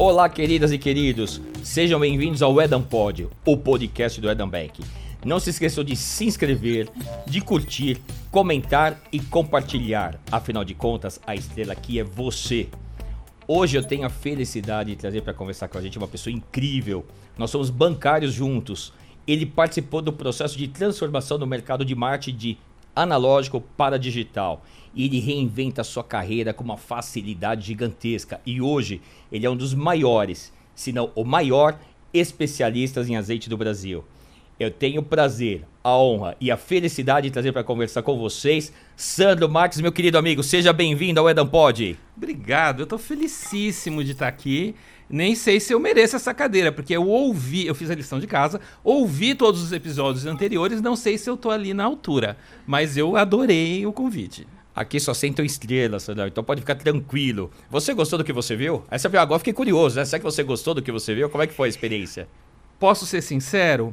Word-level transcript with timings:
Olá, 0.00 0.28
queridas 0.28 0.70
e 0.70 0.78
queridos, 0.78 1.40
sejam 1.64 1.98
bem-vindos 1.98 2.40
ao 2.40 2.62
Edam 2.62 2.80
Pod, 2.80 3.26
o 3.44 3.56
podcast 3.56 4.20
do 4.20 4.30
Edam 4.30 4.48
Bank. 4.48 4.80
Não 5.24 5.40
se 5.40 5.50
esqueçam 5.50 5.82
de 5.82 5.96
se 5.96 6.24
inscrever, 6.24 6.88
de 7.26 7.40
curtir, 7.40 8.00
comentar 8.30 8.96
e 9.10 9.18
compartilhar. 9.18 10.16
Afinal 10.30 10.64
de 10.64 10.72
contas, 10.72 11.20
a 11.26 11.34
estrela 11.34 11.72
aqui 11.72 11.98
é 11.98 12.04
você. 12.04 12.68
Hoje 13.48 13.76
eu 13.76 13.82
tenho 13.82 14.06
a 14.06 14.08
felicidade 14.08 14.90
de 14.90 14.96
trazer 14.96 15.22
para 15.22 15.34
conversar 15.34 15.66
com 15.66 15.78
a 15.78 15.82
gente 15.82 15.98
uma 15.98 16.06
pessoa 16.06 16.32
incrível. 16.32 17.04
Nós 17.36 17.50
somos 17.50 17.68
bancários 17.68 18.32
juntos. 18.32 18.92
Ele 19.26 19.44
participou 19.44 20.00
do 20.00 20.12
processo 20.12 20.56
de 20.56 20.68
transformação 20.68 21.40
do 21.40 21.46
mercado 21.46 21.84
de 21.84 21.96
marketing 21.96 22.36
de 22.38 22.58
analógico 22.94 23.60
para 23.76 23.98
digital. 23.98 24.64
E 24.98 25.04
ele 25.04 25.20
reinventa 25.20 25.82
a 25.82 25.84
sua 25.84 26.02
carreira 26.02 26.52
com 26.52 26.64
uma 26.64 26.76
facilidade 26.76 27.68
gigantesca. 27.68 28.40
E 28.44 28.60
hoje 28.60 29.00
ele 29.30 29.46
é 29.46 29.50
um 29.50 29.56
dos 29.56 29.72
maiores, 29.72 30.52
se 30.74 30.92
não 30.92 31.12
o 31.14 31.24
maior, 31.24 31.78
especialistas 32.12 33.08
em 33.08 33.16
azeite 33.16 33.48
do 33.48 33.56
Brasil. 33.56 34.04
Eu 34.58 34.72
tenho 34.72 35.00
o 35.00 35.04
prazer, 35.04 35.64
a 35.84 35.96
honra 35.96 36.36
e 36.40 36.50
a 36.50 36.56
felicidade 36.56 37.28
de 37.28 37.32
trazer 37.32 37.52
para 37.52 37.62
conversar 37.62 38.02
com 38.02 38.18
vocês 38.18 38.72
Sandro 38.96 39.48
Marques, 39.48 39.80
meu 39.80 39.92
querido 39.92 40.18
amigo. 40.18 40.42
Seja 40.42 40.72
bem-vindo 40.72 41.20
ao 41.20 41.30
Edam 41.30 41.46
Pod. 41.46 41.96
Obrigado, 42.16 42.80
eu 42.80 42.84
estou 42.84 42.98
felicíssimo 42.98 44.02
de 44.02 44.10
estar 44.10 44.26
aqui. 44.26 44.74
Nem 45.08 45.36
sei 45.36 45.60
se 45.60 45.72
eu 45.72 45.78
mereço 45.78 46.16
essa 46.16 46.34
cadeira, 46.34 46.72
porque 46.72 46.96
eu 46.96 47.06
ouvi, 47.06 47.68
eu 47.68 47.74
fiz 47.74 47.88
a 47.88 47.94
lição 47.94 48.18
de 48.18 48.26
casa, 48.26 48.60
ouvi 48.82 49.32
todos 49.32 49.62
os 49.62 49.72
episódios 49.72 50.26
anteriores, 50.26 50.82
não 50.82 50.96
sei 50.96 51.16
se 51.16 51.30
eu 51.30 51.34
estou 51.34 51.52
ali 51.52 51.72
na 51.72 51.84
altura, 51.84 52.36
mas 52.66 52.96
eu 52.96 53.16
adorei 53.16 53.86
o 53.86 53.92
convite. 53.92 54.44
Aqui 54.78 55.00
só 55.00 55.12
sentam 55.12 55.44
estrelas, 55.44 56.04
Sandro, 56.04 56.28
então 56.28 56.44
pode 56.44 56.60
ficar 56.60 56.76
tranquilo. 56.76 57.50
Você 57.68 57.92
gostou 57.92 58.16
do 58.16 58.24
que 58.24 58.32
você 58.32 58.54
viu? 58.54 58.84
Essa 58.88 59.08
agora 59.08 59.40
fiquei 59.40 59.52
curioso, 59.52 59.96
né? 59.96 60.04
Será 60.04 60.20
que 60.20 60.24
você 60.24 60.44
gostou 60.44 60.72
do 60.72 60.80
que 60.80 60.92
você 60.92 61.16
viu? 61.16 61.28
Como 61.28 61.42
é 61.42 61.48
que 61.48 61.52
foi 61.52 61.66
a 61.66 61.68
experiência? 61.68 62.28
Posso 62.78 63.04
ser 63.04 63.20
sincero? 63.20 63.92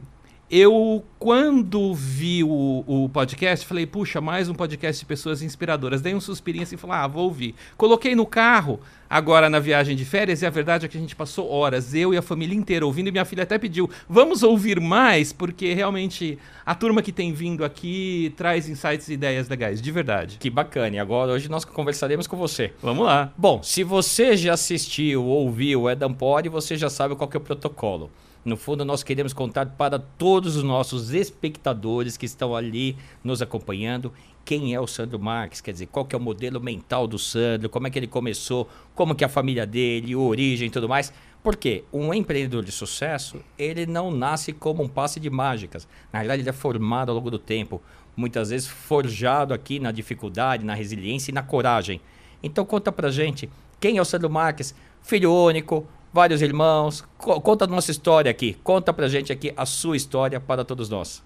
Eu, 0.50 1.04
quando 1.18 1.92
vi 1.96 2.44
o, 2.44 2.84
o, 2.86 3.10
podcast, 3.10 3.66
falei, 3.66 3.88
puxa, 3.88 4.22
mais 4.22 4.48
um 4.48 4.54
podcast 4.54 5.00
de 5.00 5.06
pessoas 5.06 5.42
inspiradoras. 5.42 6.02
Dei 6.02 6.14
um 6.14 6.22
suspirinho 6.22 6.62
assim 6.62 6.76
e 6.76 6.78
falei, 6.78 6.98
ah, 6.98 7.08
vou 7.08 7.24
ouvir. 7.24 7.56
Coloquei 7.76 8.14
no 8.14 8.28
carro, 8.28 8.80
agora 9.10 9.50
na 9.50 9.58
viagem 9.58 9.96
de 9.96 10.06
férias, 10.06 10.44
e 10.44 10.46
a 10.46 10.50
verdade 10.52 10.86
é 10.86 10.88
que 10.88 10.98
a 11.00 11.02
gente 11.02 11.16
passou 11.16 11.50
horas, 11.50 11.96
eu 11.96 12.14
e 12.14 12.18
a 12.18 12.22
família 12.22 12.56
inteira 12.56 12.86
ouvindo, 12.86 13.08
e 13.08 13.12
minha 13.12 13.26
filha 13.26 13.42
até 13.42 13.58
pediu, 13.58 13.90
vamos 14.08 14.44
ouvir 14.44 14.80
mais, 14.80 15.34
porque 15.34 15.74
realmente 15.74 16.38
a 16.64 16.76
turma 16.76 17.02
que 17.02 17.12
tem 17.12 17.34
vindo 17.34 17.66
aqui 17.66 18.32
traz 18.38 18.70
insights 18.70 19.08
e 19.08 19.14
ideias 19.14 19.50
legais, 19.50 19.82
de 19.82 19.92
verdade. 19.92 20.38
Que 20.38 20.52
bacana. 20.52 20.96
E 20.96 21.00
agora, 21.00 21.32
hoje 21.32 21.50
nós 21.50 21.66
conversaremos 21.66 22.28
com 22.28 22.38
você. 22.38 22.72
Vamos 22.84 23.04
lá. 23.04 23.34
Bom, 23.36 23.64
se 23.64 23.84
você 23.84 24.38
já 24.38 24.54
assistiu 24.54 25.24
ou 25.24 25.48
ouviu 25.48 25.82
o 25.82 25.90
Edam 25.90 26.14
Pod, 26.14 26.48
você 26.50 26.78
já 26.78 26.90
sabe 26.90 27.16
qual 27.16 27.28
é 27.34 27.38
o 27.38 27.42
protocolo. 27.42 28.12
No 28.46 28.56
fundo, 28.56 28.86
nós 28.86 29.02
queremos 29.02 29.34
contar 29.34 29.66
para 29.66 29.98
todos 29.98 30.56
os 30.56 30.62
nossos 30.62 31.12
espectadores 31.12 32.16
que 32.16 32.28
estão 32.28 32.56
ali 32.56 32.96
nos 33.24 33.42
acompanhando 33.42 34.14
quem 34.46 34.76
é 34.76 34.80
o 34.80 34.86
Sandro 34.86 35.18
Marques, 35.18 35.60
quer 35.60 35.72
dizer, 35.72 35.88
qual 35.88 36.06
que 36.06 36.16
é 36.16 36.20
o 36.20 36.22
modelo 36.22 36.62
mental 36.62 37.08
do 37.08 37.18
Sandro, 37.18 37.68
como 37.68 37.88
é 37.88 37.90
que 37.90 37.98
ele 37.98 38.06
começou, 38.06 38.70
como 38.94 39.16
que 39.16 39.24
é 39.24 39.28
a 39.28 39.30
família 39.30 39.66
dele, 39.66 40.14
a 40.14 40.20
origem 40.20 40.68
e 40.68 40.70
tudo 40.70 40.88
mais. 40.88 41.12
Porque 41.42 41.84
um 41.92 42.14
empreendedor 42.14 42.64
de 42.64 42.72
sucesso, 42.72 43.42
ele 43.58 43.88
não 43.88 44.12
nasce 44.12 44.54
como 44.54 44.84
um 44.84 44.88
passe 44.88 45.20
de 45.20 45.32
mágicas. 45.32 45.88
Na 46.14 46.20
realidade, 46.20 46.44
ele 46.44 46.50
é 46.50 46.54
formado 46.54 47.10
ao 47.10 47.16
longo 47.16 47.32
do 47.32 47.40
tempo, 47.40 47.82
muitas 48.16 48.52
vezes 48.52 48.68
forjado 48.68 49.56
aqui 49.56 49.80
na 49.80 49.92
dificuldade, 49.92 50.64
na 50.64 50.76
resiliência 50.76 51.32
e 51.32 51.34
na 51.34 51.42
coragem. 51.42 52.00
Então 52.44 52.64
conta 52.64 52.92
pra 52.92 53.10
gente, 53.10 53.50
quem 53.80 53.98
é 53.98 54.02
o 54.02 54.06
Sandro 54.06 54.30
Marques? 54.30 54.76
Filho 55.02 55.34
único, 55.34 55.88
vários 56.16 56.42
irmãos. 56.42 57.04
conta 57.18 57.66
a 57.66 57.68
nossa 57.68 57.92
história 57.92 58.32
aqui. 58.32 58.56
Conta 58.64 58.94
pra 58.94 59.10
gente 59.10 59.34
aqui 59.34 59.54
a 59.58 59.66
sua 59.66 59.98
história 59.98 60.40
para 60.40 60.64
todos 60.64 60.88
nós. 60.88 61.22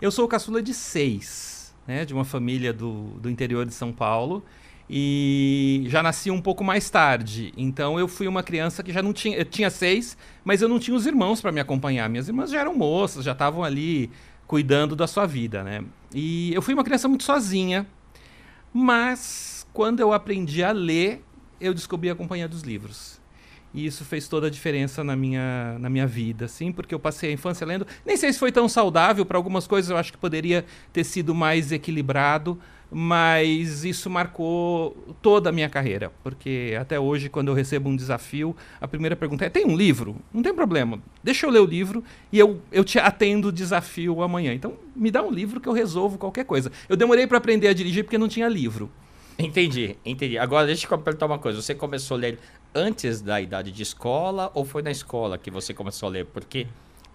Eu 0.00 0.10
sou 0.10 0.24
o 0.24 0.28
caçula 0.28 0.62
de 0.62 0.72
seis, 0.72 1.74
né? 1.86 2.06
De 2.06 2.14
uma 2.14 2.24
família 2.24 2.72
do, 2.72 3.02
do 3.20 3.28
interior 3.28 3.66
de 3.66 3.74
São 3.74 3.92
Paulo. 3.92 4.42
E 4.88 5.84
já 5.88 6.02
nasci 6.02 6.30
um 6.30 6.40
pouco 6.40 6.64
mais 6.64 6.88
tarde. 6.88 7.52
Então 7.54 8.00
eu 8.00 8.08
fui 8.08 8.26
uma 8.26 8.42
criança 8.42 8.82
que 8.82 8.90
já 8.90 9.02
não 9.02 9.12
tinha. 9.12 9.36
Eu 9.36 9.44
tinha 9.44 9.68
seis, 9.68 10.16
mas 10.42 10.62
eu 10.62 10.70
não 10.70 10.78
tinha 10.78 10.96
os 10.96 11.04
irmãos 11.04 11.42
para 11.42 11.52
me 11.52 11.60
acompanhar. 11.60 12.08
Minhas 12.08 12.26
irmãs 12.26 12.50
já 12.50 12.60
eram 12.60 12.74
moças, 12.74 13.26
já 13.26 13.32
estavam 13.32 13.62
ali 13.62 14.10
cuidando 14.46 14.96
da 14.96 15.06
sua 15.06 15.26
vida, 15.26 15.62
né? 15.62 15.84
E 16.14 16.50
eu 16.54 16.62
fui 16.62 16.72
uma 16.72 16.82
criança 16.82 17.06
muito 17.06 17.24
sozinha. 17.24 17.86
Mas 18.72 19.66
quando 19.70 20.00
eu 20.00 20.14
aprendi 20.14 20.64
a 20.64 20.72
ler, 20.72 21.22
eu 21.60 21.74
descobri 21.74 22.08
a 22.08 22.14
companhia 22.14 22.48
dos 22.48 22.62
livros. 22.62 23.19
E 23.72 23.86
isso 23.86 24.04
fez 24.04 24.26
toda 24.26 24.48
a 24.48 24.50
diferença 24.50 25.04
na 25.04 25.14
minha, 25.14 25.78
na 25.78 25.88
minha 25.88 26.06
vida, 26.06 26.46
assim, 26.46 26.72
porque 26.72 26.94
eu 26.94 26.98
passei 26.98 27.30
a 27.30 27.32
infância 27.32 27.66
lendo. 27.66 27.86
Nem 28.04 28.16
sei 28.16 28.32
se 28.32 28.38
foi 28.38 28.50
tão 28.50 28.68
saudável, 28.68 29.24
para 29.24 29.38
algumas 29.38 29.66
coisas 29.66 29.90
eu 29.90 29.96
acho 29.96 30.12
que 30.12 30.18
poderia 30.18 30.64
ter 30.92 31.04
sido 31.04 31.34
mais 31.34 31.70
equilibrado, 31.70 32.58
mas 32.90 33.84
isso 33.84 34.10
marcou 34.10 34.96
toda 35.22 35.50
a 35.50 35.52
minha 35.52 35.68
carreira, 35.68 36.10
porque 36.24 36.76
até 36.80 36.98
hoje, 36.98 37.28
quando 37.28 37.46
eu 37.46 37.54
recebo 37.54 37.88
um 37.88 37.94
desafio, 37.94 38.56
a 38.80 38.88
primeira 38.88 39.14
pergunta 39.14 39.44
é: 39.44 39.48
tem 39.48 39.64
um 39.64 39.76
livro? 39.76 40.16
Não 40.34 40.42
tem 40.42 40.52
problema, 40.52 41.00
deixa 41.22 41.46
eu 41.46 41.50
ler 41.50 41.60
o 41.60 41.66
livro 41.66 42.02
e 42.32 42.38
eu, 42.38 42.60
eu 42.72 42.82
te 42.82 42.98
atendo 42.98 43.48
o 43.48 43.52
desafio 43.52 44.20
amanhã. 44.22 44.52
Então, 44.52 44.74
me 44.96 45.10
dá 45.12 45.22
um 45.22 45.30
livro 45.30 45.60
que 45.60 45.68
eu 45.68 45.72
resolvo 45.72 46.18
qualquer 46.18 46.44
coisa. 46.44 46.72
Eu 46.88 46.96
demorei 46.96 47.28
para 47.28 47.38
aprender 47.38 47.68
a 47.68 47.72
dirigir 47.72 48.02
porque 48.02 48.18
não 48.18 48.28
tinha 48.28 48.48
livro. 48.48 48.90
Entendi, 49.38 49.96
entendi. 50.04 50.36
Agora 50.36 50.66
deixa 50.66 50.86
eu 50.90 50.98
perguntar 50.98 51.26
uma 51.26 51.38
coisa. 51.38 51.62
Você 51.62 51.74
começou 51.74 52.16
a 52.16 52.20
ler 52.20 52.38
antes 52.74 53.20
da 53.20 53.40
idade 53.40 53.72
de 53.72 53.82
escola 53.82 54.50
ou 54.54 54.64
foi 54.64 54.82
na 54.82 54.90
escola 54.90 55.38
que 55.38 55.50
você 55.50 55.74
começou 55.74 56.08
a 56.08 56.12
ler? 56.12 56.26
Porque 56.26 56.66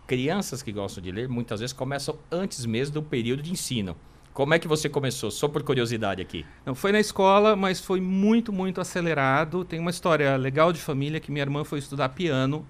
crianças 0.05 0.61
que 0.61 0.71
gostam 0.71 1.03
de 1.03 1.11
ler 1.11 1.27
muitas 1.27 1.59
vezes 1.59 1.73
começam 1.73 2.17
antes 2.31 2.65
mesmo 2.65 2.95
do 2.95 3.03
período 3.03 3.41
de 3.41 3.51
ensino. 3.51 3.95
Como 4.33 4.53
é 4.53 4.59
que 4.59 4.67
você 4.67 4.89
começou? 4.89 5.31
Só 5.31 5.47
por 5.47 5.63
curiosidade 5.63 6.21
aqui. 6.21 6.45
Não 6.65 6.75
foi 6.75 6.91
na 6.91 6.99
escola, 6.99 7.55
mas 7.55 7.79
foi 7.79 8.01
muito, 8.01 8.51
muito 8.51 8.81
acelerado. 8.81 9.63
Tem 9.63 9.79
uma 9.79 9.89
história 9.89 10.35
legal 10.35 10.73
de 10.73 10.79
família 10.79 11.21
que 11.21 11.31
minha 11.31 11.43
irmã 11.43 11.63
foi 11.63 11.79
estudar 11.79 12.09
piano. 12.09 12.67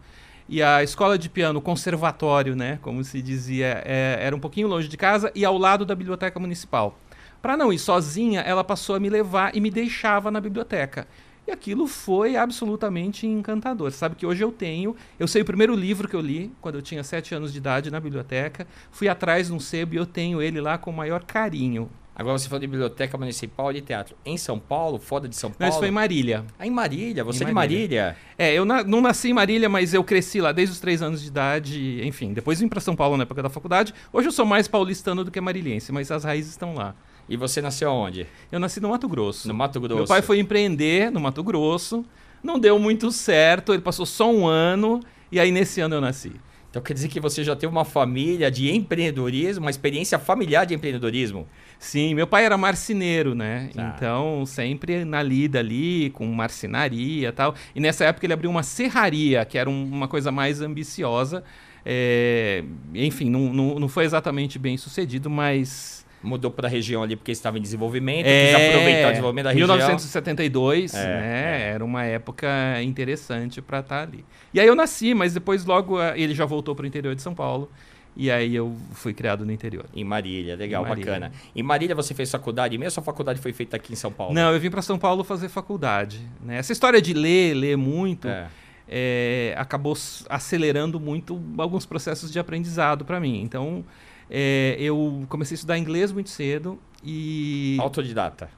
E 0.48 0.62
a 0.62 0.84
escola 0.84 1.18
de 1.18 1.28
piano, 1.28 1.60
conservatório, 1.60 2.56
né, 2.56 2.78
como 2.84 3.04
se 3.04 3.20
dizia, 3.20 3.82
é, 3.84 4.20
era 4.22 4.36
um 4.36 4.40
pouquinho 4.40 4.68
longe 4.68 4.88
de 4.88 4.96
casa 4.96 5.32
e 5.34 5.44
ao 5.44 5.58
lado 5.58 5.88
da 5.88 5.96
biblioteca 5.96 6.40
municipal. 6.40 7.00
Para 7.42 7.58
não 7.58 7.74
ir 7.74 7.80
sozinha, 7.80 8.42
ela 8.42 8.64
passou 8.64 8.96
a 8.96 9.00
me 9.00 9.10
levar 9.10 9.56
e 9.56 9.60
me 9.60 9.72
deixava 9.72 10.30
na 10.30 10.40
biblioteca. 10.40 11.08
E 11.48 11.52
aquilo 11.52 11.88
foi 11.88 12.36
absolutamente 12.36 13.28
encantador. 13.28 13.92
Sabe 13.92 14.16
que 14.16 14.26
hoje 14.26 14.44
eu 14.44 14.52
tenho, 14.52 14.96
eu 15.20 15.28
sei 15.28 15.44
o 15.44 15.46
primeiro 15.46 15.76
livro 15.76 16.08
que 16.08 16.16
eu 16.16 16.22
li 16.22 16.52
quando 16.60 16.76
eu 16.76 16.82
tinha 16.82 17.04
sete 17.04 17.36
anos 17.36 17.52
de 17.52 17.60
idade 17.60 17.92
na 17.92 18.00
biblioteca, 18.00 18.68
fui 18.92 19.08
atrás 19.08 19.48
de 19.48 19.54
um 19.54 19.60
sebo 19.60 19.94
e 19.94 19.98
eu 19.98 20.06
tenho 20.06 20.42
ele 20.42 20.60
lá 20.60 20.78
com 20.78 20.90
o 20.90 20.94
maior 20.94 21.24
carinho. 21.24 21.90
Agora 22.16 22.38
você 22.38 22.48
falou 22.48 22.62
de 22.62 22.68
biblioteca 22.68 23.18
municipal 23.18 23.74
de 23.74 23.82
teatro. 23.82 24.16
Em 24.26 24.38
São 24.38 24.58
Paulo, 24.58 24.98
fora 24.98 25.28
de 25.28 25.36
São 25.36 25.52
Paulo? 25.52 25.60
Não, 25.60 25.68
isso 25.68 25.80
foi 25.80 25.90
em 25.90 25.92
Marília. 25.92 26.46
Ah, 26.58 26.66
em 26.66 26.72
Marília? 26.72 27.26
Você 27.26 27.44
em 27.44 27.44
é 27.44 27.48
de 27.48 27.54
Marília? 27.54 28.16
É, 28.38 28.54
eu 28.54 28.64
na, 28.64 28.86
não 28.86 29.02
nasci 29.02 29.30
em 29.30 29.34
Marília, 29.34 29.68
mas 29.68 29.94
eu 29.94 30.02
cresci 30.02 30.40
lá 30.40 30.54
desde 30.54 30.72
os 30.72 30.80
três 30.80 31.02
anos 31.02 31.22
de 31.22 31.28
idade. 31.28 32.00
Enfim, 32.08 32.32
depois 32.32 32.62
vim 32.62 32.70
para 32.70 32.80
São 32.80 32.96
Paulo 32.96 33.18
na 33.18 33.24
época 33.24 33.44
da 33.44 33.50
faculdade. 33.50 33.94
Hoje 34.14 34.30
eu 34.30 34.32
sou 34.32 34.46
mais 34.46 34.66
paulistano 34.66 35.26
do 35.26 35.32
que 35.32 35.42
marilhense, 35.42 35.92
mas 35.92 36.10
as 36.10 36.24
raízes 36.24 36.52
estão 36.52 36.74
lá. 36.74 36.96
E 37.28 37.36
você 37.36 37.62
nasceu 37.62 37.92
onde? 37.92 38.28
Eu 38.52 38.60
nasci 38.60 38.80
no 38.80 38.90
Mato 38.90 39.08
Grosso. 39.08 39.48
No 39.48 39.54
Mato 39.54 39.80
Grosso. 39.80 39.96
Meu 39.96 40.08
pai 40.08 40.22
foi 40.22 40.40
empreender 40.40 41.12
no 41.12 41.20
Mato 41.20 41.44
Grosso. 41.44 42.06
Não 42.44 42.60
deu 42.60 42.78
muito 42.78 43.12
certo, 43.12 43.74
ele 43.74 43.82
passou 43.82 44.06
só 44.06 44.32
um 44.32 44.46
ano 44.46 45.00
e 45.32 45.40
aí 45.40 45.52
nesse 45.52 45.82
ano 45.82 45.96
eu 45.96 46.02
nasci. 46.02 46.34
Então 46.70 46.84
quer 46.84 46.94
dizer 46.94 47.08
que 47.08 47.20
você 47.20 47.44
já 47.44 47.56
teve 47.56 47.72
uma 47.72 47.86
família 47.86 48.52
de 48.52 48.70
empreendedorismo, 48.70 49.64
uma 49.64 49.72
experiência 49.72 50.20
familiar 50.20 50.66
de 50.66 50.76
empreendedorismo? 50.76 51.48
Sim, 51.80 52.14
meu 52.14 52.28
pai 52.28 52.46
era 52.46 52.58
marceneiro, 52.58 53.34
né? 53.34 53.70
Ah. 53.78 53.94
Então, 53.96 54.46
sempre 54.46 55.06
na 55.06 55.24
lida 55.24 55.60
ali, 55.60 56.10
com 56.12 56.26
marcenaria 56.28 57.30
e 57.30 57.32
tal. 57.32 57.56
E 57.74 57.80
nessa 57.80 58.06
época 58.06 58.26
ele 58.26 58.34
abriu 58.34 58.52
uma 58.52 58.62
serraria, 58.62 59.44
que 59.46 59.58
era 59.58 59.70
um, 59.70 59.86
uma 59.86 60.08
coisa 60.08 60.32
mais 60.32 60.62
ambiciosa. 60.62 61.44
É, 61.86 62.64
enfim, 62.94 63.30
não, 63.30 63.54
não, 63.54 63.80
não 63.80 63.88
foi 63.88 64.04
exatamente 64.04 64.60
bem 64.60 64.76
sucedido, 64.78 65.30
mas 65.30 66.05
mudou 66.26 66.52
para 66.52 66.68
a 66.68 66.72
região 66.72 67.04
ali 67.04 67.16
porque 67.16 67.32
estava 67.32 67.58
em 67.58 67.62
desenvolvimento, 67.62 68.26
é, 68.26 68.46
quis 68.46 68.56
aproveitar 68.56 69.08
o 69.08 69.12
desenvolvimento 69.12 69.44
da 69.46 69.52
região. 69.52 69.68
1972, 69.68 70.94
é, 70.94 70.98
né? 70.98 71.62
É. 71.62 71.70
Era 71.74 71.86
uma 71.86 72.04
época 72.04 72.48
interessante 72.82 73.62
para 73.62 73.80
estar 73.80 73.98
tá 73.98 74.02
ali. 74.02 74.26
E 74.54 74.60
aí 74.60 74.68
eu 74.68 74.76
nasci, 74.76 75.14
mas 75.14 75.34
depois 75.34 75.66
logo 75.66 76.00
ah, 76.00 76.18
ele 76.18 76.34
já 76.34 76.46
voltou 76.46 76.76
para 76.76 76.84
o 76.84 76.88
interior 76.88 77.16
de 77.16 77.22
São 77.22 77.34
Paulo. 77.34 77.70
E 78.18 78.32
aí 78.32 78.56
eu 78.56 78.76
fui 78.94 79.14
criado 79.14 79.46
no 79.46 79.52
interior. 79.52 79.86
Em 79.94 80.04
Marília, 80.04 80.56
legal, 80.56 80.86
em 80.86 80.90
Marília. 80.90 81.12
bacana. 81.12 81.32
Em 81.54 81.62
Marília 81.62 81.94
você 81.94 82.14
fez 82.14 82.32
faculdade 82.32 82.78
mesmo 82.78 83.00
ou 83.00 83.02
a 83.02 83.06
faculdade 83.06 83.42
foi 83.42 83.52
feita 83.52 83.76
aqui 83.76 83.92
em 83.92 83.96
São 83.96 84.12
Paulo? 84.12 84.34
Não, 84.34 84.54
eu 84.54 84.60
vim 84.60 84.70
para 84.70 84.82
São 84.82 84.98
Paulo 84.98 85.24
fazer 85.24 85.50
faculdade. 85.50 86.22
Né? 86.42 86.58
Essa 86.58 86.72
história 86.72 87.02
de 87.02 87.14
ler, 87.14 87.54
ler 87.54 87.76
muito, 87.76 88.28
é. 88.28 88.48
É, 88.88 89.54
acabou 89.58 89.98
acelerando 90.30 91.00
muito 91.00 91.42
alguns 91.58 91.86
processos 91.86 92.32
de 92.32 92.40
aprendizado 92.40 93.04
para 93.04 93.20
mim. 93.20 93.42
Então, 93.42 93.84
é, 94.30 94.76
eu 94.80 95.26
comecei 95.30 95.56
a 95.56 95.58
estudar 95.58 95.78
inglês 95.78 96.12
muito 96.12 96.30
cedo 96.30 96.80
e. 97.04 97.78
Autodidata. 97.80 98.50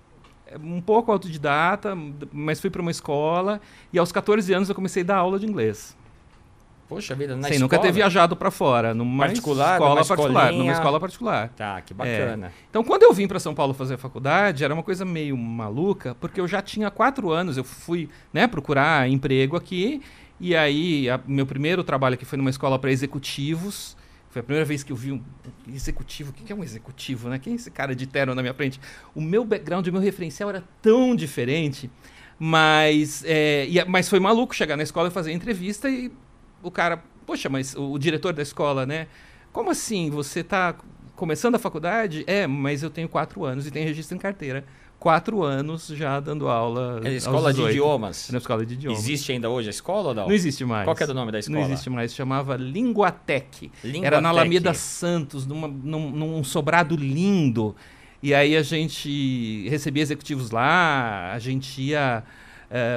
um 0.63 0.79
pouco 0.81 1.11
autodidata, 1.11 1.93
mas 2.31 2.59
fui 2.61 2.69
para 2.69 2.81
uma 2.81 2.91
escola 2.91 3.59
e 3.91 3.99
aos 3.99 4.11
14 4.11 4.53
anos 4.53 4.69
eu 4.69 4.75
comecei 4.75 5.03
a 5.03 5.05
dar 5.05 5.15
aula 5.17 5.37
de 5.39 5.45
inglês. 5.45 5.95
Poxa 6.87 7.13
vida, 7.13 7.35
na 7.35 7.43
Sem 7.43 7.57
escola? 7.57 7.63
nunca 7.65 7.79
ter 7.79 7.91
viajado 7.91 8.33
para 8.33 8.49
fora, 8.49 8.93
numa 8.93 9.25
Particular, 9.25 9.73
escola 9.73 9.89
numa 9.89 10.05
particular, 10.05 10.43
escolinha? 10.45 10.63
numa 10.63 10.71
escola 10.71 10.99
particular. 11.01 11.49
Tá, 11.49 11.81
que 11.81 11.93
bacana. 11.93 12.53
Então, 12.69 12.81
quando 12.81 13.03
eu 13.03 13.11
vim 13.11 13.27
para 13.27 13.41
São 13.41 13.53
Paulo 13.53 13.73
fazer 13.73 13.95
a 13.95 13.97
faculdade, 13.97 14.63
era 14.63 14.73
uma 14.73 14.81
coisa 14.83 15.03
meio 15.03 15.35
maluca, 15.35 16.15
porque 16.15 16.39
eu 16.39 16.47
já 16.47 16.61
tinha 16.61 16.89
quatro 16.89 17.29
anos, 17.29 17.57
eu 17.57 17.65
fui 17.65 18.07
né, 18.31 18.47
procurar 18.47 19.09
emprego 19.09 19.57
aqui, 19.57 20.01
e 20.39 20.55
aí 20.55 21.09
a- 21.09 21.19
meu 21.27 21.45
primeiro 21.45 21.83
trabalho 21.83 22.13
aqui 22.13 22.23
foi 22.23 22.37
numa 22.37 22.49
escola 22.49 22.79
para 22.79 22.89
executivos. 22.89 23.96
Foi 24.37 24.41
a 24.41 24.43
primeira 24.43 24.65
vez 24.65 24.83
que 24.83 24.91
eu 24.91 24.95
vi 24.95 25.11
um 25.11 25.21
executivo. 25.67 26.29
O 26.29 26.33
que 26.33 26.51
é 26.51 26.55
um 26.55 26.63
executivo, 26.63 27.27
né? 27.27 27.39
Quem 27.39 27.53
é 27.53 27.55
esse 27.55 27.71
cara 27.71 27.95
de 27.95 28.05
terno 28.05 28.35
na 28.35 28.41
minha 28.43 28.53
frente? 28.53 28.79
O 29.15 29.21
meu 29.21 29.43
background, 29.43 29.87
o 29.87 29.91
meu 29.91 30.01
referencial 30.01 30.49
era 30.49 30.63
tão 30.79 31.15
diferente, 31.15 31.89
mas, 32.37 33.23
é, 33.25 33.65
e 33.67 33.83
mas 33.85 34.07
foi 34.07 34.19
maluco 34.19 34.53
chegar 34.53 34.77
na 34.77 34.83
escola 34.83 35.07
e 35.07 35.11
fazer 35.11 35.31
entrevista 35.31 35.89
e 35.89 36.11
o 36.61 36.69
cara, 36.69 37.03
poxa, 37.25 37.49
mas 37.49 37.75
o, 37.75 37.93
o 37.93 37.97
diretor 37.97 38.31
da 38.31 38.43
escola, 38.43 38.85
né? 38.85 39.07
Como 39.51 39.71
assim? 39.71 40.11
Você 40.11 40.41
está 40.41 40.75
começando 41.15 41.55
a 41.55 41.59
faculdade? 41.59 42.23
É, 42.27 42.45
mas 42.45 42.83
eu 42.83 42.91
tenho 42.91 43.09
quatro 43.09 43.43
anos 43.43 43.65
e 43.65 43.71
tenho 43.71 43.87
registro 43.87 44.15
em 44.15 44.19
carteira. 44.19 44.63
Quatro 44.99 45.43
anos 45.43 45.87
já 45.87 46.19
dando 46.19 46.47
aula. 46.49 47.01
É 47.03 47.13
escola 47.13 47.51
de 47.53 47.57
18. 47.59 47.71
idiomas. 47.71 48.29
É 48.29 48.31
na 48.31 48.37
escola 48.39 48.65
de 48.65 48.73
idiomas. 48.73 48.99
Existe 48.99 49.31
ainda 49.31 49.49
hoje 49.49 49.67
a 49.67 49.71
escola 49.71 50.09
ou 50.09 50.15
não? 50.15 50.25
Não 50.27 50.33
existe 50.33 50.65
mais. 50.65 50.85
Qual 50.85 50.95
que 50.95 51.03
é 51.03 51.05
o 51.05 51.13
nome 51.13 51.31
da 51.31 51.39
escola? 51.39 51.59
Não 51.59 51.65
existe 51.67 51.89
mais. 51.89 52.13
Chamava 52.15 52.55
Linguatec. 52.57 53.71
Linguatec. 53.83 54.05
Era 54.05 54.19
na 54.21 54.29
Alameda 54.29 54.73
Santos, 54.73 55.45
numa- 55.45 55.67
num, 55.67 56.09
num 56.09 56.43
sobrado 56.43 56.95
lindo. 56.95 57.75
E 58.23 58.33
aí 58.33 58.57
a 58.57 58.63
gente 58.63 59.67
recebia 59.69 60.01
executivos 60.01 60.49
lá, 60.49 61.31
a 61.33 61.37
gente 61.39 61.79
ia 61.81 62.23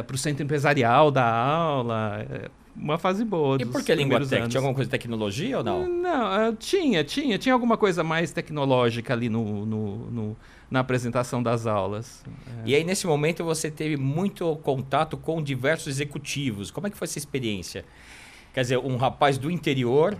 para 0.06 0.14
o 0.14 0.18
centro 0.18 0.42
empresarial 0.42 1.10
da 1.10 1.24
aula. 1.30 2.26
é, 2.30 2.50
uma 2.76 2.98
fase 2.98 3.24
boa. 3.24 3.56
E 3.60 3.64
por 3.64 3.82
que 3.82 3.94
primeiros 3.94 4.28
Linguatec? 4.28 4.36
anos. 4.42 4.50
Tinha 4.52 4.58
alguma 4.60 4.74
coisa 4.74 4.88
de 4.88 4.90
tecnologia 4.92 5.58
ou 5.58 5.64
não? 5.64 5.88
Não, 5.88 6.26
ah, 6.26 6.52
tinha, 6.58 7.02
tinha. 7.04 7.36
Tinha 7.38 7.52
alguma 7.52 7.76
coisa 7.76 8.02
mais 8.04 8.32
tecnológica 8.32 9.12
ali 9.12 9.28
no, 9.28 9.64
no- 9.66 10.10
no- 10.10 10.36
na 10.70 10.80
apresentação 10.80 11.42
das 11.42 11.66
aulas. 11.66 12.22
E 12.64 12.74
aí, 12.74 12.84
nesse 12.84 13.06
momento, 13.06 13.42
você 13.44 13.70
teve 13.70 13.96
muito 13.96 14.54
contato 14.62 15.16
com 15.16 15.42
diversos 15.42 15.88
executivos. 15.88 16.70
Como 16.70 16.86
é 16.86 16.90
que 16.90 16.96
foi 16.96 17.06
essa 17.06 17.18
experiência? 17.18 17.84
Quer 18.54 18.60
dizer, 18.62 18.78
um 18.78 18.96
rapaz 18.96 19.36
do 19.38 19.50
interior, 19.50 20.16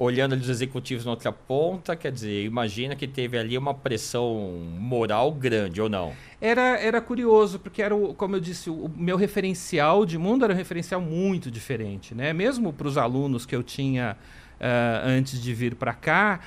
olhando 0.00 0.32
ali 0.32 0.40
os 0.40 0.48
executivos 0.48 1.04
na 1.04 1.10
outra 1.10 1.30
ponta, 1.30 1.94
quer 1.94 2.10
dizer, 2.10 2.46
imagina 2.46 2.96
que 2.96 3.06
teve 3.06 3.36
ali 3.36 3.58
uma 3.58 3.74
pressão 3.74 4.34
moral 4.78 5.30
grande, 5.30 5.78
ou 5.78 5.90
não? 5.90 6.14
Era, 6.40 6.78
era 6.80 7.02
curioso, 7.02 7.58
porque 7.58 7.82
era, 7.82 7.94
o, 7.94 8.14
como 8.14 8.34
eu 8.34 8.40
disse, 8.40 8.70
o, 8.70 8.90
meu 8.96 9.18
referencial 9.18 10.06
de 10.06 10.16
mundo 10.16 10.42
era 10.42 10.54
um 10.54 10.56
referencial 10.56 11.02
muito 11.02 11.50
diferente, 11.50 12.14
né? 12.14 12.32
Mesmo 12.32 12.72
para 12.72 12.88
os 12.88 12.96
alunos 12.96 13.44
que 13.44 13.54
eu 13.54 13.62
tinha 13.62 14.16
ah, 14.58 15.02
antes 15.04 15.38
de 15.38 15.52
vir 15.52 15.74
para 15.74 15.92
cá. 15.92 16.40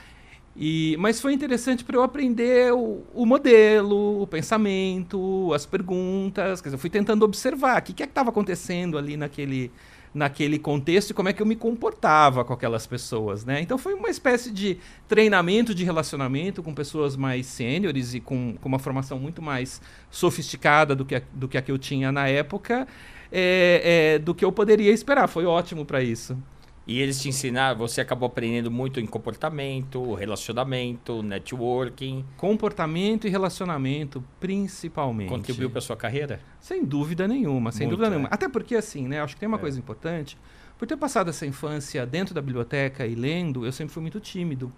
E, 0.56 0.96
mas 0.98 1.22
foi 1.22 1.32
interessante 1.32 1.84
para 1.84 1.96
eu 1.96 2.02
aprender 2.02 2.74
o, 2.74 3.04
o 3.14 3.24
modelo, 3.24 4.24
o 4.24 4.26
pensamento, 4.26 5.54
as 5.54 5.64
perguntas. 5.64 6.60
Quer 6.60 6.70
dizer, 6.70 6.76
eu 6.76 6.80
fui 6.80 6.90
tentando 6.90 7.24
observar 7.24 7.80
o 7.80 7.84
que 7.84 7.94
que 7.94 8.02
é 8.02 8.08
estava 8.08 8.32
acontecendo 8.32 8.98
ali 8.98 9.16
naquele, 9.16 9.72
naquele 10.14 10.60
contexto 10.60 11.10
e 11.10 11.14
como 11.14 11.30
é 11.30 11.34
que 11.34 11.42
eu 11.42 11.46
me 11.46 11.56
comportava 11.56 12.46
com 12.46 12.54
aquelas 12.54 12.86
pessoas, 12.86 13.44
né? 13.44 13.62
Então 13.62 13.78
foi 13.78 13.94
uma 13.94 14.10
espécie 14.10 14.52
de 14.52 14.78
treinamento 15.08 15.74
de 15.74 15.84
relacionamento 15.84 16.62
com 16.62 16.74
pessoas 16.74 17.16
mais 17.16 17.46
sêniores 17.48 18.14
e 18.14 18.20
com, 18.20 18.56
com 18.62 18.70
uma 18.70 18.80
formação 18.80 19.18
muito 19.18 19.42
mais 19.42 19.82
sofisticada 20.12 20.96
do 20.96 21.04
que 21.04 21.16
a, 21.16 21.22
do 21.34 21.48
que, 21.48 21.58
a 21.58 21.62
que 21.62 21.72
eu 21.72 21.78
tinha 21.78 22.12
na 22.12 22.28
época, 22.28 22.88
é, 23.32 24.16
é, 24.16 24.20
do 24.20 24.36
que 24.36 24.46
eu 24.46 24.52
poderia 24.52 24.92
esperar. 24.92 25.28
Foi 25.28 25.46
ótimo 25.46 25.84
para 25.86 26.04
isso. 26.04 26.38
E 26.86 27.00
eles 27.00 27.22
te 27.22 27.30
ensinaram, 27.30 27.78
você 27.80 28.02
acabou 28.02 28.28
aprendendo 28.28 28.70
muito 28.70 29.00
em 29.00 29.06
comportamento, 29.06 30.14
relacionamento, 30.16 31.24
networking. 31.24 32.26
Comportamento 32.36 33.26
e 33.26 33.30
relacionamento, 33.30 34.22
principalmente. 34.38 35.30
Contribuiu 35.30 35.70
para 35.70 35.80
sua 35.80 35.96
carreira? 35.96 36.42
Sem 36.60 36.84
dúvida 36.84 37.26
nenhuma, 37.26 37.72
sem 37.72 37.88
Muito, 37.88 37.98
dúvida 37.98 38.08
é. 38.08 38.10
nenhuma. 38.10 38.28
Até 38.30 38.50
porque, 38.50 38.76
assim, 38.76 39.08
né? 39.08 39.22
Acho 39.22 39.36
que 39.36 39.40
tem 39.40 39.48
uma 39.48 39.58
É. 39.58 39.62
coisa 39.62 39.80
importante. 39.80 40.38
Por 40.78 40.86
ter 40.86 40.98
passado 40.98 41.30
essa 41.30 41.46
infância 41.46 42.06
dentro 42.06 42.34
da 42.36 42.42
biblioteca 42.42 43.08
e 43.08 43.16
lendo, 43.16 43.66
eu 43.66 43.72
sempre 43.72 43.94
fui 43.94 44.02
muito 44.02 44.20
tímido 44.20 44.70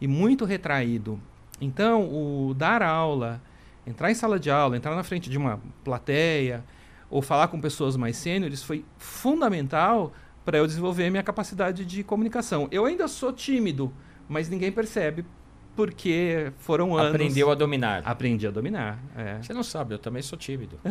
e 0.00 0.06
muito 0.06 0.44
retraído. 0.44 1.20
Então, 1.60 2.04
o 2.04 2.54
dar 2.54 2.84
aula, 2.84 3.42
entrar 3.84 4.12
em 4.12 4.14
sala 4.14 4.38
de 4.38 4.48
aula, 4.48 4.76
entrar 4.76 4.94
na 4.94 5.02
frente 5.02 5.28
de 5.28 5.36
uma 5.36 5.60
plateia 5.82 6.62
ou 7.10 7.20
falar 7.20 7.48
com 7.48 7.60
pessoas 7.60 7.96
mais 7.96 8.16
sêniores 8.16 8.62
foi 8.62 8.84
fundamental 8.96 10.12
para 10.48 10.56
eu 10.56 10.66
desenvolver 10.66 11.10
minha 11.10 11.22
capacidade 11.22 11.84
de 11.84 12.02
comunicação. 12.02 12.68
Eu 12.70 12.86
ainda 12.86 13.06
sou 13.06 13.30
tímido, 13.30 13.92
mas 14.26 14.48
ninguém 14.48 14.72
percebe 14.72 15.22
porque 15.76 16.50
foram 16.56 16.96
anos. 16.96 17.14
Aprendeu 17.14 17.50
a 17.50 17.54
dominar. 17.54 18.00
Aprendi 18.02 18.46
a 18.46 18.50
dominar. 18.50 18.98
É. 19.14 19.42
Você 19.42 19.52
não 19.52 19.62
sabe, 19.62 19.92
eu 19.92 19.98
também 19.98 20.22
sou 20.22 20.38
tímido. 20.38 20.80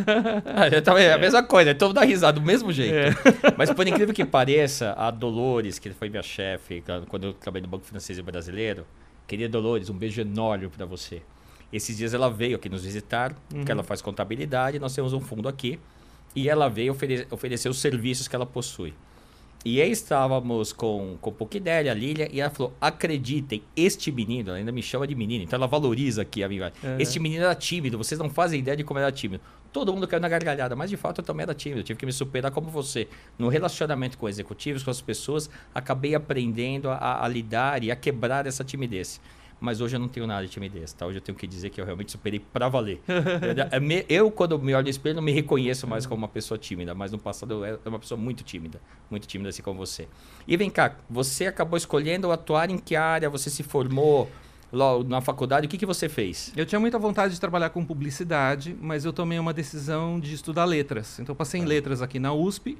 É 1.00 1.14
a 1.14 1.18
mesma 1.18 1.42
coisa, 1.42 1.72
então 1.72 1.92
dá 1.92 2.04
risada 2.04 2.40
do 2.40 2.46
mesmo 2.46 2.72
jeito. 2.72 2.94
É. 2.94 3.10
Mas 3.58 3.72
por 3.72 3.88
incrível 3.88 4.14
que 4.14 4.24
pareça, 4.24 4.94
a 4.96 5.10
Dolores, 5.10 5.80
que 5.80 5.90
foi 5.90 6.08
minha 6.08 6.22
chefe 6.22 6.84
quando 7.10 7.24
eu 7.24 7.34
trabalhei 7.34 7.64
no 7.64 7.68
Banco 7.68 7.84
Financeiro 7.84 8.22
Brasileiro, 8.22 8.86
querida 9.26 9.50
Dolores, 9.50 9.90
um 9.90 9.98
beijo 9.98 10.22
enorme 10.22 10.68
para 10.68 10.86
você. 10.86 11.24
Esses 11.74 11.98
dias 11.98 12.14
ela 12.14 12.30
veio 12.30 12.58
aqui 12.58 12.70
nos 12.70 12.84
visitar, 12.84 13.34
porque 13.50 13.72
ela 13.72 13.82
faz 13.82 14.04
contabilidade, 14.04 14.78
nós 14.78 14.94
temos 14.94 15.14
um 15.14 15.20
fundo 15.20 15.50
aqui, 15.50 15.80
e 16.36 16.48
ela 16.48 16.70
veio 16.70 16.92
ofere 16.92 17.26
oferecer 17.32 17.70
os 17.70 17.80
serviços 17.80 18.28
que 18.28 18.36
ela 18.36 18.46
possui. 18.46 18.94
E 19.70 19.82
aí 19.82 19.92
estávamos 19.92 20.72
com, 20.72 21.18
com 21.20 21.30
o 21.30 21.34
Puquidelli, 21.34 21.90
a 21.90 21.94
Lília, 21.94 22.30
e 22.32 22.40
ela 22.40 22.50
falou: 22.50 22.74
acreditem, 22.80 23.62
este 23.76 24.14
menino, 24.14 24.48
ela 24.48 24.60
ainda 24.60 24.72
me 24.72 24.82
chama 24.82 25.06
de 25.06 25.14
menino, 25.14 25.44
então 25.44 25.58
ela 25.58 25.68
valoriza 25.68 26.22
aqui 26.22 26.42
a 26.42 26.48
minha. 26.48 26.72
É. 26.82 26.96
Este 27.02 27.20
menino 27.20 27.44
era 27.44 27.54
tímido, 27.54 27.98
vocês 27.98 28.18
não 28.18 28.30
fazem 28.30 28.62
ideia 28.62 28.78
de 28.78 28.86
como 28.86 28.98
era 28.98 29.12
tímido. 29.12 29.44
Todo 29.74 29.92
mundo 29.92 30.08
caiu 30.08 30.22
na 30.22 30.30
gargalhada, 30.30 30.74
mas 30.74 30.90
de 30.90 30.96
fato 30.96 31.20
eu 31.20 31.26
também 31.26 31.44
era 31.44 31.54
tímido, 31.54 31.82
eu 31.82 31.84
tive 31.84 32.00
que 32.00 32.06
me 32.06 32.14
superar 32.14 32.50
como 32.50 32.70
você. 32.70 33.10
No 33.38 33.50
relacionamento 33.50 34.18
com 34.18 34.30
executivos, 34.30 34.84
com 34.84 34.90
as 34.90 35.02
pessoas, 35.02 35.50
acabei 35.76 36.16
aprendendo 36.16 36.90
a, 36.90 37.26
a 37.26 37.28
lidar 37.28 37.84
e 37.84 37.92
a 37.92 37.96
quebrar 37.98 38.48
essa 38.48 38.64
timidez. 38.64 39.20
Mas 39.60 39.82
hoje 39.82 39.96
eu 39.96 40.00
não 40.00 40.08
tenho 40.08 40.28
nada 40.28 40.46
de 40.46 40.52
timidez, 40.52 40.94
tá? 40.94 41.06
Hoje 41.08 41.18
eu 41.18 41.22
tenho 41.22 41.36
que 41.38 41.48
dizer 41.48 41.72
que 41.72 41.82
eu 41.82 41.86
realmente 41.86 42.12
superei 42.12 42.40
pra 42.40 42.70
valer. 42.70 43.02
eu, 43.74 43.82
me- 43.82 44.06
eu, 44.08 44.30
quando 44.30 44.58
me 44.60 44.74
olho 44.76 44.84
no 44.84 44.90
espelho, 44.90 45.16
não 45.16 45.22
me 45.24 45.32
reconheço 45.32 45.88
mais 45.88 46.06
como 46.06 46.20
uma 46.20 46.28
pessoa 46.28 46.58
tímida, 46.60 46.94
mas 46.94 47.12
no 47.12 47.18
passado 47.18 47.54
eu 47.56 47.66
era 47.66 47.80
uma 47.86 47.98
pessoa 47.98 48.20
muito 48.20 48.44
tímida, 48.44 48.80
muito 49.10 49.28
tímida 49.28 49.50
assim 49.50 49.64
como 49.64 49.80
você. 49.80 50.08
E 50.48 50.56
vem 50.56 50.70
cá, 50.70 50.96
você 51.10 51.48
acabou 51.48 51.76
escolhendo 51.76 52.32
atuar 52.32 52.70
em 52.70 52.78
que 52.78 52.96
área? 52.96 53.30
Você 53.32 53.50
se 53.50 53.64
formou 53.64 54.30
na 55.08 55.22
faculdade? 55.22 55.66
O 55.66 55.70
que, 55.70 55.78
que 55.78 55.86
você 55.86 56.08
fez? 56.08 56.52
Eu 56.56 56.66
tinha 56.66 56.80
muita 56.80 57.00
vontade 57.00 57.34
de 57.34 57.40
trabalhar 57.40 57.70
com 57.72 57.84
publicidade, 57.84 58.76
mas 58.80 59.06
eu 59.06 59.14
tomei 59.14 59.40
uma 59.40 59.54
decisão 59.54 60.20
de 60.20 60.34
estudar 60.36 60.66
letras. 60.66 61.20
Então, 61.20 61.34
eu 61.34 61.36
passei 61.36 61.60
em 61.62 61.66
letras 61.66 62.02
aqui 62.02 62.20
na 62.20 62.32
USP, 62.34 62.78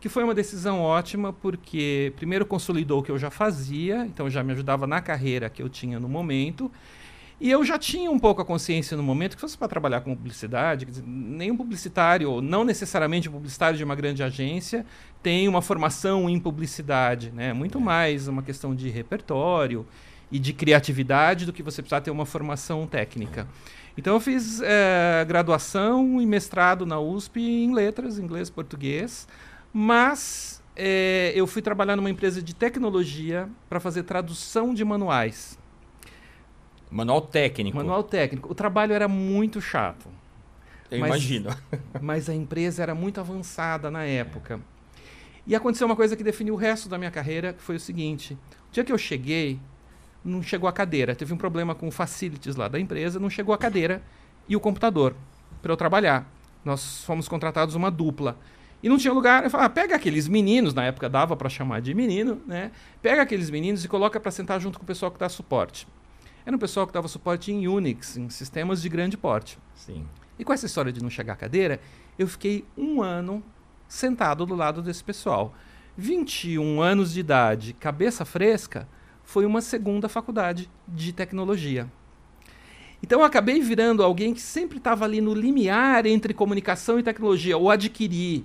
que 0.00 0.08
foi 0.08 0.22
uma 0.24 0.34
decisão 0.34 0.80
ótima, 0.80 1.32
porque 1.32 2.12
primeiro 2.16 2.44
consolidou 2.44 3.00
o 3.00 3.02
que 3.02 3.10
eu 3.10 3.18
já 3.18 3.30
fazia, 3.30 4.04
então 4.06 4.28
já 4.28 4.42
me 4.42 4.52
ajudava 4.52 4.86
na 4.86 5.00
carreira 5.00 5.48
que 5.48 5.62
eu 5.62 5.68
tinha 5.68 5.98
no 5.98 6.08
momento. 6.08 6.70
E 7.38 7.50
eu 7.50 7.62
já 7.64 7.78
tinha 7.78 8.10
um 8.10 8.18
pouco 8.18 8.40
a 8.40 8.44
consciência 8.44 8.96
no 8.96 9.02
momento 9.02 9.34
que, 9.34 9.40
se 9.40 9.42
fosse 9.42 9.58
para 9.58 9.68
trabalhar 9.68 10.00
com 10.00 10.14
publicidade, 10.14 10.86
nenhum 11.04 11.56
publicitário, 11.56 12.30
ou 12.30 12.40
não 12.40 12.64
necessariamente 12.64 13.28
um 13.28 13.32
publicitário 13.32 13.76
de 13.76 13.84
uma 13.84 13.94
grande 13.94 14.22
agência, 14.22 14.86
tem 15.22 15.46
uma 15.46 15.60
formação 15.60 16.30
em 16.30 16.40
publicidade. 16.40 17.30
Né? 17.30 17.52
Muito 17.52 17.78
mais 17.78 18.26
uma 18.26 18.42
questão 18.42 18.74
de 18.74 18.88
repertório 18.88 19.86
e 20.32 20.38
de 20.38 20.54
criatividade 20.54 21.44
do 21.44 21.52
que 21.52 21.62
você 21.62 21.82
precisar 21.82 22.00
ter 22.00 22.10
uma 22.10 22.24
formação 22.24 22.86
técnica. 22.86 23.46
Então 23.98 24.14
eu 24.14 24.20
fiz 24.20 24.60
eh, 24.62 25.24
graduação 25.26 26.20
e 26.20 26.26
mestrado 26.26 26.84
na 26.84 26.98
USP 26.98 27.40
em 27.40 27.74
letras, 27.74 28.18
inglês, 28.18 28.50
português, 28.50 29.28
mas 29.78 30.62
eh, 30.74 31.32
eu 31.34 31.46
fui 31.46 31.60
trabalhar 31.60 31.96
numa 31.96 32.08
empresa 32.08 32.40
de 32.40 32.54
tecnologia 32.54 33.46
para 33.68 33.78
fazer 33.78 34.04
tradução 34.04 34.72
de 34.72 34.82
manuais. 34.82 35.58
Manual 36.90 37.20
técnico. 37.20 37.76
Manual 37.76 38.02
técnico. 38.02 38.50
O 38.50 38.54
trabalho 38.54 38.94
era 38.94 39.06
muito 39.06 39.60
chato, 39.60 40.08
eu 40.90 40.98
mas- 41.00 41.08
imagino. 41.10 41.54
mas 42.00 42.30
a 42.30 42.34
empresa 42.34 42.82
era 42.82 42.94
muito 42.94 43.20
avançada 43.20 43.90
na 43.90 44.02
época. 44.02 44.58
E 45.46 45.54
aconteceu 45.54 45.86
uma 45.86 45.94
coisa 45.94 46.16
que 46.16 46.24
definiu 46.24 46.54
o 46.54 46.56
resto 46.56 46.88
da 46.88 46.96
minha 46.96 47.10
carreira, 47.10 47.52
que 47.52 47.60
foi 47.60 47.76
o 47.76 47.80
seguinte: 47.80 48.32
o 48.32 48.72
dia 48.72 48.82
que 48.82 48.90
eu 48.90 48.96
cheguei, 48.96 49.60
não 50.24 50.42
chegou 50.42 50.70
a 50.70 50.72
cadeira. 50.72 51.14
Teve 51.14 51.34
um 51.34 51.36
problema 51.36 51.74
com 51.74 51.86
o 51.86 51.90
facilities 51.90 52.56
lá 52.56 52.66
da 52.66 52.80
empresa, 52.80 53.20
não 53.20 53.28
chegou 53.28 53.54
a 53.54 53.58
cadeira 53.58 54.02
e 54.48 54.56
o 54.56 54.60
computador 54.60 55.14
para 55.60 55.70
eu 55.70 55.76
trabalhar. 55.76 56.26
Nós 56.64 57.04
fomos 57.04 57.28
contratados 57.28 57.74
uma 57.74 57.90
dupla. 57.90 58.38
E 58.86 58.88
não 58.88 58.96
tinha 58.96 59.12
lugar. 59.12 59.42
Eu 59.42 59.50
falei, 59.50 59.66
ah, 59.66 59.68
pega 59.68 59.96
aqueles 59.96 60.28
meninos, 60.28 60.72
na 60.72 60.84
época 60.84 61.08
dava 61.08 61.36
para 61.36 61.48
chamar 61.48 61.80
de 61.80 61.92
menino, 61.92 62.40
né? 62.46 62.70
Pega 63.02 63.22
aqueles 63.22 63.50
meninos 63.50 63.84
e 63.84 63.88
coloca 63.88 64.20
para 64.20 64.30
sentar 64.30 64.60
junto 64.60 64.78
com 64.78 64.84
o 64.84 64.86
pessoal 64.86 65.10
que 65.10 65.18
dá 65.18 65.28
suporte. 65.28 65.88
Era 66.46 66.54
um 66.54 66.58
pessoal 66.58 66.86
que 66.86 66.92
dava 66.92 67.08
suporte 67.08 67.50
em 67.50 67.66
Unix, 67.66 68.16
em 68.16 68.30
sistemas 68.30 68.80
de 68.80 68.88
grande 68.88 69.16
porte. 69.16 69.58
Sim. 69.74 70.06
E 70.38 70.44
com 70.44 70.52
essa 70.52 70.66
história 70.66 70.92
de 70.92 71.02
não 71.02 71.10
chegar 71.10 71.32
à 71.32 71.36
cadeira, 71.36 71.80
eu 72.16 72.28
fiquei 72.28 72.64
um 72.78 73.02
ano 73.02 73.42
sentado 73.88 74.46
do 74.46 74.54
lado 74.54 74.80
desse 74.80 75.02
pessoal. 75.02 75.52
21 75.96 76.80
anos 76.80 77.12
de 77.12 77.18
idade, 77.18 77.72
cabeça 77.72 78.24
fresca, 78.24 78.86
foi 79.24 79.44
uma 79.44 79.60
segunda 79.60 80.08
faculdade 80.08 80.70
de 80.86 81.12
tecnologia. 81.12 81.90
Então 83.02 83.18
eu 83.18 83.24
acabei 83.24 83.60
virando 83.60 84.04
alguém 84.04 84.32
que 84.32 84.40
sempre 84.40 84.78
estava 84.78 85.04
ali 85.04 85.20
no 85.20 85.34
limiar 85.34 86.06
entre 86.06 86.32
comunicação 86.32 87.00
e 87.00 87.02
tecnologia, 87.02 87.58
ou 87.58 87.68
adquirir 87.68 88.44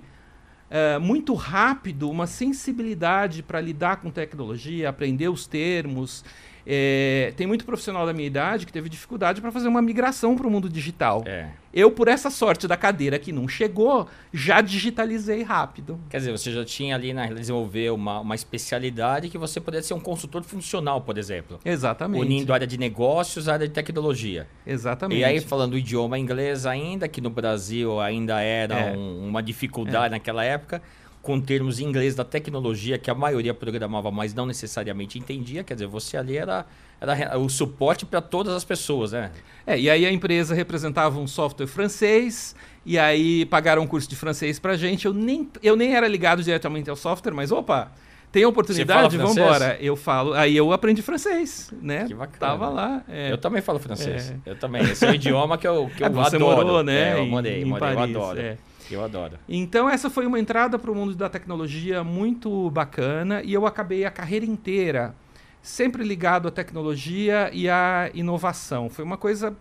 uh, 0.72 1.00
muito 1.00 1.34
rápido 1.34 2.10
uma 2.10 2.26
sensibilidade 2.26 3.42
para 3.42 3.60
lidar 3.60 3.98
com 3.98 4.10
tecnologia, 4.10 4.88
aprender 4.88 5.28
os 5.28 5.46
termos, 5.46 6.24
é, 6.66 7.32
tem 7.36 7.46
muito 7.46 7.64
profissional 7.64 8.06
da 8.06 8.12
minha 8.12 8.26
idade 8.26 8.66
que 8.66 8.72
teve 8.72 8.88
dificuldade 8.88 9.40
para 9.40 9.50
fazer 9.50 9.68
uma 9.68 9.82
migração 9.82 10.36
para 10.36 10.46
o 10.46 10.50
mundo 10.50 10.68
digital. 10.68 11.22
É. 11.26 11.48
Eu, 11.74 11.90
por 11.90 12.06
essa 12.06 12.28
sorte 12.28 12.68
da 12.68 12.76
cadeira 12.76 13.18
que 13.18 13.32
não 13.32 13.48
chegou, 13.48 14.06
já 14.32 14.60
digitalizei 14.60 15.42
rápido. 15.42 15.98
Quer 16.10 16.18
dizer, 16.18 16.30
você 16.30 16.52
já 16.52 16.64
tinha 16.64 16.94
ali 16.94 17.14
na 17.14 17.26
desenvolver 17.26 17.90
uma, 17.90 18.20
uma 18.20 18.34
especialidade 18.34 19.30
que 19.30 19.38
você 19.38 19.58
poderia 19.58 19.82
ser 19.82 19.94
um 19.94 20.00
consultor 20.00 20.42
funcional, 20.42 21.00
por 21.00 21.16
exemplo. 21.16 21.58
Exatamente. 21.64 22.20
Unindo 22.20 22.52
a 22.52 22.56
área 22.56 22.66
de 22.66 22.78
negócios 22.78 23.48
à 23.48 23.54
área 23.54 23.66
de 23.66 23.72
tecnologia. 23.72 24.46
Exatamente. 24.66 25.20
E 25.20 25.24
aí, 25.24 25.40
falando 25.40 25.72
o 25.72 25.78
idioma 25.78 26.18
inglês 26.18 26.66
ainda, 26.66 27.08
que 27.08 27.22
no 27.22 27.30
Brasil 27.30 27.98
ainda 28.00 28.40
era 28.40 28.78
é. 28.78 28.92
um, 28.96 29.28
uma 29.28 29.42
dificuldade 29.42 30.08
é. 30.08 30.10
naquela 30.10 30.44
época 30.44 30.82
com 31.22 31.40
termos 31.40 31.78
em 31.78 31.84
inglês 31.84 32.16
da 32.16 32.24
tecnologia 32.24 32.98
que 32.98 33.08
a 33.08 33.14
maioria 33.14 33.54
programava, 33.54 34.10
mas 34.10 34.34
não 34.34 34.44
necessariamente 34.44 35.18
entendia. 35.18 35.62
Quer 35.62 35.74
dizer, 35.74 35.86
você 35.86 36.16
ali 36.16 36.36
era, 36.36 36.66
era 37.00 37.38
o 37.38 37.48
suporte 37.48 38.04
para 38.04 38.20
todas 38.20 38.52
as 38.52 38.64
pessoas, 38.64 39.12
né? 39.12 39.30
É, 39.64 39.78
e 39.78 39.88
aí 39.88 40.04
a 40.04 40.10
empresa 40.10 40.52
representava 40.52 41.20
um 41.20 41.28
software 41.28 41.68
francês, 41.68 42.56
e 42.84 42.98
aí 42.98 43.46
pagaram 43.46 43.82
um 43.82 43.86
curso 43.86 44.08
de 44.08 44.16
francês 44.16 44.58
para 44.58 44.76
gente. 44.76 45.06
Eu 45.06 45.14
nem, 45.14 45.48
eu 45.62 45.76
nem 45.76 45.94
era 45.94 46.08
ligado 46.08 46.42
diretamente 46.42 46.90
ao 46.90 46.96
software, 46.96 47.32
mas 47.32 47.52
opa, 47.52 47.92
tem 48.32 48.44
oportunidade? 48.44 49.16
Vamos 49.16 49.36
embora. 49.36 49.76
Eu 49.78 49.94
falo. 49.94 50.32
Aí 50.32 50.56
eu 50.56 50.72
aprendi 50.72 51.02
francês, 51.02 51.70
né? 51.80 52.06
Que 52.06 52.14
bacana. 52.14 52.38
Tava 52.40 52.68
lá. 52.68 53.04
É. 53.08 53.30
Eu 53.30 53.38
também 53.38 53.62
falo 53.62 53.78
francês. 53.78 54.30
É. 54.44 54.50
Eu 54.50 54.56
também. 54.56 54.82
Esse 54.82 55.06
é 55.06 55.10
um 55.10 55.14
idioma 55.14 55.56
que 55.56 55.68
eu, 55.68 55.88
que 55.94 56.02
eu 56.02 56.06
é, 56.06 56.10
você 56.10 56.36
adoro. 56.36 56.66
Morou, 56.66 56.82
né? 56.82 57.10
É, 57.10 57.20
eu 57.20 57.26
morei, 57.26 57.62
em, 57.62 57.68
em 57.68 57.78
Paris, 57.78 57.96
eu 57.96 58.02
adoro. 58.02 58.40
É. 58.40 58.56
Eu 58.90 59.04
adoro. 59.04 59.38
Então 59.48 59.88
essa 59.88 60.10
foi 60.10 60.26
uma 60.26 60.38
entrada 60.38 60.78
para 60.78 60.90
o 60.90 60.94
mundo 60.94 61.14
da 61.14 61.28
tecnologia 61.28 62.02
muito 62.02 62.70
bacana 62.70 63.42
e 63.42 63.52
eu 63.52 63.66
acabei 63.66 64.04
a 64.04 64.10
carreira 64.10 64.44
inteira 64.46 65.14
sempre 65.62 66.02
ligado 66.02 66.48
à 66.48 66.50
tecnologia 66.50 67.48
e 67.52 67.68
à 67.68 68.10
inovação. 68.12 68.90
Foi 68.90 69.04
uma 69.04 69.16
coisa 69.16 69.56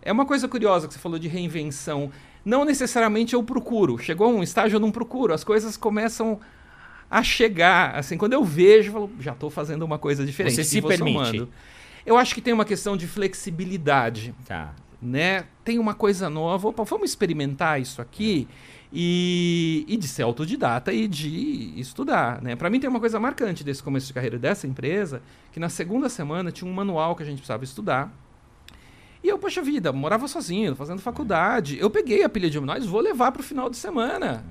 é 0.00 0.10
uma 0.10 0.26
coisa 0.26 0.48
curiosa 0.48 0.88
que 0.88 0.94
você 0.94 0.98
falou 0.98 1.18
de 1.18 1.28
reinvenção. 1.28 2.10
Não 2.44 2.64
necessariamente 2.64 3.34
eu 3.34 3.42
procuro. 3.42 3.98
Chegou 3.98 4.32
um 4.32 4.42
estágio 4.42 4.76
eu 4.76 4.80
não 4.80 4.90
procuro. 4.90 5.32
As 5.32 5.44
coisas 5.44 5.76
começam 5.76 6.40
a 7.08 7.22
chegar. 7.22 7.94
Assim, 7.94 8.16
quando 8.16 8.32
eu 8.32 8.42
vejo, 8.42 8.88
eu 8.88 8.92
falo, 8.92 9.10
já 9.20 9.32
estou 9.32 9.50
fazendo 9.50 9.82
uma 9.82 9.98
coisa 9.98 10.24
diferente. 10.26 10.56
Você 10.56 10.64
se 10.64 10.82
permite. 10.82 11.46
Eu 12.04 12.16
acho 12.16 12.34
que 12.34 12.40
tem 12.40 12.52
uma 12.52 12.64
questão 12.64 12.96
de 12.96 13.06
flexibilidade. 13.06 14.34
Tá 14.44 14.74
né? 15.02 15.44
Tem 15.64 15.78
uma 15.78 15.94
coisa 15.94 16.30
nova, 16.30 16.68
opa, 16.68 16.84
vamos 16.84 17.10
experimentar 17.10 17.80
isso 17.80 18.00
aqui 18.00 18.46
e, 18.92 19.84
e 19.88 19.96
de 19.96 20.06
ser 20.06 20.22
autodidata 20.22 20.92
e 20.92 21.08
de 21.08 21.72
estudar, 21.80 22.40
né? 22.40 22.54
Para 22.54 22.70
mim 22.70 22.78
tem 22.78 22.88
uma 22.88 23.00
coisa 23.00 23.18
marcante 23.18 23.64
desse 23.64 23.82
começo 23.82 24.06
de 24.06 24.12
carreira 24.12 24.38
dessa 24.38 24.66
empresa, 24.66 25.22
que 25.50 25.58
na 25.58 25.68
segunda 25.68 26.08
semana 26.08 26.52
tinha 26.52 26.70
um 26.70 26.74
manual 26.74 27.16
que 27.16 27.22
a 27.22 27.26
gente 27.26 27.38
precisava 27.38 27.64
estudar. 27.64 28.12
E 29.24 29.28
eu, 29.28 29.38
poxa 29.38 29.62
vida, 29.62 29.92
morava 29.92 30.28
sozinho, 30.28 30.74
fazendo 30.74 31.00
faculdade. 31.00 31.78
Eu 31.78 31.88
peguei 31.88 32.22
a 32.22 32.28
pilha 32.28 32.50
de 32.50 32.58
homenagem, 32.58 32.88
vou 32.88 33.00
levar 33.00 33.32
para 33.32 33.40
o 33.40 33.44
final 33.44 33.70
de 33.70 33.76
semana. 33.76 34.44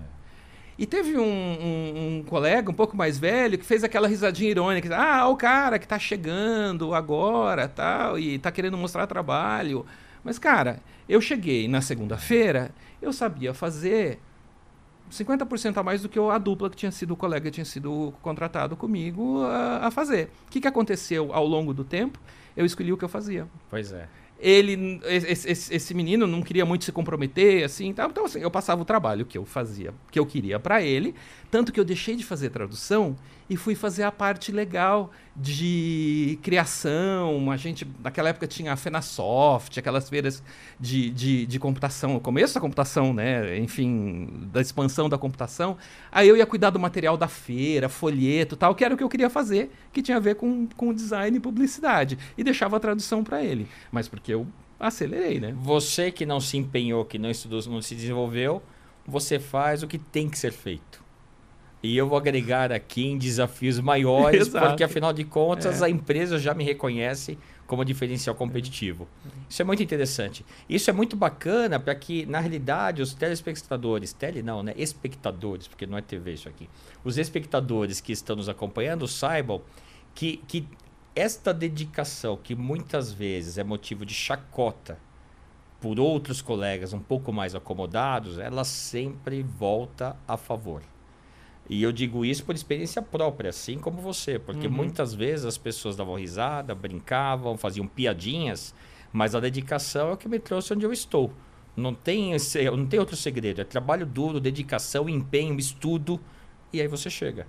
E 0.78 0.86
teve 0.86 1.18
um, 1.18 1.24
um, 1.24 2.18
um, 2.20 2.24
colega 2.24 2.72
um 2.72 2.74
pouco 2.74 2.96
mais 2.98 3.20
velho 3.20 3.58
que 3.58 3.66
fez 3.66 3.84
aquela 3.84 4.08
risadinha 4.08 4.50
irônica. 4.50 4.96
Ah, 4.96 5.28
o 5.28 5.36
cara 5.36 5.78
que 5.78 5.86
está 5.86 6.00
chegando 6.00 6.96
agora 6.96 7.68
tal, 7.68 8.18
e 8.18 8.36
está 8.36 8.50
querendo 8.50 8.78
mostrar 8.78 9.06
trabalho. 9.06 9.86
Mas, 10.24 10.38
cara, 10.38 10.80
eu 11.08 11.20
cheguei 11.20 11.68
na 11.68 11.82
segunda-feira, 11.82 12.72
eu 13.02 13.12
sabia 13.12 13.54
fazer 13.54 14.20
50% 15.12 15.78
a 15.78 15.84
mais 15.84 16.02
do 16.02 16.10
que 16.10 16.20
a 16.20 16.38
dupla 16.38 16.70
que 16.70 16.76
tinha 16.76 16.92
sido 16.92 17.12
o 17.12 17.18
colega 17.18 17.46
que 17.46 17.52
tinha 17.52 17.66
sido 17.66 18.14
contratado 18.22 18.76
comigo 18.76 19.44
a, 19.44 19.88
a 19.88 19.92
fazer. 19.92 20.30
O 20.48 20.52
que, 20.52 20.62
que 20.62 20.68
aconteceu 20.68 21.34
ao 21.34 21.46
longo 21.46 21.74
do 21.74 21.84
tempo? 21.84 22.20
Eu 22.56 22.66
escolhi 22.66 22.94
o 22.94 22.98
que 22.98 23.06
eu 23.06 23.10
fazia. 23.10 23.48
Pois 23.70 23.92
é 23.92 24.08
ele 24.42 25.00
esse, 25.06 25.52
esse, 25.52 25.94
menino 25.94 26.26
não 26.26 26.42
queria 26.42 26.66
muito 26.66 26.84
se 26.84 26.92
comprometer 26.92 27.64
assim 27.64 27.88
então, 27.88 28.10
então 28.10 28.26
assim 28.26 28.40
eu 28.40 28.50
passava 28.50 28.82
o 28.82 28.86
trabalho 28.86 29.24
que 29.24 29.38
eu 29.38 29.46
fazia 29.46 29.94
que 30.10 30.18
eu 30.18 30.26
queria 30.26 30.60
para 30.60 30.82
ele 30.82 31.14
tanto 31.52 31.72
que 31.72 31.80
eu 31.80 31.86
deixei 31.86 32.16
de 32.16 32.26
fazer 32.26 32.50
tradução 32.50 33.16
e 33.52 33.58
fui 33.58 33.76
fazer 33.76 34.04
a 34.04 34.12
parte 34.14 34.50
legal 34.50 35.12
de 35.36 36.40
criação. 36.42 37.52
A 37.52 37.58
gente 37.58 37.86
naquela 38.02 38.30
época 38.30 38.48
tinha 38.48 38.72
a 38.72 38.78
Fenasoft 38.78 39.78
aquelas 39.78 40.08
feiras 40.08 40.42
de, 40.80 41.10
de, 41.10 41.46
de 41.46 41.60
computação 41.60 42.16
o 42.16 42.22
começo 42.22 42.54
da 42.54 42.62
computação 42.62 43.14
né? 43.14 43.58
Enfim 43.58 44.48
da 44.54 44.62
expansão 44.62 45.10
da 45.10 45.18
computação. 45.18 45.76
Aí 46.10 46.30
eu 46.30 46.38
ia 46.38 46.46
cuidar 46.46 46.70
do 46.70 46.80
material 46.80 47.18
da 47.18 47.28
feira 47.28 47.90
folheto 47.90 48.56
tal 48.56 48.74
que 48.74 48.86
era 48.86 48.94
o 48.94 48.98
que 48.98 49.04
eu 49.04 49.10
queria 49.10 49.30
fazer 49.30 49.70
que 49.92 50.02
tinha 50.02 50.16
a 50.16 50.22
ver 50.22 50.36
com, 50.36 50.66
com 50.78 50.94
design 50.94 51.36
e 51.36 51.40
publicidade. 51.42 52.18
E 52.38 52.46
deixava 52.46 52.78
a 52.78 52.80
tradução 52.80 53.22
para 53.22 53.44
ele. 53.44 53.68
Mas 53.92 54.08
porque 54.08 54.34
eu 54.34 54.48
acelerei, 54.80 55.42
né? 55.42 55.54
Você 55.58 56.10
que 56.10 56.26
não 56.26 56.40
se 56.40 56.56
empenhou, 56.56 57.04
que 57.04 57.20
não 57.20 57.30
estudou, 57.30 57.62
não 57.68 57.82
se 57.82 57.96
desenvolveu, 57.96 58.64
você 59.06 59.40
faz 59.40 59.84
o 59.84 59.90
que 59.90 59.98
tem 59.98 60.30
que 60.30 60.40
ser 60.40 60.54
feito. 60.54 61.01
E 61.84 61.98
eu 61.98 62.08
vou 62.08 62.18
agregar 62.18 62.72
aqui 62.72 63.08
em 63.08 63.18
desafios 63.18 63.80
maiores, 63.80 64.50
porque 64.54 64.84
afinal 64.84 65.12
de 65.12 65.24
contas 65.24 65.82
é. 65.82 65.86
a 65.86 65.90
empresa 65.90 66.38
já 66.38 66.54
me 66.54 66.64
reconhece 66.64 67.38
como 67.66 67.86
diferencial 67.86 68.36
competitivo. 68.36 69.08
Isso 69.50 69.62
é 69.62 69.66
muito 69.66 69.82
interessante. 69.82 70.46
Isso 70.70 70.90
é 70.90 70.94
muito 70.94 71.16
bacana 71.16 71.80
para 71.80 71.96
que, 71.96 72.26
na 72.26 72.40
realidade, 72.40 73.02
os 73.02 73.14
telespectadores, 73.14 74.14
tele 74.14 74.44
não, 74.44 74.62
né? 74.62 74.74
Espectadores, 74.76 75.68
porque 75.68 75.88
não 75.88 75.98
é 75.98 76.02
TV 76.02 76.34
isso 76.34 76.50
aqui. 76.50 76.70
Os 77.04 77.18
espectadores 77.18 78.02
que 78.02 78.12
estão 78.12 78.36
nos 78.36 78.50
acompanhando 78.50 79.08
saibam 79.08 79.62
que, 80.14 80.38
que 80.48 80.68
esta 81.16 81.54
dedicação, 81.54 82.38
que 82.38 82.56
muitas 82.56 83.12
vezes 83.12 83.58
é 83.58 83.64
motivo 83.64 84.06
de 84.06 84.14
chacota 84.14 85.00
por 85.80 86.00
outros 86.00 86.42
colegas 86.42 86.94
um 86.94 87.00
pouco 87.00 87.34
mais 87.34 87.56
acomodados, 87.56 88.38
ela 88.38 88.64
sempre 88.64 89.42
volta 89.42 90.16
a 90.28 90.38
favor. 90.38 90.84
E 91.72 91.82
eu 91.82 91.94
digo 91.94 92.26
isso 92.26 92.44
por 92.44 92.54
experiência 92.54 93.02
própria, 93.02 93.50
assim 93.50 93.80
como 93.80 94.02
você, 94.02 94.38
porque 94.38 94.68
uhum. 94.68 94.74
muitas 94.74 95.14
vezes 95.14 95.46
as 95.46 95.58
pessoas 95.58 95.96
davam 95.96 96.16
risada, 96.16 96.76
brincavam, 96.76 97.56
faziam 97.56 97.88
piadinhas, 97.88 98.76
mas 99.14 99.34
a 99.34 99.40
dedicação 99.40 100.10
é 100.10 100.12
o 100.12 100.18
que 100.18 100.28
me 100.28 100.38
trouxe 100.38 100.74
onde 100.74 100.86
eu 100.86 100.92
estou. 100.92 101.32
Não 101.74 101.94
tem, 101.94 102.34
esse, 102.34 102.70
não 102.70 102.86
tem 102.86 103.00
outro 103.00 103.16
segredo, 103.16 103.62
é 103.62 103.64
trabalho 103.64 104.06
duro, 104.06 104.38
dedicação, 104.42 105.08
empenho, 105.08 105.58
estudo, 105.58 106.20
e 106.74 106.82
aí 106.82 106.90
você 106.90 107.10
chega. 107.10 107.48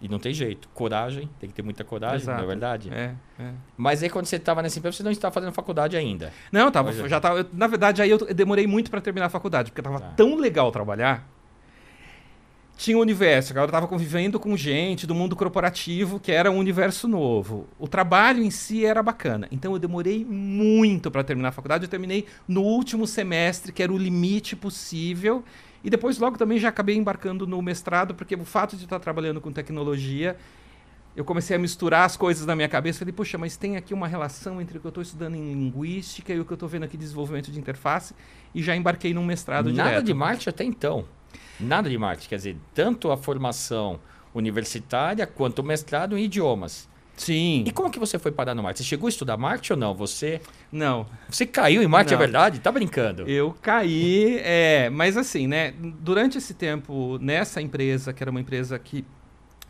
E 0.00 0.08
não 0.08 0.18
tem 0.18 0.34
jeito. 0.34 0.68
Coragem, 0.74 1.30
tem 1.38 1.48
que 1.48 1.54
ter 1.54 1.62
muita 1.62 1.84
coragem, 1.84 2.22
Exato. 2.22 2.38
não 2.38 2.44
é 2.44 2.48
verdade? 2.48 2.90
É, 2.92 3.14
é. 3.38 3.52
Mas 3.76 4.02
aí 4.02 4.10
quando 4.10 4.26
você 4.26 4.34
estava 4.34 4.62
nessa 4.62 4.80
empresa, 4.80 4.96
você 4.96 5.02
não 5.04 5.12
estava 5.12 5.32
fazendo 5.32 5.52
faculdade 5.52 5.96
ainda. 5.96 6.32
Não, 6.50 6.72
tava, 6.72 6.92
já 7.08 7.18
estava. 7.18 7.48
Na 7.52 7.68
verdade, 7.68 8.02
aí 8.02 8.10
eu 8.10 8.18
demorei 8.34 8.66
muito 8.66 8.90
para 8.90 9.00
terminar 9.00 9.26
a 9.26 9.30
faculdade, 9.30 9.70
porque 9.70 9.80
estava 9.80 10.00
tá. 10.00 10.08
tão 10.16 10.34
legal 10.34 10.72
trabalhar. 10.72 11.24
Tinha 12.80 12.96
um 12.96 13.00
universo, 13.02 13.52
eu 13.52 13.62
estava 13.62 13.86
convivendo 13.86 14.40
com 14.40 14.56
gente 14.56 15.06
do 15.06 15.14
mundo 15.14 15.36
corporativo, 15.36 16.18
que 16.18 16.32
era 16.32 16.50
um 16.50 16.56
universo 16.56 17.06
novo. 17.06 17.66
O 17.78 17.86
trabalho 17.86 18.42
em 18.42 18.50
si 18.50 18.86
era 18.86 19.02
bacana. 19.02 19.46
Então 19.52 19.74
eu 19.74 19.78
demorei 19.78 20.24
muito 20.24 21.10
para 21.10 21.22
terminar 21.22 21.50
a 21.50 21.52
faculdade. 21.52 21.84
Eu 21.84 21.90
terminei 21.90 22.24
no 22.48 22.62
último 22.62 23.06
semestre, 23.06 23.70
que 23.70 23.82
era 23.82 23.92
o 23.92 23.98
limite 23.98 24.56
possível. 24.56 25.44
E 25.84 25.90
depois, 25.90 26.18
logo 26.18 26.38
também, 26.38 26.58
já 26.58 26.70
acabei 26.70 26.96
embarcando 26.96 27.46
no 27.46 27.60
mestrado, 27.60 28.14
porque 28.14 28.34
o 28.34 28.46
fato 28.46 28.78
de 28.78 28.84
estar 28.84 28.98
trabalhando 28.98 29.42
com 29.42 29.52
tecnologia, 29.52 30.38
eu 31.16 31.24
comecei 31.24 31.56
a 31.56 31.58
misturar 31.58 32.04
as 32.04 32.16
coisas 32.16 32.46
na 32.46 32.54
minha 32.54 32.68
cabeça. 32.68 33.00
Falei, 33.00 33.12
puxa, 33.12 33.36
mas 33.36 33.56
tem 33.56 33.76
aqui 33.76 33.92
uma 33.92 34.06
relação 34.06 34.60
entre 34.60 34.78
o 34.78 34.80
que 34.80 34.86
eu 34.86 34.90
estou 34.90 35.02
estudando 35.02 35.34
em 35.34 35.52
linguística 35.52 36.32
e 36.32 36.40
o 36.40 36.44
que 36.44 36.52
eu 36.52 36.54
estou 36.54 36.68
vendo 36.68 36.84
aqui 36.84 36.96
de 36.96 37.02
desenvolvimento 37.02 37.50
de 37.50 37.58
interface. 37.58 38.14
E 38.54 38.62
já 38.62 38.76
embarquei 38.76 39.12
num 39.12 39.24
mestrado 39.24 39.72
Nada 39.72 39.90
direto. 39.90 40.06
de 40.06 40.14
marketing 40.14 40.48
até 40.48 40.64
então. 40.64 41.04
Nada 41.58 41.90
de 41.90 41.98
marketing. 41.98 42.28
Quer 42.28 42.36
dizer, 42.36 42.56
tanto 42.74 43.10
a 43.10 43.16
formação 43.16 43.98
universitária 44.32 45.26
quanto 45.26 45.58
o 45.60 45.64
mestrado 45.64 46.16
em 46.16 46.24
idiomas. 46.24 46.88
Sim. 47.16 47.64
E 47.66 47.70
como 47.70 47.90
que 47.90 47.98
você 47.98 48.18
foi 48.18 48.32
parar 48.32 48.54
no 48.54 48.62
marketing? 48.62 48.84
Você 48.84 48.88
chegou 48.88 49.06
a 49.06 49.10
estudar 49.10 49.36
marketing 49.36 49.74
ou 49.74 49.78
não? 49.78 49.94
Você. 49.94 50.40
Não. 50.72 51.06
Você 51.28 51.44
caiu 51.44 51.82
em 51.82 51.86
marketing, 51.86 52.14
não. 52.14 52.22
é 52.22 52.24
verdade? 52.24 52.60
Tá 52.60 52.72
brincando? 52.72 53.28
Eu 53.28 53.54
caí, 53.60 54.38
é, 54.42 54.88
mas 54.88 55.18
assim, 55.18 55.46
né? 55.46 55.74
Durante 56.00 56.38
esse 56.38 56.54
tempo, 56.54 57.18
nessa 57.20 57.60
empresa, 57.60 58.12
que 58.14 58.22
era 58.22 58.30
uma 58.30 58.40
empresa 58.40 58.78
que 58.78 59.04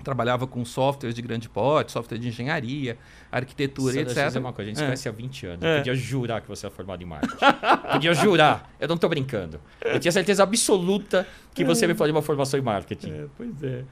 trabalhava 0.05 0.47
com 0.47 0.65
softwares 0.65 1.15
de 1.15 1.23
grande 1.23 1.49
porte, 1.49 1.93
software 1.93 2.19
de 2.19 2.29
engenharia, 2.29 2.97
arquitetura, 3.31 3.93
Só 3.93 3.99
etc. 4.01 4.07
deixa 4.07 4.21
eu 4.23 4.27
dizer 4.29 4.39
uma 4.39 4.53
coisa, 4.53 4.71
a 4.71 4.75
gente 4.75 4.83
É. 4.83 4.87
conhece 4.87 5.09
há 5.09 5.13
20 5.13 5.47
anos. 5.47 5.65
É. 5.65 5.73
Eu 5.75 5.79
podia 5.79 5.95
jurar 5.95 6.41
que 6.41 6.49
você 6.49 6.67
é 6.67 6.71
formado 6.71 7.03
em 7.03 7.07
marketing. 7.07 7.37
podia 7.93 8.15
jurar. 8.15 8.71
Eu 8.81 8.89
não 8.89 8.97
tô 8.97 9.09
brincando. 9.09 9.61
Eu 9.85 10.01
tinha 10.01 10.13
certeza 10.13 10.43
absoluta 10.43 11.27
que 11.55 11.65
você 11.65 11.87
me 11.87 11.95
falou 11.95 12.13
de 12.13 12.17
uma 12.17 12.23
formação 12.23 12.59
em 12.59 12.63
marketing. 12.63 13.11
É, 13.13 13.25
pois 13.37 13.63
é. 13.63 13.85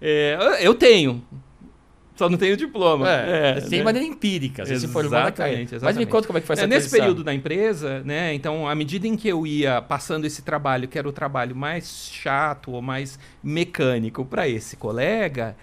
É, 0.00 0.58
eu 0.60 0.74
tenho. 0.74 1.22
Só 2.18 2.28
não 2.28 2.36
tenho 2.36 2.56
diploma. 2.56 3.08
É, 3.08 3.60
sem 3.60 3.78
né? 3.78 3.84
maneira 3.84 4.04
empírica, 4.06 4.66
você 4.66 4.80
se 4.80 4.88
formou. 4.88 5.12
Mas 5.80 5.96
me 5.96 6.04
conta 6.04 6.26
como 6.26 6.36
é 6.36 6.40
que 6.40 6.46
foi 6.48 6.54
essa 6.54 6.64
É, 6.64 6.66
nesse 6.66 6.88
transição. 6.88 6.98
período 6.98 7.22
da 7.22 7.32
empresa, 7.32 8.02
né? 8.04 8.34
Então, 8.34 8.66
à 8.68 8.74
medida 8.74 9.06
em 9.06 9.16
que 9.16 9.28
eu 9.28 9.46
ia 9.46 9.80
passando 9.80 10.24
esse 10.24 10.42
trabalho, 10.42 10.88
que 10.88 10.98
era 10.98 11.08
o 11.08 11.12
trabalho 11.12 11.54
mais 11.54 12.10
chato 12.12 12.72
ou 12.72 12.82
mais 12.82 13.20
mecânico 13.40 14.24
para 14.24 14.48
esse 14.48 14.76
colega, 14.76 15.56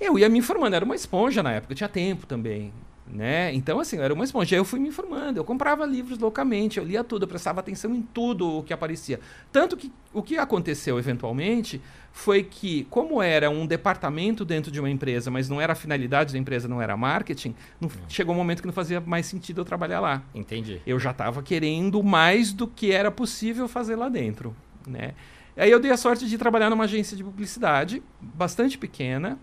eu 0.00 0.16
ia 0.16 0.28
me 0.28 0.38
informando. 0.38 0.76
Era 0.76 0.84
uma 0.84 0.94
esponja 0.94 1.42
na 1.42 1.50
época, 1.50 1.72
eu 1.72 1.76
tinha 1.76 1.88
tempo 1.88 2.26
também. 2.28 2.72
Né? 3.12 3.52
Então, 3.52 3.78
assim, 3.78 3.96
eu 3.98 4.02
era 4.02 4.14
uma 4.14 4.24
esponja. 4.24 4.56
Eu 4.56 4.64
fui 4.64 4.80
me 4.80 4.88
informando. 4.88 5.38
Eu 5.38 5.44
comprava 5.44 5.84
livros 5.84 6.18
loucamente, 6.18 6.78
eu 6.78 6.84
lia 6.84 7.04
tudo, 7.04 7.24
eu 7.24 7.28
prestava 7.28 7.60
atenção 7.60 7.94
em 7.94 8.00
tudo 8.00 8.48
o 8.58 8.62
que 8.62 8.72
aparecia. 8.72 9.20
Tanto 9.52 9.76
que 9.76 9.92
o 10.14 10.22
que 10.22 10.38
aconteceu 10.38 10.98
eventualmente 10.98 11.78
foi 12.10 12.42
que, 12.42 12.84
como 12.88 13.20
era 13.22 13.50
um 13.50 13.66
departamento 13.66 14.46
dentro 14.46 14.72
de 14.72 14.80
uma 14.80 14.88
empresa, 14.88 15.30
mas 15.30 15.46
não 15.46 15.60
era 15.60 15.74
a 15.74 15.76
finalidade 15.76 16.32
da 16.32 16.38
empresa, 16.38 16.66
não 16.66 16.80
era 16.80 16.96
marketing, 16.96 17.54
não- 17.78 17.90
chegou 18.08 18.34
um 18.34 18.38
momento 18.38 18.60
que 18.62 18.66
não 18.66 18.72
fazia 18.72 18.98
mais 19.00 19.26
sentido 19.26 19.60
eu 19.60 19.64
trabalhar 19.64 20.00
lá 20.00 20.22
Entendi. 20.34 20.80
eu 20.86 20.98
já 20.98 21.10
estava 21.10 21.42
querendo 21.42 22.02
mais 22.02 22.50
do 22.52 22.66
que 22.66 22.92
era 22.92 23.10
possível 23.10 23.68
fazer 23.68 23.96
lá 23.96 24.08
dentro, 24.08 24.56
né? 24.86 25.12
Aí 25.56 25.70
eu 25.70 25.78
dei 25.78 25.90
a 25.90 25.96
sorte 25.98 26.26
de 26.26 26.38
trabalhar 26.38 26.70
numa 26.70 26.84
agência 26.84 27.14
de 27.16 27.22
publicidade 27.22 28.02
bastante 28.20 28.78
pequena 28.78 29.38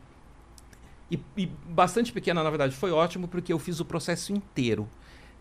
e, 1.11 1.19
e 1.35 1.45
bastante 1.45 2.11
pequena 2.11 2.43
na 2.43 2.49
verdade 2.49 2.75
foi 2.75 2.91
ótimo 2.91 3.27
porque 3.27 3.51
eu 3.51 3.59
fiz 3.59 3.79
o 3.79 3.85
processo 3.85 4.31
inteiro 4.33 4.87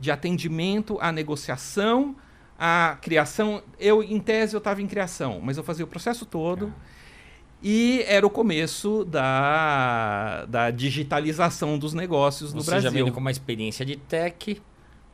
de 0.01 0.11
atendimento 0.11 0.99
à 1.01 1.11
negociação, 1.11 2.17
à 2.59 2.97
criação. 3.01 3.63
Eu 3.79 4.03
em 4.03 4.19
tese 4.21 4.55
eu 4.55 4.59
estava 4.59 4.81
em 4.81 4.87
criação, 4.87 5.41
mas 5.43 5.57
eu 5.57 5.65
fazia 5.65 5.85
o 5.85 5.89
processo 5.89 6.25
todo. 6.25 6.73
E 7.61 8.05
era 8.07 8.25
o 8.25 8.31
começo 8.31 9.05
da, 9.05 10.45
da 10.47 10.71
digitalização 10.71 11.77
dos 11.77 11.93
negócios 11.93 12.55
no 12.55 12.63
você 12.63 12.71
Brasil. 12.71 12.91
já 12.91 12.95
veio 12.95 13.13
com 13.13 13.19
uma 13.19 13.33
experiência 13.33 13.85
de 13.85 13.97
tech, 13.97 14.63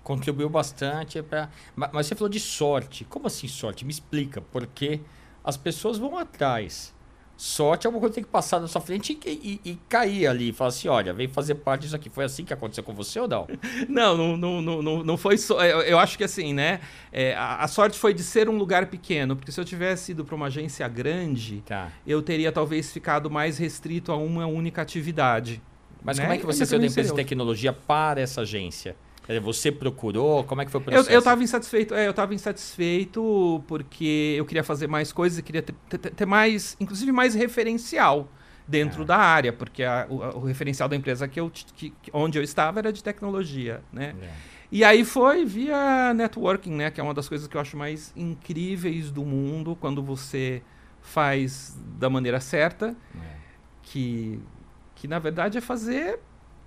contribuiu 0.02 0.50
bastante 0.50 1.22
para. 1.22 1.48
Mas 1.74 2.06
você 2.06 2.14
falou 2.14 2.28
de 2.28 2.38
sorte. 2.38 3.04
Como 3.06 3.26
assim 3.26 3.48
sorte? 3.48 3.84
Me 3.86 3.90
explica. 3.90 4.42
Porque 4.42 5.00
as 5.42 5.56
pessoas 5.56 5.96
vão 5.96 6.18
atrás. 6.18 6.93
Sorte 7.36 7.86
é 7.86 7.90
uma 7.90 7.98
coisa 7.98 8.12
que 8.12 8.14
tem 8.16 8.24
que 8.24 8.30
passar 8.30 8.60
na 8.60 8.68
sua 8.68 8.80
frente 8.80 9.18
e, 9.26 9.28
e- 9.64 9.70
e 9.72 9.78
cair 9.88 10.26
ali. 10.28 10.52
Falar 10.52 10.68
assim: 10.68 10.86
olha, 10.88 11.12
vem 11.12 11.26
fazer 11.26 11.56
parte 11.56 11.82
disso 11.82 11.96
aqui. 11.96 12.08
Foi 12.08 12.24
assim 12.24 12.44
que 12.44 12.52
aconteceu 12.52 12.84
com 12.84 12.94
você 12.94 13.18
ou 13.18 13.26
não? 13.26 13.46
Não, 13.88 14.16
não, 14.16 14.36
não, 14.62 14.82
não, 14.82 15.04
não, 15.04 15.16
foi 15.16 15.36
só. 15.36 15.62
Eu, 15.64 15.80
eu 15.82 15.98
acho 15.98 16.16
que 16.16 16.24
assim, 16.24 16.52
né? 16.54 16.80
é, 17.12 17.34
a, 17.34 17.56
a 17.56 17.68
sorte 17.68 17.98
foi 17.98 18.14
de 18.14 18.22
ser 18.22 18.48
um 18.48 18.56
lugar 18.56 18.86
pequeno, 18.86 19.34
porque 19.36 19.50
se 19.50 19.60
eu 19.60 19.64
tivesse 19.64 20.12
ido 20.12 20.24
para 20.24 20.34
uma 20.34 20.46
agência 20.46 20.86
grande, 20.88 21.62
Tá. 21.66 21.90
eu 22.06 22.22
teria 22.22 22.52
talvez 22.52 22.92
ficado 22.92 23.30
mais 23.30 23.58
restrito 23.58 24.12
a 24.12 24.16
uma 24.16 24.46
única 24.46 24.80
atividade. 24.82 25.60
Mas 26.02 26.18
né? 26.18 26.24
como 26.24 26.34
é 26.34 26.38
que 26.38 26.44
E 26.44 26.46
você 26.46 26.64
saiu 26.66 26.78
da 26.80 26.86
empresa 26.86 27.10
de 27.10 27.16
tecnologia 27.16 27.72
para 27.72 28.20
essa 28.20 28.42
agência? 28.42 28.94
Você 29.42 29.72
procurou? 29.72 30.44
Como 30.44 30.60
é 30.60 30.64
que 30.64 30.70
foi 30.70 30.80
o 30.80 30.84
processo? 30.84 31.10
eu 31.10 31.22
tava 31.22 31.42
insatisfeito, 31.42 31.94
é, 31.94 32.06
eu 32.06 32.12
tava 32.12 32.34
insatisfeito 32.34 33.62
porque 33.66 34.34
eu 34.36 34.44
queria 34.44 34.62
fazer 34.62 34.86
mais 34.86 35.12
coisas, 35.12 35.38
e 35.38 35.42
queria 35.42 35.62
ter, 35.62 35.74
ter- 35.88 36.10
ter 36.10 36.26
mais, 36.26 36.76
inclusive 36.78 37.10
mais 37.10 37.34
referencial 37.34 38.28
dentro 38.68 39.02
Ah. 39.02 39.06
da 39.06 39.16
área, 39.16 39.52
porque 39.52 39.82
a- 39.82 40.06
o, 40.10 40.16
o 40.38 40.40
referencial 40.44 40.88
da 40.88 40.96
empresa 40.96 41.26
que 41.28 41.40
eu, 41.40 41.50
que- 41.50 41.92
onde 42.12 42.38
eu 42.38 42.42
estava 42.42 42.80
era 42.80 42.92
de 42.92 43.02
tecnologia, 43.02 43.82
né? 43.92 44.14
É. 44.22 44.28
E 44.72 44.82
aí 44.82 45.04
foi 45.04 45.44
via 45.44 46.12
networking, 46.14 46.72
né? 46.72 46.90
Que 46.90 47.00
é 47.00 47.04
uma 47.04 47.14
das 47.14 47.28
coisas 47.28 47.46
que 47.46 47.56
eu 47.56 47.60
acho 47.60 47.76
mais 47.76 48.12
incríveis 48.16 49.10
do 49.10 49.24
mundo 49.24 49.76
quando 49.80 50.02
você 50.02 50.62
faz 51.00 51.76
da 51.98 52.08
maneira 52.10 52.40
certa, 52.40 52.96
É. 53.14 53.18
que, 53.82 54.40
que 54.94 55.06
na 55.06 55.18
verdade 55.18 55.58
é 55.58 55.60
fazer 55.60 56.18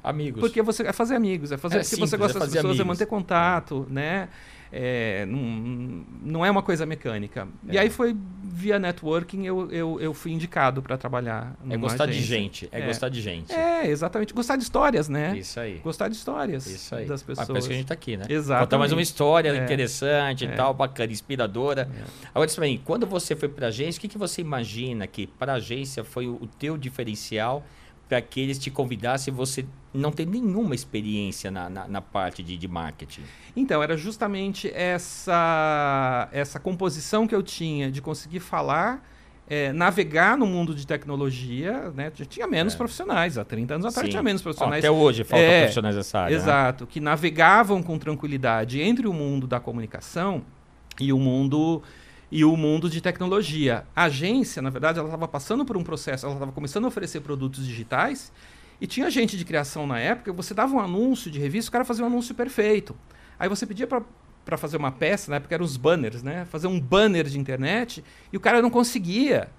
Amigos. 0.09 0.39
porque 0.39 0.61
você 0.61 0.83
é 0.83 0.93
fazer 0.93 1.15
amigos, 1.15 1.51
é 1.51 1.57
fazer 1.57 1.75
É 1.75 1.77
porque 1.79 1.89
simples, 1.89 2.09
você 2.09 2.15
é 2.15 2.19
gosta 2.19 2.33
das 2.39 2.47
fazer 2.47 2.57
pessoas, 2.59 2.77
é 2.77 2.81
amigos. 2.81 2.87
manter 2.99 3.05
contato, 3.07 3.85
né? 3.89 4.29
É, 4.69 5.25
não, 5.25 6.05
não 6.21 6.45
é 6.45 6.51
uma 6.51 6.61
coisa 6.61 6.85
mecânica. 6.85 7.47
E 7.69 7.77
É. 7.77 7.79
aí 7.81 7.89
foi 7.89 8.13
via 8.43 8.77
networking 8.77 9.45
eu, 9.45 9.71
eu, 9.71 9.97
eu 10.01 10.13
fui 10.13 10.33
indicado 10.33 10.81
para 10.81 10.97
trabalhar. 10.97 11.55
É 11.69 11.77
gostar 11.77 12.05
de 12.05 12.11
agência. 12.11 12.25
gente. 12.37 12.69
É, 12.71 12.81
É. 12.81 12.85
gostar 12.85 13.07
de 13.07 13.21
gente. 13.21 13.53
É, 13.53 13.87
exatamente. 13.87 14.33
Gostar 14.33 14.57
de 14.57 14.63
histórias, 14.63 15.07
né? 15.07 15.37
Isso 15.37 15.57
aí. 15.57 15.77
Gostar 15.81 16.09
de 16.09 16.15
histórias 16.17 16.65
Isso 16.67 16.93
aí. 16.93 17.05
das 17.05 17.23
pessoas. 17.23 17.47
por 17.47 17.57
isso 17.57 17.67
que 17.69 17.73
a 17.73 17.77
gente 17.77 17.87
tá 17.87 17.93
aqui, 17.93 18.17
né? 18.17 18.25
Exatamente. 18.27 18.65
Contar 18.65 18.77
mais 18.77 18.91
uma 18.91 19.01
história 19.01 19.49
É. 19.51 19.63
interessante 19.63 20.43
e 20.43 20.47
É. 20.49 20.51
tal, 20.51 20.73
bacana, 20.73 21.13
inspiradora. 21.13 21.89
É. 21.89 22.03
Agora, 22.35 22.45
diz 22.47 22.55
pra 22.55 22.65
mim, 22.65 22.81
quando 22.83 23.05
você 23.07 23.37
foi 23.37 23.47
pra 23.47 23.67
agência, 23.67 23.99
o 23.99 24.01
que, 24.01 24.09
que 24.09 24.17
você 24.17 24.41
imagina 24.41 25.07
que 25.07 25.27
para 25.27 25.53
a 25.53 25.55
agência 25.55 26.03
foi 26.03 26.27
o, 26.27 26.33
o 26.41 26.47
teu 26.59 26.77
diferencial 26.77 27.63
para 28.07 28.21
que 28.21 28.39
eles 28.39 28.57
te 28.57 28.71
convidassem 28.71 29.33
e 29.33 29.35
você 29.35 29.65
não 29.93 30.11
tem 30.11 30.25
nenhuma 30.25 30.73
experiência 30.75 31.51
na, 31.51 31.69
na, 31.69 31.87
na 31.87 32.01
parte 32.01 32.41
de, 32.41 32.57
de 32.57 32.67
marketing? 32.67 33.23
Então, 33.55 33.81
era 33.83 33.97
justamente 33.97 34.71
essa, 34.73 36.29
essa 36.31 36.59
composição 36.59 37.27
que 37.27 37.35
eu 37.35 37.43
tinha 37.43 37.91
de 37.91 38.01
conseguir 38.01 38.39
falar, 38.39 39.03
é, 39.49 39.71
navegar 39.73 40.37
no 40.37 40.45
mundo 40.45 40.73
de 40.75 40.85
tecnologia, 40.85 41.91
né? 41.95 42.11
Tinha 42.11 42.47
menos 42.47 42.73
É. 42.73 42.77
profissionais, 42.77 43.37
há 43.37 43.45
30 43.45 43.75
anos 43.75 43.85
atrás 43.85 44.05
Sim. 44.05 44.11
tinha 44.11 44.23
menos 44.23 44.41
profissionais. 44.41 44.83
até 44.83 44.91
hoje 44.91 45.23
falta 45.23 45.43
É, 45.45 45.59
profissionais 45.61 45.95
dessa 45.95 46.19
área. 46.19 46.35
né? 46.37 46.41
Exato, 46.43 46.85
que 46.87 46.99
navegavam 46.99 47.81
com 47.81 47.97
tranquilidade 47.97 48.81
entre 48.81 49.07
o 49.07 49.13
mundo 49.13 49.47
da 49.47 49.59
comunicação 49.59 50.43
e 50.99 51.13
o 51.13 51.17
mundo 51.19 51.81
e 52.31 52.43
o 52.43 52.55
mundo 52.57 52.89
de 52.89 53.01
tecnologia. 53.01 53.85
A 53.95 54.03
agência, 54.03 54.61
na 54.61 54.69
verdade, 54.69 54.99
ela 54.99 55.07
estava 55.07 55.27
passando 55.27 55.65
por 55.65 55.77
um 55.77 55.83
processo, 55.83 56.25
ela 56.25 56.35
estava 56.35 56.51
começando 56.51 56.85
a 56.85 56.87
oferecer 56.87 57.21
produtos 57.21 57.65
digitais 57.65 58.31
e 58.79 58.85
tinha 58.85 59.09
gente 59.09 59.37
de 59.37 59.45
criação 59.45 59.87
na 59.87 59.99
época, 59.99 60.31
você 60.31 60.53
dava 60.53 60.75
um 60.75 60.79
anúncio 60.79 61.31
de 61.31 61.39
revista, 61.39 61.69
o 61.69 61.71
cara 61.71 61.85
fazia 61.85 62.03
um 62.03 62.07
anúncio 62.07 62.35
perfeito. 62.35 62.95
Aí 63.39 63.49
você 63.49 63.65
pedia 63.65 63.87
para 63.87 64.57
fazer 64.57 64.77
uma 64.77 64.91
peça, 64.91 65.31
na 65.31 65.37
época 65.37 65.55
eram 65.55 65.65
os 65.65 65.77
banners, 65.77 66.21
né? 66.21 66.45
Fazer 66.45 66.67
um 66.67 66.79
banner 66.79 67.25
de 67.25 67.39
internet 67.39 68.03
e 68.31 68.37
o 68.37 68.39
cara 68.39 68.61
não 68.61 68.69
conseguia 68.69 69.49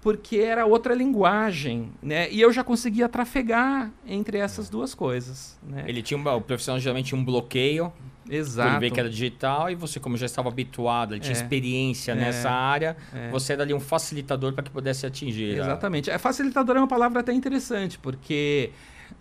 porque 0.00 0.38
era 0.38 0.64
outra 0.64 0.94
linguagem, 0.94 1.92
né? 2.02 2.30
E 2.30 2.40
eu 2.40 2.52
já 2.52 2.64
conseguia 2.64 3.08
trafegar 3.08 3.92
entre 4.06 4.38
essas 4.38 4.70
duas 4.70 4.94
coisas, 4.94 5.58
né? 5.62 5.84
Ele 5.86 6.02
tinha 6.02 6.18
o 6.18 6.40
profissional 6.40 6.80
geralmente 6.80 7.06
tinha 7.06 7.20
um 7.20 7.24
bloqueio 7.24 7.92
Exato. 8.30 8.72
por 8.74 8.80
ver 8.80 8.90
que 8.90 9.00
era 9.00 9.08
digital 9.10 9.70
e 9.70 9.74
você, 9.74 9.98
como 10.00 10.16
já 10.16 10.26
estava 10.26 10.48
habituado, 10.48 11.18
tinha 11.18 11.32
É. 11.32 11.36
experiência 11.36 12.12
É. 12.12 12.14
nessa 12.14 12.50
área, 12.50 12.96
É. 13.14 13.28
você 13.30 13.52
era 13.54 13.62
ali 13.62 13.74
um 13.74 13.80
facilitador 13.80 14.52
para 14.52 14.62
que 14.64 14.70
pudesse 14.70 15.04
atingir. 15.06 15.58
a- 15.60 15.64
Exatamente. 15.64 16.10
É, 16.10 16.18
facilitador 16.18 16.76
é 16.76 16.80
uma 16.80 16.88
palavra 16.88 17.20
até 17.20 17.32
interessante, 17.32 17.98
porque 17.98 18.70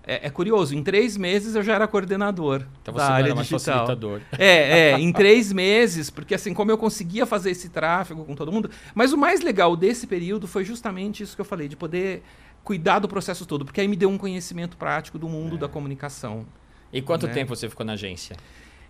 é, 0.05 0.27
é 0.27 0.29
curioso, 0.29 0.75
em 0.75 0.83
três 0.83 1.17
meses 1.17 1.55
eu 1.55 1.63
já 1.63 1.73
era 1.73 1.87
coordenador 1.87 2.63
Então 2.81 2.93
você 2.93 2.99
da 3.07 3.11
área 3.11 3.33
digital. 3.33 3.59
facilitador. 3.59 4.21
É, 4.37 4.91
é, 4.91 4.99
em 4.99 5.11
três 5.11 5.51
meses, 5.51 6.09
porque 6.11 6.35
assim, 6.35 6.53
como 6.53 6.69
eu 6.69 6.77
conseguia 6.77 7.25
fazer 7.25 7.49
esse 7.51 7.69
tráfego 7.69 8.23
com 8.23 8.35
todo 8.35 8.51
mundo. 8.51 8.69
Mas 8.93 9.13
o 9.13 9.17
mais 9.17 9.41
legal 9.41 9.75
desse 9.75 10.05
período 10.05 10.47
foi 10.47 10.63
justamente 10.63 11.23
isso 11.23 11.35
que 11.35 11.41
eu 11.41 11.45
falei, 11.45 11.67
de 11.67 11.75
poder 11.75 12.21
cuidar 12.63 12.99
do 12.99 13.07
processo 13.07 13.45
todo, 13.45 13.65
porque 13.65 13.81
aí 13.81 13.87
me 13.87 13.95
deu 13.95 14.09
um 14.09 14.17
conhecimento 14.17 14.77
prático 14.77 15.17
do 15.17 15.27
mundo 15.27 15.55
É. 15.55 15.59
da 15.59 15.67
comunicação. 15.67 16.45
E 16.93 17.01
quanto 17.01 17.25
Né? 17.27 17.33
tempo 17.33 17.55
você 17.55 17.67
ficou 17.69 17.85
na 17.85 17.93
agência? 17.93 18.35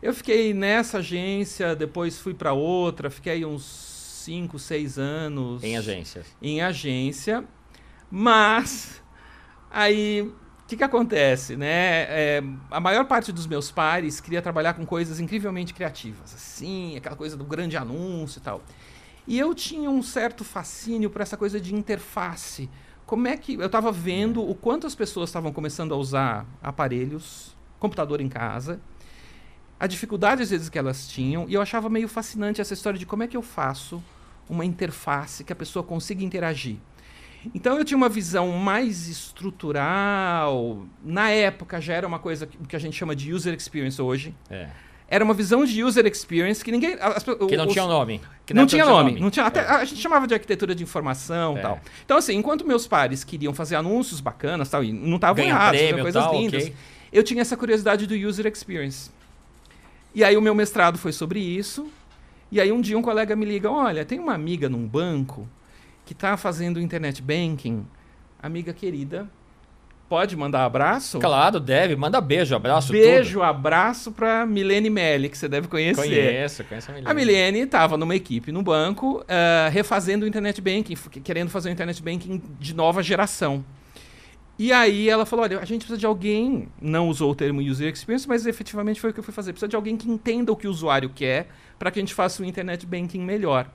Eu 0.02 0.14
fiquei 0.14 0.54
nessa 0.54 1.00
agência, 1.00 1.76
depois 1.76 2.18
fui 2.18 2.34
para 2.34 2.54
outra, 2.54 3.10
fiquei 3.10 3.44
uns 3.44 3.64
cinco, 4.24 4.58
seis 4.58 4.98
anos. 4.98 5.64
Em 5.64 5.78
agências? 5.78 6.26
em 6.42 6.62
agência, 6.62 7.44
mas 8.10 9.02
aí 9.70 10.22
o 10.22 10.68
que, 10.68 10.78
que 10.78 10.84
acontece, 10.84 11.58
né? 11.58 12.04
É, 12.04 12.44
a 12.72 12.80
maior 12.80 13.06
parte 13.06 13.32
dos 13.32 13.46
meus 13.46 13.72
pares 13.72 14.22
queria 14.22 14.42
trabalhar 14.42 14.74
com 14.76 14.86
coisas 14.86 15.20
incrivelmente 15.20 15.74
criativas, 15.74 16.34
assim, 16.34 16.96
aquela 16.96 17.16
coisa 17.16 17.36
do 17.36 17.44
grande 17.44 17.76
anúncio 17.76 18.40
e 18.40 18.42
tal. 18.42 18.64
E 19.28 19.38
eu 19.38 19.54
tinha 19.54 19.90
um 19.90 20.02
certo 20.02 20.44
fascínio 20.44 21.10
por 21.10 21.22
essa 21.22 21.36
coisa 21.36 21.60
de 21.60 21.76
interface. 21.76 22.70
Como 23.06 23.28
é 23.28 23.36
que 23.36 23.56
eu 23.56 23.66
estava 23.66 23.92
vendo 23.92 24.48
o 24.48 24.56
quanto 24.56 24.88
as 24.88 24.96
pessoas 24.96 25.30
estavam 25.30 25.52
começando 25.52 25.94
a 25.94 25.98
usar 25.98 26.46
aparelhos, 26.62 27.56
computador 27.80 28.22
em 28.22 28.30
casa, 28.30 28.80
a 29.80 29.88
dificuldade 29.88 30.42
às 30.44 30.50
vezes 30.50 30.68
que 30.70 30.78
elas 30.78 31.08
tinham, 31.08 31.46
e 31.48 31.54
eu 31.54 31.62
achava 31.62 31.90
meio 31.90 32.08
fascinante 32.08 32.60
essa 32.60 32.74
história 32.74 33.00
de 33.00 33.06
como 33.06 33.24
é 33.24 33.28
que 33.28 33.38
eu 33.38 33.42
faço 33.42 34.04
uma 34.50 34.66
interface 34.66 35.44
que 35.44 35.54
a 35.54 35.56
pessoa 35.56 35.84
consiga 35.84 36.24
interagir. 36.24 36.78
Então 37.56 37.78
eu 37.78 37.86
tinha 37.86 37.96
uma 37.98 38.10
visão 38.10 38.50
mais 38.52 39.08
estrutural. 39.08 40.86
Na 41.04 41.30
época 41.30 41.80
já 41.80 41.94
era 41.94 42.08
uma 42.08 42.20
coisa 42.20 42.46
que, 42.48 42.76
a 42.76 42.80
gente 42.80 42.96
chama 42.96 43.16
de 43.16 43.34
user 43.34 43.54
experience 43.54 44.02
hoje. 44.02 44.34
É. 44.50 44.68
era 45.12 45.24
uma 45.26 45.34
visão 45.34 45.66
de 45.66 45.84
user 45.84 46.06
experience 46.06 46.64
que 46.64 46.72
ninguém. 46.72 46.96
as- 47.00 47.24
Que 47.24 47.58
não 47.58 47.66
os- 47.66 47.74
tinha 47.74 47.86
nome. 47.88 48.22
Que 48.46 48.54
não 48.54 48.64
na 48.64 48.68
tinha 48.68 48.84
época 48.84 48.98
nome. 48.98 49.20
Não 49.20 49.30
tinha, 49.32 49.46
até, 49.46 49.62
É. 49.62 49.68
A 49.68 49.84
gente 49.86 50.00
chamava 50.00 50.28
de 50.28 50.36
arquitetura 50.36 50.76
de 50.76 50.84
informação 50.84 51.58
É. 51.58 51.62
tal. 51.62 51.80
Então, 52.06 52.18
assim, 52.18 52.36
enquanto 52.36 52.64
meus 52.68 52.86
pares 52.86 53.24
queriam 53.24 53.52
fazer 53.54 53.76
anúncios 53.76 54.20
bacanas 54.20 54.70
tal, 54.70 54.84
e 54.84 54.92
não 54.94 55.16
estavam 55.16 55.44
errados, 55.44 55.80
prêmio, 55.80 56.04
coisas 56.04 56.24
tal, 56.24 56.34
lindas, 56.36 56.64
ok. 56.66 56.76
eu 57.12 57.24
tinha 57.24 57.42
essa 57.42 57.58
curiosidade 57.58 58.06
do 58.06 58.14
user 58.14 58.46
experience. 58.46 59.10
E 60.14 60.24
aí 60.24 60.36
o 60.36 60.42
meu 60.42 60.56
mestrado 60.56 60.98
foi 60.98 61.12
sobre 61.12 61.40
isso. 61.40 61.88
E 62.52 62.60
aí 62.60 62.72
um 62.72 62.82
dia 62.82 62.98
um 62.98 63.02
colega 63.02 63.36
me 63.36 63.46
liga: 63.46 63.70
olha, 63.70 64.04
tem 64.04 64.20
uma 64.20 64.34
amiga 64.34 64.68
num 64.68 64.88
banco 64.88 65.48
que 66.06 66.14
está 66.14 66.36
fazendo 66.36 66.80
internet 66.80 67.22
banking. 67.22 67.86
Amiga 68.42 68.74
querida, 68.74 69.30
pode 70.08 70.36
mandar 70.36 70.66
abraço? 70.66 71.20
Claro, 71.20 71.60
deve. 71.60 71.96
Manda 71.96 72.20
beijo, 72.20 72.56
abraço, 72.56 72.92
Beijo, 72.92 73.44
abraço 73.44 74.12
pra 74.12 74.46
Milene 74.46 74.90
Melli, 74.90 75.30
que 75.30 75.38
você 75.38 75.48
deve 75.48 75.68
tudo. 75.68 75.72
conhecer. 75.72 76.02
Conheço, 76.02 76.64
conheço 76.64 76.90
a 76.90 76.94
Milene. 76.94 77.12
A 77.12 77.14
Milene 77.14 77.60
estava 77.60 77.98
numa 77.98 78.16
equipe 78.16 78.52
no 78.52 78.64
banco, 78.64 79.24
ah, 79.28 79.70
refazendo 79.70 80.26
o 80.26 80.28
internet 80.28 80.60
banking, 80.60 80.96
querendo 81.24 81.50
fazer 81.50 81.70
o 81.70 81.72
internet 81.72 82.02
banking 82.02 82.42
de 82.60 82.74
nova 82.74 83.04
geração. 83.04 83.64
E 84.60 84.74
aí 84.74 85.08
ela 85.08 85.26
falou: 85.26 85.46
olha, 85.46 85.58
a 85.58 85.66
gente 85.66 85.80
precisa 85.80 85.98
de 85.98 86.06
alguém, 86.06 86.68
não 86.82 87.08
usou 87.08 87.32
o 87.32 87.36
termo 87.36 87.62
user 87.62 87.92
experience, 87.92 88.28
mas 88.28 88.46
efetivamente 88.46 89.00
foi 89.00 89.12
o 89.12 89.14
que 89.14 89.22
eu 89.22 89.24
fui 89.24 89.34
fazer. 89.34 89.54
Precisa 89.54 89.70
de 89.70 89.76
alguém 89.78 89.96
que 89.96 90.12
entenda 90.12 90.52
o 90.52 90.56
que 90.56 90.68
o 90.68 90.70
usuário 90.70 91.10
quer 91.10 91.48
para 91.80 91.90
que 91.90 91.98
a 91.98 92.02
gente 92.02 92.14
faça 92.14 92.44
o 92.44 92.46
internet 92.46 92.86
banking 92.86 93.22
melhor. 93.22 93.72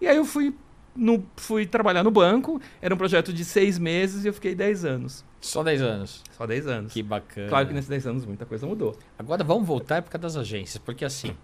E 0.00 0.06
aí 0.06 0.16
eu 0.16 0.24
fui, 0.24 0.54
no, 0.94 1.26
fui 1.34 1.66
trabalhar 1.66 2.04
no 2.04 2.10
banco, 2.12 2.60
era 2.80 2.94
um 2.94 2.96
projeto 2.96 3.32
de 3.32 3.44
seis 3.44 3.80
meses 3.80 4.24
e 4.24 4.28
eu 4.28 4.32
fiquei 4.32 4.54
dez 4.54 4.84
anos. 4.84 5.24
Só 5.40 5.62
10 5.62 5.82
anos. 5.82 6.22
Só 6.36 6.46
dez 6.46 6.66
anos. 6.66 6.92
Que 6.92 7.02
bacana. 7.02 7.48
Claro 7.48 7.68
que 7.68 7.74
nesses 7.74 7.88
dez 7.88 8.06
anos 8.06 8.24
muita 8.24 8.46
coisa 8.46 8.66
mudou. 8.66 8.96
Agora 9.18 9.42
vamos 9.42 9.66
voltar 9.66 9.96
à 9.96 9.98
época 9.98 10.18
das 10.18 10.36
agências, 10.36 10.78
porque 10.78 11.04
assim, 11.04 11.36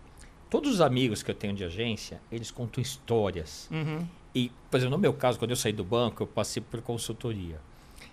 todos 0.48 0.72
os 0.72 0.80
amigos 0.80 1.22
que 1.22 1.30
eu 1.30 1.34
tenho 1.34 1.54
de 1.54 1.64
agência, 1.64 2.20
eles 2.30 2.50
contam 2.50 2.80
histórias. 2.80 3.68
Uhum. 3.72 4.06
E, 4.34 4.50
por 4.70 4.76
exemplo, 4.76 4.96
no 4.96 5.00
meu 5.00 5.12
caso, 5.12 5.38
quando 5.38 5.50
eu 5.50 5.56
saí 5.56 5.72
do 5.72 5.84
banco, 5.84 6.22
eu 6.22 6.26
passei 6.26 6.62
por 6.62 6.80
consultoria. 6.82 7.60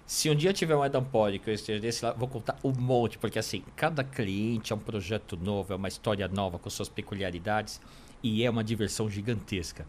Se 0.06 0.30
um 0.30 0.36
dia 0.36 0.52
tiver 0.52 0.76
um 0.76 0.84
Adam 0.84 1.04
Pod 1.04 1.40
que 1.40 1.50
eu 1.50 1.54
esteja 1.54 1.80
desse 1.80 2.04
lado, 2.04 2.20
vou 2.20 2.28
contar 2.28 2.58
um 2.64 2.72
monte, 2.72 3.18
porque 3.18 3.40
assim, 3.40 3.64
cada 3.76 4.04
cliente 4.04 4.74
é 4.74 4.76
um 4.76 4.80
projeto 4.80 5.38
novo, 5.38 5.72
é 5.72 5.76
uma 5.76 5.88
história 5.88 6.28
nova 6.28 6.60
com 6.60 6.70
suas 6.70 6.90
peculiaridades 6.90 7.80
e 8.22 8.44
é 8.44 8.50
uma 8.50 8.64
diversão 8.64 9.10
gigantesca. 9.10 9.86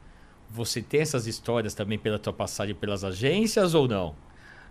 Você 0.51 0.81
tem 0.83 1.01
essas 1.01 1.27
histórias 1.27 1.75
também 1.75 1.98
pela 1.98 2.18
tua 2.18 2.33
passagem 2.33 2.75
pelas 2.75 3.05
agências 3.05 3.75
ou 3.75 3.88
não? 3.88 4.14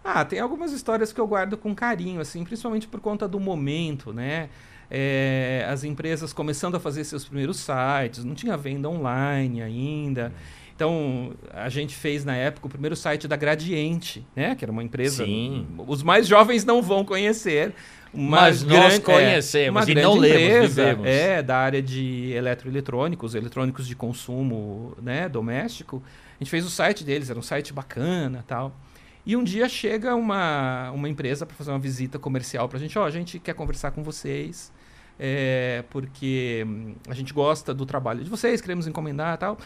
Ah, 0.03 0.25
tem 0.25 0.39
algumas 0.39 0.71
histórias 0.71 1.13
que 1.13 1.19
eu 1.19 1.27
guardo 1.27 1.57
com 1.57 1.75
carinho, 1.75 2.21
assim, 2.21 2.43
principalmente 2.43 2.87
por 2.87 2.99
conta 2.99 3.27
do 3.27 3.39
momento, 3.39 4.11
né? 4.11 4.49
É, 4.89 5.65
as 5.69 5.83
empresas 5.83 6.33
começando 6.33 6.75
a 6.75 6.79
fazer 6.79 7.03
seus 7.03 7.23
primeiros 7.23 7.57
sites, 7.57 8.23
não 8.23 8.35
tinha 8.35 8.57
venda 8.57 8.89
online 8.89 9.61
ainda. 9.61 10.33
Então, 10.81 11.33
a 11.53 11.69
gente 11.69 11.95
fez 11.95 12.25
na 12.25 12.35
época 12.35 12.65
o 12.65 12.69
primeiro 12.69 12.95
site 12.95 13.27
da 13.27 13.35
Gradiente, 13.35 14.25
né? 14.35 14.55
Que 14.55 14.65
era 14.65 14.71
uma 14.71 14.83
empresa. 14.83 15.23
Sim. 15.23 15.67
Os 15.85 16.01
mais 16.01 16.25
jovens 16.27 16.65
não 16.65 16.81
vão 16.81 17.05
conhecer. 17.05 17.71
Mas 18.11 18.63
nós 18.63 18.79
grande- 18.79 18.95
é, 18.95 18.99
conhecemos 18.99 19.83
uma 19.83 19.91
e 19.91 19.93
não 19.93 20.15
lemos, 20.15 20.69
vivemos. 20.69 21.05
É, 21.05 21.43
da 21.43 21.55
área 21.55 21.83
de 21.83 22.31
eletroeletrônicos, 22.33 23.35
eletrônicos 23.35 23.87
de 23.87 23.95
consumo 23.95 24.97
né, 24.99 25.29
doméstico. 25.29 26.01
A 26.39 26.43
gente 26.43 26.49
fez 26.49 26.65
o 26.65 26.69
site 26.71 27.03
deles, 27.03 27.29
era 27.29 27.37
um 27.37 27.43
site 27.43 27.71
bacana 27.71 28.43
tal. 28.47 28.75
E 29.23 29.35
um 29.37 29.43
dia 29.43 29.69
chega 29.69 30.15
uma, 30.15 30.89
uma 30.89 31.07
empresa 31.07 31.45
para 31.45 31.55
fazer 31.55 31.69
uma 31.69 31.77
visita 31.79 32.17
comercial 32.17 32.67
para 32.67 32.79
a 32.79 32.81
gente. 32.81 32.97
Ó, 32.97 33.05
a 33.05 33.11
gente 33.11 33.37
quer 33.37 33.53
conversar 33.53 33.91
com 33.91 34.01
vocês, 34.01 34.73
é, 35.19 35.83
porque 35.91 36.65
hum, 36.67 36.95
a 37.07 37.13
gente 37.13 37.31
gosta 37.33 37.71
do 37.71 37.85
trabalho 37.85 38.23
de 38.23 38.29
vocês, 38.31 38.59
queremos 38.59 38.87
encomendar 38.87 39.37
tal. 39.37 39.59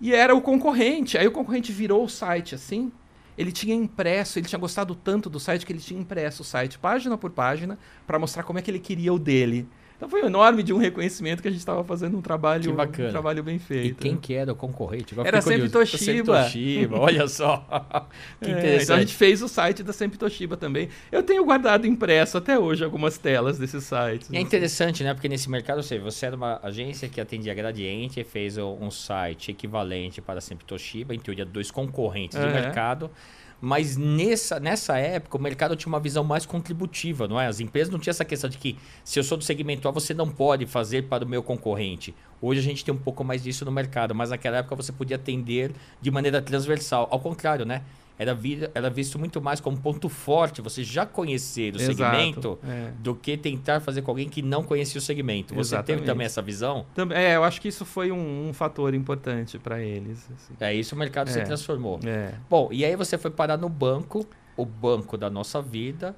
E 0.00 0.14
era 0.14 0.34
o 0.34 0.40
concorrente. 0.40 1.16
Aí 1.16 1.26
o 1.26 1.32
concorrente 1.32 1.72
virou 1.72 2.04
o 2.04 2.08
site 2.08 2.54
assim. 2.54 2.92
Ele 3.36 3.52
tinha 3.52 3.74
impresso, 3.74 4.38
ele 4.38 4.46
tinha 4.46 4.58
gostado 4.58 4.94
tanto 4.94 5.28
do 5.28 5.38
site 5.38 5.66
que 5.66 5.72
ele 5.72 5.80
tinha 5.80 6.00
impresso 6.00 6.42
o 6.42 6.44
site 6.44 6.78
página 6.78 7.18
por 7.18 7.30
página 7.30 7.78
para 8.06 8.18
mostrar 8.18 8.42
como 8.42 8.58
é 8.58 8.62
que 8.62 8.70
ele 8.70 8.78
queria 8.78 9.12
o 9.12 9.18
dele. 9.18 9.68
Então 9.96 10.08
foi 10.10 10.20
enorme 10.24 10.62
de 10.62 10.72
um 10.74 10.76
reconhecimento 10.76 11.40
que 11.40 11.48
a 11.48 11.50
gente 11.50 11.60
estava 11.60 11.82
fazendo 11.82 12.18
um 12.18 12.20
trabalho, 12.20 12.70
um 12.72 13.10
trabalho 13.10 13.42
bem 13.42 13.56
E 13.56 13.58
feito. 13.58 13.96
quem 14.02 14.16
que 14.16 14.34
era 14.34 14.52
o 14.52 14.54
concorrente? 14.54 15.14
Agora 15.14 15.28
Era 15.28 15.40
sempre. 15.40 15.70
Toshiba. 15.70 15.96
Sempre 15.98 16.42
Toshiba, 16.44 16.98
olha 16.98 17.26
só. 17.26 17.66
que 18.40 18.48
É, 18.48 18.52
interessante. 18.52 18.82
então 18.84 18.96
a 18.96 19.00
gente 19.00 19.14
fez 19.14 19.40
o 19.42 19.48
site 19.48 19.82
da 19.82 19.92
Sempre 19.92 20.18
Toshiba 20.18 20.56
também. 20.56 20.88
Eu 21.10 21.22
tenho 21.22 21.44
guardado 21.44 21.86
impresso 21.86 22.36
até 22.36 22.58
hoje 22.58 22.84
algumas 22.84 23.16
telas 23.16 23.58
desses 23.58 23.84
sites. 23.84 24.28
E 24.30 24.36
é 24.36 24.40
interessante, 24.40 25.02
né? 25.02 25.14
Porque 25.14 25.28
nesse 25.28 25.48
mercado, 25.50 25.82
você, 25.82 25.98
você 25.98 26.26
era 26.26 26.36
uma 26.36 26.60
agência 26.62 27.08
que 27.08 27.20
atendia 27.20 27.54
Gradiente 27.54 28.20
e 28.20 28.24
fez 28.24 28.58
um 28.58 28.90
site 28.90 29.50
equivalente 29.50 30.20
para 30.20 30.40
sempre 30.42 30.66
Toshiba, 30.66 31.14
em 31.14 31.18
teoria, 31.18 31.44
dois 31.46 31.70
concorrentes 31.70 32.38
de 32.38 32.44
É. 32.46 32.52
mercado. 32.52 33.10
Mas 33.60 33.96
nessa, 33.96 34.60
nessa 34.60 34.98
época, 34.98 35.36
o 35.36 35.40
mercado 35.40 35.74
tinha 35.76 35.88
uma 35.88 35.98
visão 35.98 36.22
mais 36.22 36.44
contributiva, 36.44 37.26
não 37.26 37.40
é? 37.40 37.46
As 37.46 37.58
empresas 37.58 37.90
não 37.90 37.98
tinham 37.98 38.10
essa 38.10 38.24
questão 38.24 38.50
de 38.50 38.58
que 38.58 38.76
se 39.02 39.18
eu 39.18 39.24
sou 39.24 39.38
do 39.38 39.44
segmento 39.44 39.88
A, 39.88 39.90
você 39.90 40.12
não 40.12 40.28
pode 40.28 40.66
fazer 40.66 41.04
para 41.04 41.24
o 41.24 41.28
meu 41.28 41.42
concorrente. 41.42 42.14
Hoje 42.40 42.60
a 42.60 42.62
gente 42.62 42.84
tem 42.84 42.92
um 42.92 42.98
pouco 42.98 43.24
mais 43.24 43.42
disso 43.42 43.64
no 43.64 43.72
mercado, 43.72 44.14
mas 44.14 44.30
naquela 44.30 44.58
época 44.58 44.76
você 44.76 44.92
podia 44.92 45.16
atender 45.16 45.72
de 46.00 46.10
maneira 46.10 46.42
transversal. 46.42 47.08
Ao 47.10 47.18
contrário, 47.18 47.64
né? 47.64 47.82
Era, 48.18 48.34
vi- 48.34 48.68
era 48.74 48.88
visto 48.88 49.18
muito 49.18 49.42
mais 49.42 49.60
como 49.60 49.76
ponto 49.76 50.08
forte, 50.08 50.62
você 50.62 50.82
já 50.82 51.04
conhecer 51.04 51.74
o 51.74 51.78
segmento 51.78 52.58
é. 52.66 52.90
do 53.00 53.14
que 53.14 53.36
tentar 53.36 53.80
fazer 53.80 54.00
com 54.00 54.10
alguém 54.10 54.26
que 54.28 54.40
não 54.40 54.62
conhecia 54.62 54.98
o 54.98 55.02
segmento. 55.02 55.54
Você 55.54 55.76
teve 55.76 55.82
Exatamente. 56.00 56.06
também 56.06 56.24
essa 56.24 56.40
visão? 56.40 56.86
Também- 56.94 57.18
É, 57.18 57.36
eu 57.36 57.44
acho 57.44 57.60
que 57.60 57.68
isso 57.68 57.84
foi 57.84 58.10
um, 58.10 58.48
um 58.48 58.52
fator 58.54 58.94
importante 58.94 59.58
para 59.58 59.80
eles. 59.82 60.26
assim. 60.34 60.54
É 60.58 60.72
isso 60.72 60.94
o 60.94 60.98
mercado 60.98 61.28
se 61.28 61.38
É. 61.38 61.42
transformou. 61.42 62.00
É. 62.06 62.32
Bom, 62.48 62.70
e 62.72 62.84
aí 62.86 62.96
você 62.96 63.18
foi 63.18 63.30
parar 63.30 63.58
no 63.58 63.68
banco, 63.68 64.26
o 64.56 64.64
banco 64.64 65.18
da 65.18 65.28
nossa 65.28 65.60
vida, 65.60 66.16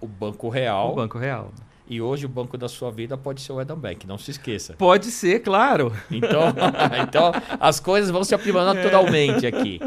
o 0.00 0.06
Banco 0.06 0.50
Real. 0.50 0.92
O 0.92 0.94
Banco 0.96 1.16
Real. 1.18 1.50
E 1.86 2.00
hoje 2.00 2.24
o 2.24 2.28
banco 2.30 2.56
da 2.56 2.66
sua 2.66 2.90
vida 2.90 3.14
pode 3.16 3.42
ser 3.42 3.52
o 3.52 3.60
Eden 3.60 3.76
Bank, 3.76 4.06
não 4.06 4.16
se 4.16 4.30
esqueça. 4.30 4.72
Pode 4.72 5.10
ser, 5.10 5.40
claro. 5.40 5.92
Então, 6.10 6.40
então 7.06 7.30
as 7.60 7.78
coisas 7.78 8.10
vão 8.10 8.24
se 8.24 8.34
aprimorando 8.34 8.74
naturalmente 8.82 9.46
aqui. 9.46 9.78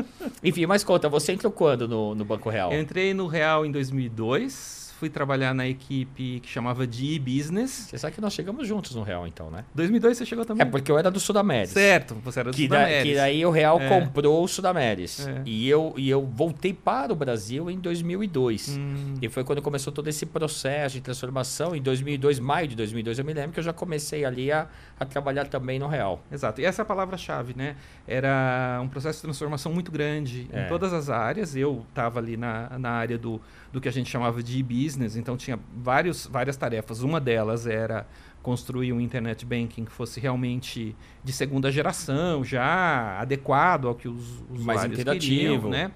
Enfim, 0.43 0.65
mas 0.65 0.84
conta, 0.84 1.10
você 1.10 1.32
entrou 1.32 1.52
quando 1.52 1.88
no, 1.88 2.13
no 2.13 2.23
Banco 2.23 2.50
Real? 2.50 2.71
Eu 2.71 2.80
entrei 2.80 3.13
no 3.13 3.28
Real 3.28 3.65
em 3.65 3.71
2002, 3.71 4.87
fui 5.00 5.10
trabalhar 5.10 5.54
na 5.54 5.68
equipe 5.68 6.40
que 6.42 6.50
chamava 6.50 6.88
de 6.88 7.14
e-business. 7.14 7.88
Você 7.90 7.98
sabe 7.98 8.16
que 8.16 8.22
nós 8.22 8.34
chegamos 8.34 8.68
juntos 8.68 8.96
no 8.96 9.04
Real, 9.04 9.28
então, 9.28 9.50
né? 9.52 9.64
2002 9.76 10.18
você 10.18 10.26
chegou 10.26 10.44
É 10.44 10.48
também? 10.48 10.66
porque 10.70 10.92
eu 10.92 10.98
era 10.98 11.12
do 11.12 11.20
Sudameris. 11.20 11.70
Certo, 11.70 12.16
você 12.24 12.40
era 12.40 12.52
do 12.52 12.56
Que, 12.56 12.68
da, 12.68 12.86
que 13.04 13.16
daí 13.16 13.46
o 13.46 13.52
Real 13.52 13.80
É. 13.80 13.88
comprou 13.88 14.44
o 14.44 14.48
Sudameris. 14.48 15.28
É. 15.28 15.42
E, 15.46 15.70
eu, 15.70 15.94
e 15.98 16.10
eu 16.10 16.26
voltei 16.26 16.74
para 16.74 17.14
o 17.14 17.16
Brasil 17.16 17.70
em 17.70 17.80
2002. 17.80 18.78
Hum, 18.78 19.14
E 19.22 19.30
foi 19.30 19.44
quando 19.44 19.62
começou 19.62 19.94
todo 19.94 20.08
esse 20.08 20.26
processo 20.26 20.96
de 20.96 21.02
transformação. 21.02 21.76
Em 21.76 21.82
2002, 21.82 22.40
maio 22.40 22.68
de 22.68 22.76
2002, 22.76 23.20
eu 23.20 23.26
me 23.26 23.34
lembro 23.34 23.52
que 23.52 23.60
eu 23.60 23.64
já 23.64 23.74
comecei 23.74 24.26
ali 24.26 24.52
a, 24.52 24.68
a 25.00 25.06
trabalhar 25.06 25.46
também 25.48 25.78
no 25.80 25.88
Real. 25.88 26.22
Exato. 26.32 26.60
E 26.62 26.66
essa 26.66 26.82
é 26.82 26.84
a 26.84 26.86
palavra-chave, 26.86 27.54
né? 27.56 27.76
Era 28.08 28.80
um 28.82 28.88
processo 28.88 29.18
de 29.20 29.24
transformação 29.24 29.72
muito 29.72 29.92
grande 29.92 30.48
É. 30.52 30.66
em 30.66 30.68
todas 30.68 30.92
as 30.94 31.10
áreas. 31.10 31.56
Eu 31.56 31.86
estava 31.90 32.20
ali 32.20 32.38
na, 32.38 32.78
na 32.80 32.90
área 32.92 33.18
do, 33.18 33.40
do 33.78 33.82
que 33.82 33.88
a 33.88 33.92
gente 33.92 34.10
chamava 34.10 34.42
de 34.42 34.58
e-business, 34.58 35.16
então 35.16 35.38
tinha 35.38 35.60
vários, 35.76 36.26
várias 36.26 36.58
tarefas. 36.58 37.02
Uma 37.02 37.22
delas 37.22 37.68
era 37.68 38.08
construir 38.42 38.92
um 38.92 39.00
internet 39.00 39.46
banking 39.46 39.86
que 39.86 39.92
fosse 39.92 40.20
realmente 40.20 40.96
de 41.24 41.32
segunda 41.32 41.72
geração, 41.72 42.44
já 42.44 43.20
adequado 43.20 43.88
ao 43.88 43.96
que 43.96 44.08
os 44.08 44.42
Mais 44.66 44.84
usuários 44.84 45.04
queriam, 45.04 45.70
né? 45.70 45.92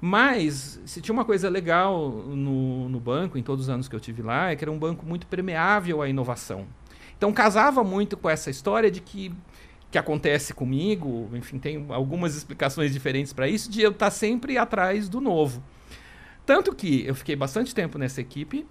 Mas, 0.00 0.80
se 0.84 1.00
tinha 1.00 1.12
uma 1.12 1.24
coisa 1.24 1.48
legal 1.48 2.08
no, 2.10 2.88
no 2.88 3.00
banco, 3.00 3.36
em 3.36 3.42
todos 3.42 3.64
os 3.64 3.68
anos 3.68 3.88
que 3.88 3.96
eu 3.96 4.00
tive 4.00 4.22
lá, 4.22 4.52
é 4.52 4.56
que 4.56 4.62
era 4.62 4.70
um 4.70 4.78
banco 4.78 5.04
muito 5.04 5.26
permeável 5.26 6.00
à 6.00 6.08
inovação. 6.08 6.66
Então, 7.16 7.32
casava 7.32 7.82
muito 7.82 8.16
com 8.16 8.30
essa 8.30 8.48
história 8.48 8.92
de 8.92 9.00
que 9.00 9.34
que 9.90 9.96
acontece 9.96 10.52
comigo, 10.52 11.30
enfim, 11.32 11.58
tem 11.58 11.86
algumas 11.88 12.36
explicações 12.36 12.92
diferentes 12.92 13.32
para 13.32 13.48
isso, 13.48 13.70
de 13.70 13.80
eu 13.80 13.90
estar 13.90 14.10
sempre 14.10 14.58
atrás 14.58 15.08
do 15.08 15.18
novo. 15.18 15.62
Tanto 16.48 16.74
que 16.74 17.04
eu 17.04 17.14
fiquei 17.14 17.36
bastante 17.36 17.74
tempo 17.74 17.98
nessa 17.98 18.22
equipe, 18.22 18.64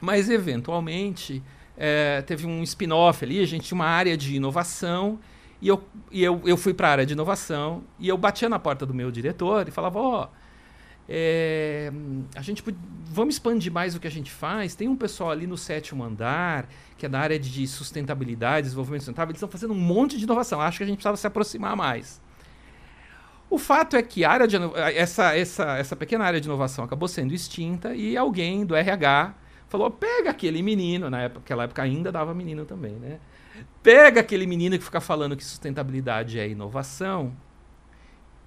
mas 0.00 0.30
eventualmente 0.30 1.42
eh, 1.76 2.22
teve 2.22 2.46
um 2.46 2.62
spin-off 2.62 3.22
ali, 3.22 3.40
a 3.40 3.46
gente 3.46 3.64
tinha 3.64 3.76
uma 3.76 3.84
área 3.84 4.16
de 4.16 4.36
inovação, 4.36 5.18
e 5.60 5.68
eu, 5.68 5.84
e 6.10 6.24
eu, 6.24 6.40
eu 6.46 6.56
fui 6.56 6.72
para 6.72 6.88
a 6.88 6.92
área 6.92 7.04
de 7.04 7.12
inovação, 7.12 7.84
e 7.98 8.08
eu 8.08 8.16
batia 8.16 8.48
na 8.48 8.58
porta 8.58 8.86
do 8.86 8.94
meu 8.94 9.10
diretor 9.10 9.68
e 9.68 9.70
falava, 9.70 9.98
ó, 9.98 10.28
é, 11.06 11.92
a 12.34 12.40
gente 12.40 12.64
vamos 13.04 13.34
expandir 13.34 13.70
mais 13.70 13.94
o 13.94 14.00
que 14.00 14.06
a 14.06 14.10
gente 14.10 14.30
faz. 14.30 14.74
Tem 14.74 14.88
um 14.88 14.96
pessoal 14.96 15.30
ali 15.30 15.46
no 15.46 15.58
sétimo 15.58 16.02
andar 16.02 16.70
que 16.96 17.04
é 17.04 17.08
da 17.08 17.20
área 17.20 17.38
de 17.38 17.68
sustentabilidade, 17.68 18.62
desenvolvimento 18.62 19.02
sustentável. 19.02 19.32
Eles 19.32 19.42
estão 19.42 19.48
fazendo 19.50 19.74
um 19.74 19.78
monte 19.78 20.16
de 20.16 20.24
inovação. 20.24 20.58
Acho 20.58 20.78
que 20.78 20.84
a 20.84 20.86
gente 20.86 20.96
precisava 20.96 21.18
se 21.18 21.26
aproximar 21.26 21.76
mais. 21.76 22.18
O 23.50 23.58
fato 23.58 23.96
é 23.96 24.02
que 24.02 24.24
área 24.24 24.46
de, 24.46 24.56
essa, 24.94 25.36
essa, 25.36 25.76
essa 25.76 25.96
pequena 25.96 26.24
área 26.24 26.40
de 26.40 26.46
inovação 26.46 26.84
acabou 26.84 27.08
sendo 27.08 27.34
extinta 27.34 27.94
e 27.94 28.16
alguém 28.16 28.64
do 28.64 28.76
RH 28.76 29.34
falou: 29.68 29.90
pega 29.90 30.30
aquele 30.30 30.62
menino, 30.62 31.10
naquela 31.10 31.64
época 31.64 31.82
ainda 31.82 32.12
dava 32.12 32.32
menino 32.32 32.64
também, 32.64 32.92
né? 32.92 33.18
pega 33.82 34.20
aquele 34.20 34.46
menino 34.46 34.78
que 34.78 34.84
fica 34.84 35.00
falando 35.00 35.36
que 35.36 35.44
sustentabilidade 35.44 36.38
é 36.38 36.48
inovação 36.48 37.34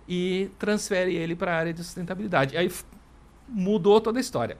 e 0.07 0.51
transfere 0.59 1.15
ele 1.15 1.35
para 1.35 1.53
a 1.53 1.57
área 1.57 1.73
de 1.73 1.83
sustentabilidade. 1.83 2.57
Aí 2.57 2.71
mudou 3.47 3.99
toda 4.01 4.19
a 4.19 4.21
história. 4.21 4.57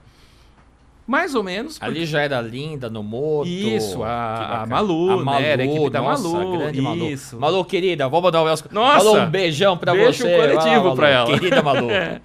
Mais 1.06 1.34
ou 1.34 1.42
menos. 1.42 1.78
Porque... 1.78 1.84
Ali 1.84 2.06
já 2.06 2.22
era 2.22 2.40
linda 2.40 2.88
no 2.88 3.02
moto. 3.02 3.46
Isso, 3.46 4.02
a, 4.02 4.62
a 4.62 4.66
Malu, 4.66 5.10
a 5.10 5.16
Malu, 5.22 5.40
né? 5.40 5.48
Era 5.48 5.62
a 5.62 5.66
equipe 5.66 5.90
da 5.90 6.00
nossa, 6.00 6.28
Malu. 6.28 6.58
Grande 6.58 7.12
isso. 7.12 7.38
Malu. 7.38 7.52
Malu, 7.52 7.64
querida, 7.66 8.08
vou 8.08 8.22
mandar 8.22 8.42
um 8.42 8.46
Nossa! 8.46 8.68
Malu, 8.72 9.18
um 9.20 9.30
beijão 9.30 9.76
pra 9.76 9.92
Beijo 9.92 10.22
você. 10.22 10.36
coletivo 10.36 10.88
ah, 10.88 10.94
pra 10.94 11.08
ela. 11.10 11.38
Querida 11.38 11.62
Malu. 11.62 11.90
é. 11.92 12.20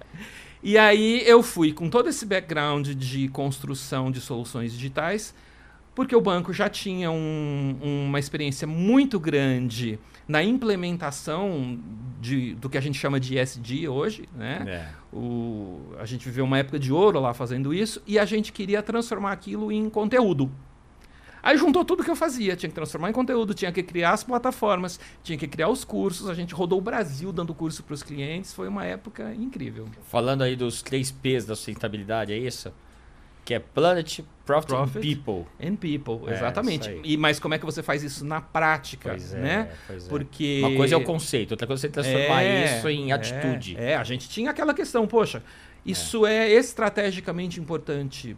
E 0.62 0.76
aí 0.76 1.22
eu 1.26 1.42
fui 1.42 1.72
com 1.72 1.88
todo 1.88 2.08
esse 2.08 2.24
background 2.26 2.88
de 2.88 3.28
construção 3.28 4.10
de 4.10 4.20
soluções 4.20 4.72
digitais, 4.72 5.34
porque 6.00 6.16
o 6.16 6.20
banco 6.22 6.50
já 6.50 6.66
tinha 6.66 7.10
um, 7.10 7.76
uma 8.08 8.18
experiência 8.18 8.66
muito 8.66 9.20
grande 9.20 9.98
na 10.26 10.42
implementação 10.42 11.78
de, 12.18 12.54
do 12.54 12.70
que 12.70 12.78
a 12.78 12.80
gente 12.80 12.98
chama 12.98 13.20
de 13.20 13.38
ESG 13.38 13.86
hoje, 13.86 14.26
né? 14.34 14.64
É. 14.66 15.14
O, 15.14 15.92
a 15.98 16.06
gente 16.06 16.24
viveu 16.24 16.46
uma 16.46 16.56
época 16.56 16.78
de 16.78 16.90
ouro 16.90 17.20
lá 17.20 17.34
fazendo 17.34 17.74
isso 17.74 18.02
e 18.06 18.18
a 18.18 18.24
gente 18.24 18.50
queria 18.50 18.82
transformar 18.82 19.32
aquilo 19.32 19.70
em 19.70 19.90
conteúdo. 19.90 20.50
Aí 21.42 21.58
juntou 21.58 21.84
tudo 21.84 22.02
que 22.02 22.10
eu 22.10 22.16
fazia, 22.16 22.56
tinha 22.56 22.70
que 22.70 22.74
transformar 22.74 23.10
em 23.10 23.12
conteúdo, 23.12 23.52
tinha 23.52 23.70
que 23.70 23.82
criar 23.82 24.12
as 24.12 24.24
plataformas, 24.24 24.98
tinha 25.22 25.36
que 25.36 25.46
criar 25.46 25.68
os 25.68 25.84
cursos, 25.84 26.30
a 26.30 26.34
gente 26.34 26.54
rodou 26.54 26.78
o 26.78 26.82
Brasil 26.82 27.30
dando 27.30 27.52
curso 27.52 27.82
para 27.82 27.92
os 27.92 28.02
clientes, 28.02 28.54
foi 28.54 28.68
uma 28.68 28.86
época 28.86 29.34
incrível. 29.34 29.86
Falando 30.04 30.40
aí 30.40 30.56
dos 30.56 30.80
três 30.80 31.10
P's 31.10 31.44
da 31.44 31.54
sustentabilidade, 31.54 32.32
é 32.32 32.38
isso? 32.38 32.72
Que 33.44 33.52
é 33.52 33.58
Planet, 33.58 34.20
Profit, 34.50 34.68
Profit 34.68 35.16
People. 35.16 35.46
And 35.60 35.76
people, 35.76 36.28
É, 36.30 36.34
exatamente. 36.34 37.00
e 37.04 37.16
mas 37.16 37.38
como 37.38 37.54
é 37.54 37.58
que 37.58 37.64
você 37.64 37.82
faz 37.82 38.02
isso 38.02 38.24
na 38.24 38.40
prática, 38.40 39.10
Pois 39.10 39.32
é, 39.32 39.38
né? 39.40 39.70
é. 39.88 39.94
Porque 40.08 40.60
Uma 40.64 40.76
coisa 40.76 40.94
é 40.94 40.98
o 40.98 41.04
conceito, 41.04 41.52
outra 41.52 41.66
coisa 41.66 41.80
é 41.80 41.88
você 41.88 41.92
transformar 41.92 42.42
É, 42.42 42.78
isso 42.78 42.88
em 42.88 43.10
é, 43.10 43.14
atitude. 43.14 43.76
É, 43.78 43.96
a 43.96 44.04
gente 44.04 44.28
tinha 44.28 44.50
aquela 44.50 44.74
questão, 44.74 45.06
poxa, 45.06 45.42
isso 45.84 46.26
é, 46.26 46.50
estrategicamente 46.50 47.60
importante 47.60 48.36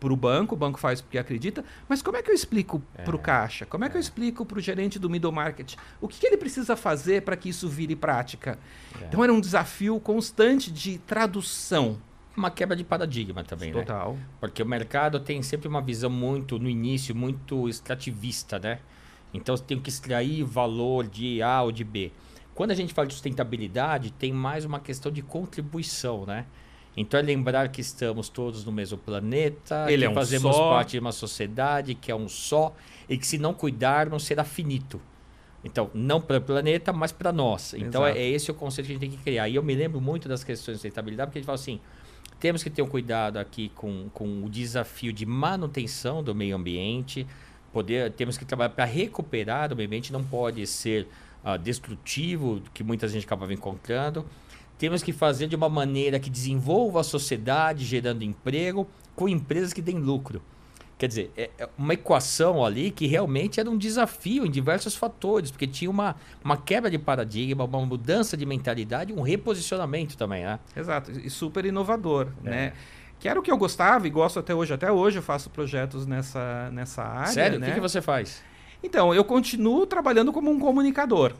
para 0.00 0.12
o 0.12 0.16
banco, 0.16 0.54
o 0.54 0.58
banco 0.58 0.78
faz 0.78 1.00
porque 1.00 1.16
acredita, 1.16 1.64
mas 1.88 2.02
como 2.02 2.16
é 2.18 2.22
que 2.22 2.30
eu 2.30 2.34
explico 2.34 2.82
para 3.04 3.16
o 3.16 3.18
caixa? 3.18 3.64
Como 3.64 3.84
é 3.86 3.88
que 3.88 3.96
eu 3.96 4.00
explico 4.00 4.44
para 4.44 4.58
o 4.58 4.60
gerente 4.60 4.98
do 4.98 5.08
middle 5.08 5.32
market? 5.32 5.76
O 5.98 6.06
que, 6.08 6.18
que 6.20 6.26
ele 6.26 6.36
precisa 6.36 6.76
fazer 6.76 7.22
para 7.22 7.36
que 7.36 7.48
isso 7.48 7.68
vire 7.70 7.96
prática? 7.96 8.58
É. 9.00 9.06
Então 9.06 9.24
era 9.24 9.32
um 9.32 9.40
desafio 9.40 9.98
constante 10.00 10.70
de 10.70 10.98
tradução. 10.98 11.98
Uma 12.36 12.50
quebra 12.50 12.76
de 12.76 12.82
paradigma 12.82 13.44
também, 13.44 13.72
né? 13.72 13.80
Total. 13.80 14.18
Porque 14.40 14.62
o 14.62 14.66
mercado 14.66 15.20
tem 15.20 15.42
sempre 15.42 15.68
uma 15.68 15.80
visão 15.80 16.10
muito, 16.10 16.58
no 16.58 16.68
início, 16.68 17.14
muito 17.14 17.68
extrativista, 17.68 18.58
né? 18.58 18.80
Então 19.32 19.56
você 19.56 19.64
tem 19.64 19.78
que 19.78 19.88
extrair 19.88 20.42
valor 20.44 21.06
de 21.06 21.42
A 21.42 21.62
ou 21.62 21.72
de 21.72 21.84
B. 21.84 22.12
Quando 22.54 22.70
a 22.70 22.74
gente 22.74 22.94
fala 22.94 23.06
de 23.06 23.14
sustentabilidade, 23.14 24.12
tem 24.12 24.32
mais 24.32 24.64
uma 24.64 24.78
questão 24.78 25.10
de 25.10 25.22
contribuição, 25.22 26.24
né? 26.24 26.46
Então 26.96 27.18
é 27.18 27.22
lembrar 27.22 27.68
que 27.68 27.80
estamos 27.80 28.28
todos 28.28 28.64
no 28.64 28.70
mesmo 28.70 28.96
planeta, 28.96 29.86
Ele 29.88 30.02
que 30.02 30.06
é 30.06 30.10
um 30.10 30.14
fazemos 30.14 30.54
só. 30.54 30.70
parte 30.70 30.92
de 30.92 31.00
uma 31.00 31.10
sociedade 31.10 31.94
que 31.94 32.10
é 32.10 32.14
um 32.14 32.28
só 32.28 32.74
e 33.08 33.18
que 33.18 33.26
se 33.26 33.38
não 33.38 33.52
cuidarmos 33.52 34.24
será 34.24 34.44
finito. 34.44 35.00
Então, 35.64 35.90
não 35.94 36.20
para 36.20 36.36
o 36.36 36.40
planeta, 36.40 36.92
mas 36.92 37.10
para 37.10 37.32
nós. 37.32 37.72
Então, 37.74 38.04
é, 38.04 38.10
Exato. 38.10 38.20
é 38.20 38.28
esse 38.28 38.50
o 38.50 38.54
conceito 38.54 38.86
que 38.86 38.92
a 38.92 38.94
gente 38.96 39.08
tem 39.08 39.18
que 39.18 39.24
criar. 39.24 39.48
E 39.48 39.54
eu 39.54 39.62
me 39.62 39.74
lembro 39.74 39.98
muito 39.98 40.28
das 40.28 40.44
questões 40.44 40.76
de 40.76 40.82
sustentabilidade, 40.82 41.28
porque 41.28 41.38
a 41.38 41.40
gente 41.40 41.46
fala 41.46 41.56
assim, 41.56 41.80
temos 42.40 42.62
que 42.62 42.70
ter 42.70 42.82
um 42.82 42.86
cuidado 42.86 43.38
aqui 43.38 43.70
com, 43.74 44.08
com 44.12 44.44
o 44.44 44.48
desafio 44.48 45.12
de 45.12 45.24
manutenção 45.24 46.22
do 46.22 46.34
meio 46.34 46.56
ambiente, 46.56 47.26
poder, 47.72 48.12
temos 48.12 48.38
que 48.38 48.44
trabalhar 48.44 48.70
para 48.70 48.84
recuperar 48.84 49.72
o 49.72 49.76
meio 49.76 49.86
ambiente, 49.86 50.12
não 50.12 50.22
pode 50.22 50.66
ser 50.66 51.08
ah, 51.42 51.56
destrutivo, 51.56 52.62
que 52.72 52.84
muita 52.84 53.08
gente 53.08 53.26
acaba 53.26 53.52
encontrando. 53.52 54.24
Temos 54.78 55.02
que 55.02 55.12
fazer 55.12 55.46
de 55.46 55.56
uma 55.56 55.68
maneira 55.68 56.18
que 56.18 56.30
desenvolva 56.30 57.00
a 57.00 57.04
sociedade, 57.04 57.84
gerando 57.84 58.22
emprego, 58.22 58.88
com 59.14 59.28
empresas 59.28 59.72
que 59.72 59.82
deem 59.82 59.98
lucro. 59.98 60.42
Quer 61.04 61.08
dizer, 61.08 61.32
é 61.36 61.50
é 61.58 61.68
uma 61.76 61.92
equação 61.92 62.64
ali 62.64 62.90
que 62.90 63.06
realmente 63.06 63.60
era 63.60 63.70
um 63.70 63.76
desafio 63.76 64.46
em 64.46 64.50
diversos 64.50 64.94
fatores, 64.94 65.50
porque 65.50 65.66
tinha 65.66 65.90
uma, 65.90 66.16
uma 66.42 66.56
quebra 66.56 66.90
de 66.90 66.98
paradigma, 66.98 67.64
uma 67.64 67.84
mudança 67.84 68.38
de 68.38 68.46
mentalidade, 68.46 69.12
um 69.12 69.20
reposicionamento 69.20 70.16
também, 70.16 70.44
né? 70.44 70.58
Exato, 70.74 71.10
e 71.10 71.28
super 71.28 71.66
inovador, 71.66 72.28
É. 72.42 72.50
né? 72.50 72.72
Que 73.20 73.28
era 73.28 73.38
o 73.38 73.42
que 73.42 73.50
eu 73.52 73.56
gostava 73.58 74.06
e 74.06 74.10
gosto 74.10 74.38
até 74.38 74.54
hoje. 74.54 74.72
Até 74.72 74.90
hoje 74.90 75.18
eu 75.18 75.22
faço 75.22 75.50
projetos 75.50 76.06
nessa, 76.06 76.70
nessa 76.72 77.02
área. 77.02 77.32
Sério? 77.32 77.58
Né? 77.58 77.66
O 77.66 77.68
que, 77.68 77.74
que 77.74 77.80
você 77.80 78.00
faz? 78.00 78.42
Então, 78.82 79.14
eu 79.14 79.24
continuo 79.24 79.86
trabalhando 79.86 80.32
como 80.32 80.50
um 80.50 80.58
comunicador. 80.58 81.34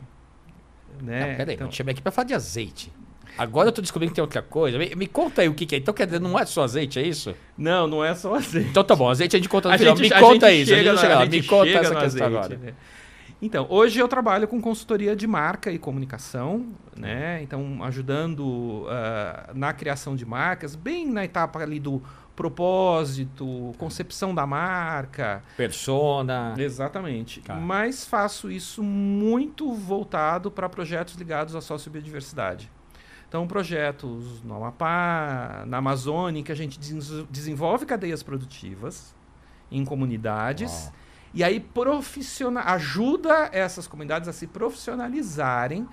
Né? 1.01 1.35
Peraí, 1.35 1.55
então, 1.55 1.67
eu 1.67 1.71
te 1.71 1.77
chamei 1.77 1.93
aqui 1.93 2.01
para 2.03 2.11
falar 2.11 2.25
de 2.27 2.33
azeite. 2.35 2.91
Agora 3.37 3.69
eu 3.69 3.71
tô 3.71 3.81
descobrindo 3.81 4.11
que 4.11 4.15
tem 4.15 4.21
outra 4.21 4.41
coisa. 4.41 4.77
Me, 4.77 4.95
me 4.95 5.07
conta 5.07 5.41
aí 5.41 5.49
o 5.49 5.53
que, 5.53 5.65
que 5.65 5.75
é. 5.75 5.77
Então, 5.77 5.93
quer 5.93 6.05
dizer, 6.05 6.19
não 6.21 6.37
é 6.37 6.45
só 6.45 6.63
azeite, 6.63 6.99
é 6.99 7.03
isso? 7.03 7.33
Não, 7.57 7.87
não 7.87 8.03
é 8.03 8.13
só 8.15 8.35
azeite. 8.35 8.69
Então 8.69 8.83
tá 8.83 8.95
bom, 8.95 9.09
azeite 9.09 9.35
a 9.35 9.39
gente 9.39 9.49
conta 9.49 9.69
no 9.69 9.75
A 9.75 9.77
final. 9.77 9.95
gente- 9.97 10.09
me 10.09 10.13
a 10.15 10.19
conta 10.19 10.49
gente 10.51 10.61
isso, 10.63 10.73
a 10.73 10.77
chega 10.77 10.89
gente 10.89 10.95
no- 10.95 11.01
chega 11.01 11.13
a 11.13 11.17
lá. 11.17 11.23
gente 11.25 11.31
Me 11.41 11.43
conta 11.47 11.65
chega 11.65 11.79
essa 11.79 11.89
questão 11.95 12.05
azeite, 12.05 12.23
agora. 12.23 12.57
né? 12.57 12.73
Então, 13.41 13.67
hoje 13.69 13.99
eu 13.99 14.07
trabalho 14.07 14.47
com 14.47 14.61
consultoria 14.61 15.13
de 15.15 15.27
marca 15.27 15.69
e 15.69 15.77
comunicação, 15.77 16.67
né? 16.95 17.41
Então, 17.43 17.83
ajudando 17.83 18.85
ah, 18.89 19.49
na 19.53 19.73
criação 19.73 20.15
de 20.15 20.25
marcas, 20.25 20.73
bem 20.75 21.05
na 21.11 21.25
etapa 21.25 21.59
ali 21.59 21.79
do 21.79 22.01
propósito, 22.35 23.73
concepção 23.77 24.33
da 24.33 24.45
marca. 24.47 25.43
Persona. 25.57 26.53
Exatamente. 26.57 27.41
Tá. 27.41 27.55
Mas 27.55 28.05
faço 28.05 28.49
isso 28.51 28.81
muito 28.81 29.73
voltado 29.73 30.49
para 30.49 30.67
projetos 30.69 31.15
ligados 31.15 31.55
à 31.55 31.61
sociobiodiversidade. 31.61 32.69
Então, 33.35 33.45
projetos 33.47 34.41
no 34.45 34.55
Amapá, 34.55 35.65
na 35.67 35.79
Amazônia, 35.79 36.39
em 36.39 36.43
que 36.43 36.53
a 36.53 36.55
gente 36.55 36.79
des- 36.79 37.25
desenvolve 37.29 37.85
cadeias 37.85 38.23
produtivas 38.23 39.13
em 39.69 39.83
comunidades. 39.83 40.71
Uau. 40.85 40.93
E 41.33 41.43
aí 41.43 41.59
profissional, 41.59 42.63
ajuda 42.65 43.49
essas 43.51 43.87
comunidades 43.87 44.29
a 44.29 44.31
se 44.31 44.47
profissionalizarem 44.47 45.85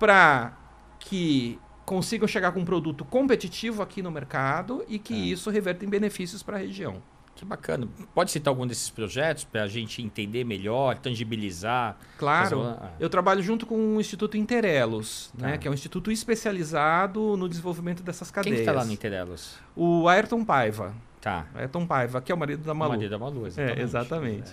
para 0.00 0.56
que 0.98 1.58
consigam 1.84 2.26
chegar 2.26 2.52
com 2.52 2.60
um 2.60 2.64
produto 2.64 3.04
competitivo 3.04 3.82
aqui 3.82 4.00
no 4.00 4.10
mercado 4.10 4.82
e 4.88 4.98
que 4.98 5.12
É. 5.12 5.16
isso 5.34 5.50
reverta 5.50 5.84
em 5.84 5.88
benefícios 5.90 6.42
para 6.42 6.56
a 6.56 6.58
região. 6.58 7.02
Que 7.38 7.44
bacana. 7.44 7.86
Pode 8.12 8.32
citar 8.32 8.50
algum 8.50 8.66
desses 8.66 8.90
projetos 8.90 9.44
para 9.44 9.62
a 9.62 9.68
gente 9.68 10.02
entender 10.02 10.42
melhor, 10.42 10.98
tangibilizar? 10.98 11.96
Claro. 12.18 12.60
Uma- 12.62 12.92
Eu 12.98 13.08
trabalho 13.08 13.40
junto 13.40 13.64
com 13.64 13.96
o 13.96 14.00
Instituto 14.00 14.36
Interelos, 14.36 15.30
né, 15.38 15.56
que 15.56 15.68
é 15.68 15.70
um 15.70 15.74
instituto 15.74 16.10
especializado 16.10 17.36
no 17.36 17.48
desenvolvimento 17.48 18.02
dessas 18.02 18.28
Quem 18.32 18.42
cadeias. 18.42 18.58
que 18.60 18.64
tá 18.66 18.72
lá 18.72 18.84
no 18.84 18.92
Interelos? 18.92 19.56
O 19.76 20.08
Ayrton 20.08 20.44
Paiva. 20.44 20.92
Tá. 21.20 21.46
Ayrton 21.54 21.86
Paiva, 21.86 22.20
que 22.20 22.32
é 22.32 22.34
o 22.34 22.38
marido 22.38 22.64
da 22.64 22.74
Malu. 22.74 22.90
Maria 22.92 23.08
da 23.08 23.18
Malu, 23.18 23.46
exatamente. 23.46 23.78
É, 23.80 23.82
exatamente. 23.82 24.50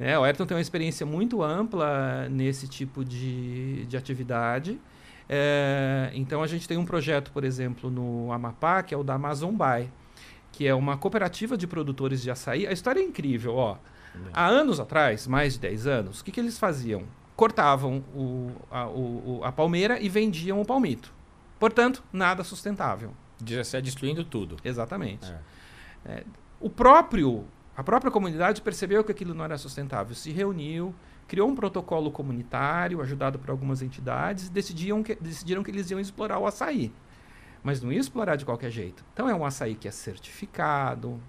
É, 0.00 0.04
é. 0.06 0.12
É, 0.12 0.18
o 0.18 0.24
Ayrton 0.24 0.46
tem 0.46 0.56
uma 0.56 0.60
experiência 0.62 1.04
muito 1.04 1.42
ampla 1.42 2.26
nesse 2.30 2.66
tipo 2.66 3.04
de, 3.04 3.84
de 3.84 3.96
atividade. 3.96 4.80
É, 5.28 6.10
então 6.14 6.42
a 6.42 6.46
gente 6.46 6.66
tem 6.66 6.76
um 6.78 6.84
projeto, 6.84 7.30
por 7.30 7.44
exemplo, 7.44 7.90
no 7.90 8.32
Amapá, 8.32 8.82
que 8.82 8.94
é 8.94 8.96
o 8.96 9.02
da 9.04 9.14
Amazon 9.14 9.54
Buy, 9.54 9.88
que 10.52 10.66
é 10.66 10.74
uma 10.74 10.96
cooperativa 10.98 11.56
de 11.56 11.66
produtores 11.66 12.22
de 12.22 12.30
açaí. 12.30 12.66
A 12.66 12.72
história 12.72 13.00
é 13.00 13.02
incrível, 13.02 13.56
ó. 13.56 13.76
Há 14.34 14.46
anos 14.46 14.78
atrás, 14.78 15.26
mais 15.26 15.54
de 15.54 15.60
10 15.60 15.86
anos, 15.86 16.20
o 16.20 16.24
que, 16.24 16.30
que 16.30 16.38
eles 16.38 16.58
faziam? 16.58 17.04
Cortavam 17.34 18.04
o, 18.14 18.50
a, 18.70 18.86
o- 18.86 19.40
a 19.42 19.50
palmeira 19.50 19.98
e 19.98 20.08
vendiam 20.08 20.60
o 20.60 20.64
palmito. 20.66 21.12
Portanto, 21.58 22.04
nada 22.12 22.44
sustentável. 22.44 23.14
Você 23.44 23.80
destruindo 23.80 24.22
tudo. 24.24 24.56
Exatamente. 24.62 25.32
É. 26.04 26.24
O 26.60 26.68
próprio, 26.68 27.44
a 27.76 27.82
própria 27.82 28.10
comunidade 28.12 28.60
percebeu 28.60 29.02
que 29.02 29.10
aquilo 29.12 29.32
não 29.34 29.44
era 29.44 29.56
sustentável, 29.56 30.14
se 30.14 30.30
reuniu, 30.30 30.94
criou 31.26 31.48
um 31.48 31.54
protocolo 31.54 32.10
comunitário, 32.10 33.00
ajudado 33.00 33.38
por 33.38 33.50
algumas 33.50 33.80
entidades, 33.80 34.48
decidiam 34.50 35.02
que, 35.02 35.14
decidiram 35.16 35.62
que 35.62 35.70
eles 35.70 35.90
iam 35.90 35.98
explorar 35.98 36.38
o 36.38 36.46
açaí. 36.46 36.92
Mas 37.62 37.80
não 37.80 37.92
iam 37.92 38.00
explorar 38.00 38.36
de 38.36 38.44
qualquer 38.44 38.70
jeito. 38.70 39.04
Então 39.12 39.28
é 39.28 39.34
um 39.34 39.44
açaí 39.44 39.74
que 39.74 39.86
é 39.86 39.90
certificado, 39.90 41.20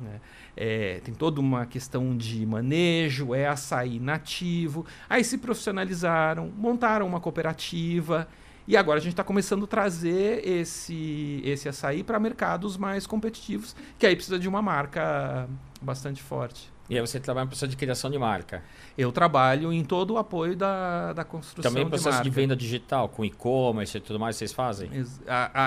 né? 0.00 0.20
É, 0.56 1.00
tem 1.04 1.14
toda 1.14 1.40
uma 1.40 1.66
questão 1.66 2.16
de 2.16 2.44
manejo, 2.46 3.34
é 3.34 3.46
açaí 3.46 3.98
nativo. 3.98 4.84
Aí 5.08 5.22
se 5.24 5.38
profissionalizaram, 5.38 6.50
montaram 6.56 7.06
uma 7.06 7.20
cooperativa 7.20 8.28
E 8.66 8.76
agora 8.76 8.98
a 8.98 9.02
gente 9.02 9.14
está 9.14 9.24
começando 9.24 9.64
a 9.64 9.66
trazer 9.66 10.46
esse, 10.46 11.40
esse 11.44 11.68
açaí 11.68 12.04
para 12.04 12.20
mercados 12.20 12.76
mais 12.76 13.06
competitivos, 13.06 13.74
que 13.98 14.06
aí 14.06 14.14
precisa 14.14 14.38
de 14.38 14.48
uma 14.48 14.62
marca 14.62 15.48
bastante 15.82 16.22
forte. 16.22 16.69
E 16.90 16.96
aí 16.96 17.00
você 17.00 17.20
trabalha 17.20 17.44
no 17.44 17.50
processo 17.50 17.70
de 17.70 17.76
criação 17.76 18.10
de 18.10 18.18
marca. 18.18 18.64
Eu 18.98 19.12
trabalho 19.12 19.72
em 19.72 19.84
todo 19.84 20.14
o 20.14 20.18
apoio 20.18 20.56
da, 20.56 21.12
da 21.12 21.22
construção 21.22 21.70
Também 21.70 21.84
de 21.84 21.88
processo 21.90 22.16
marca. 22.16 22.24
de 22.24 22.30
venda 22.30 22.56
digital, 22.56 23.08
com 23.08 23.24
e-commerce 23.24 23.96
e 23.96 24.00
tudo 24.00 24.18
mais, 24.18 24.34
vocês 24.34 24.52
fazem? 24.52 24.90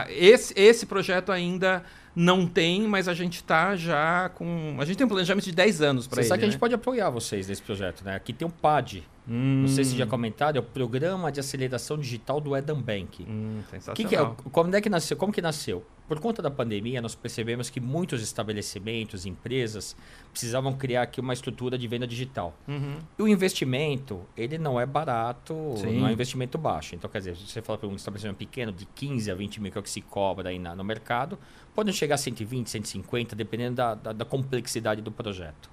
Esse, 0.09 0.53
esse 0.59 0.85
projeto 0.85 1.31
ainda 1.31 1.81
não 2.13 2.45
tem, 2.45 2.81
mas 2.87 3.07
a 3.07 3.13
gente 3.13 3.35
está 3.35 3.73
já 3.75 4.29
com. 4.35 4.75
A 4.77 4.85
gente 4.85 4.97
tem 4.97 5.05
um 5.05 5.09
planejamento 5.09 5.45
de 5.45 5.53
10 5.53 5.81
anos 5.81 6.07
para 6.07 6.17
Você 6.17 6.21
ele. 6.21 6.27
sabe 6.27 6.39
que 6.39 6.45
a 6.45 6.47
gente 6.47 6.55
né? 6.55 6.59
pode 6.59 6.75
apoiar 6.75 7.09
vocês 7.09 7.47
nesse 7.47 7.61
projeto, 7.61 8.03
né? 8.03 8.15
Aqui 8.15 8.33
tem 8.33 8.45
o 8.47 8.51
PAD. 8.51 9.03
Não 9.25 9.67
sei 9.69 9.83
se 9.85 9.95
já 9.95 10.05
comentaram, 10.05 10.57
é 10.57 10.59
o 10.59 10.63
Programa 10.63 11.31
de 11.31 11.39
Aceleração 11.39 11.97
Digital 11.97 12.41
do 12.41 12.55
Eden 12.57 12.75
Bank. 12.81 13.23
Hum, 13.23 13.61
que, 13.95 14.03
que 14.05 14.15
é? 14.15 14.19
Como 14.51 14.75
é 14.75 14.81
que 14.81 14.89
nasceu? 14.89 15.15
Como 15.15 15.31
que 15.31 15.41
nasceu? 15.41 15.85
Por 16.07 16.19
conta 16.19 16.41
da 16.41 16.51
pandemia, 16.51 17.01
nós 17.01 17.15
percebemos 17.15 17.69
que 17.69 17.79
muitos 17.79 18.21
estabelecimentos, 18.21 19.25
empresas, 19.25 19.95
precisavam 20.31 20.73
criar 20.73 21.03
aqui 21.03 21.21
uma 21.21 21.31
estrutura 21.33 21.77
de 21.77 21.87
venda 21.87 22.05
digital. 22.05 22.53
Uhum. 22.67 22.97
E 23.17 23.23
o 23.23 23.27
investimento, 23.27 24.21
ele 24.35 24.57
não 24.57 24.77
é 24.79 24.85
barato, 24.85 25.53
Sim. 25.77 25.99
não 26.01 26.07
é 26.07 26.11
investimento 26.11 26.57
baixo. 26.57 26.93
Então, 26.93 27.09
quer 27.09 27.19
dizer, 27.19 27.37
se 27.37 27.47
você 27.47 27.61
fala 27.61 27.79
para 27.79 27.87
um 27.87 27.95
estabelecimento 27.95 28.35
pequeno, 28.37 28.71
de 28.73 28.85
15 28.85 29.31
a 29.31 29.35
20 29.35 29.61
mil 29.61 29.71
que 29.71 29.77
é 29.77 29.81
o 29.81 29.83
que 29.83 29.89
se 29.89 30.01
cobra 30.01 30.49
aí 30.49 30.59
na- 30.59 30.75
no 30.75 30.83
mercado, 30.83 31.39
pode 31.73 31.91
chegar 31.93 32.15
a 32.15 32.17
120, 32.17 32.69
150, 32.69 33.33
dependendo 33.35 33.77
da, 33.77 33.95
da, 33.95 34.11
da 34.11 34.25
complexidade 34.25 35.01
do 35.01 35.11
projeto. 35.11 35.69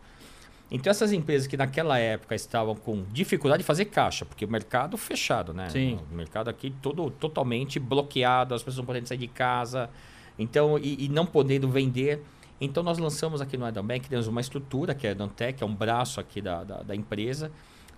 Então, 0.70 0.90
essas 0.90 1.12
empresas 1.12 1.48
que 1.48 1.56
naquela 1.56 1.98
época 1.98 2.34
estavam 2.34 2.76
com 2.76 3.02
dificuldade 3.10 3.62
de 3.62 3.66
fazer 3.66 3.86
caixa, 3.86 4.24
porque 4.24 4.44
o 4.44 4.48
mercado 4.48 4.96
fechado, 4.96 5.52
né? 5.52 5.68
Sim. 5.68 5.98
O 6.10 6.14
mercado 6.14 6.48
aqui 6.48 6.70
todo 6.80 7.10
totalmente 7.10 7.80
bloqueado, 7.80 8.54
as 8.54 8.62
pessoas 8.62 8.78
não 8.78 8.84
podendo 8.84 9.08
sair 9.08 9.18
de 9.18 9.26
casa, 9.26 9.90
então 10.38 10.78
e, 10.78 11.06
e 11.06 11.08
não 11.08 11.26
podendo 11.26 11.68
vender. 11.68 12.22
Então, 12.60 12.82
nós 12.82 12.98
lançamos 12.98 13.40
aqui 13.40 13.56
no 13.56 13.66
Eden 13.66 13.82
Bank, 13.82 14.08
temos 14.08 14.28
uma 14.28 14.40
estrutura, 14.40 14.94
que 14.94 15.06
é 15.06 15.10
a 15.10 15.14
Dantec, 15.14 15.62
é 15.62 15.66
um 15.66 15.74
braço 15.74 16.20
aqui 16.20 16.40
da, 16.40 16.62
da, 16.62 16.82
da 16.82 16.94
empresa, 16.94 17.50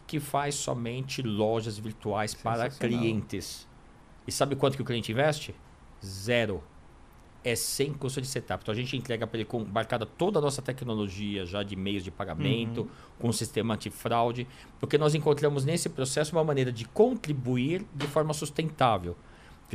que 0.06 0.18
faz 0.20 0.54
somente 0.54 1.20
lojas 1.20 1.78
virtuais 1.78 2.32
para 2.32 2.70
clientes. 2.70 3.68
E 4.26 4.32
sabe 4.32 4.54
quanto 4.56 4.76
que 4.76 4.82
o 4.82 4.84
cliente 4.84 5.10
investe? 5.10 5.54
Zero. 6.04 6.62
É 7.44 7.56
sem 7.56 7.92
custo 7.92 8.20
de 8.20 8.26
setup. 8.26 8.62
Então 8.62 8.72
a 8.72 8.76
gente 8.76 8.96
entrega 8.96 9.26
para 9.26 9.38
ele 9.38 9.44
com 9.44 9.62
embarcada 9.62 10.06
toda 10.06 10.38
a 10.38 10.42
nossa 10.42 10.62
tecnologia 10.62 11.44
já 11.44 11.62
de 11.62 11.74
meios 11.74 12.04
de 12.04 12.10
pagamento, 12.10 12.88
com 13.18 13.28
um 13.28 13.32
sistema 13.32 13.74
antifraude, 13.74 14.46
porque 14.78 14.96
nós 14.96 15.14
encontramos 15.14 15.64
nesse 15.64 15.88
processo 15.88 16.36
uma 16.36 16.44
maneira 16.44 16.70
de 16.70 16.84
contribuir 16.84 17.84
de 17.94 18.06
forma 18.06 18.32
sustentável. 18.32 19.16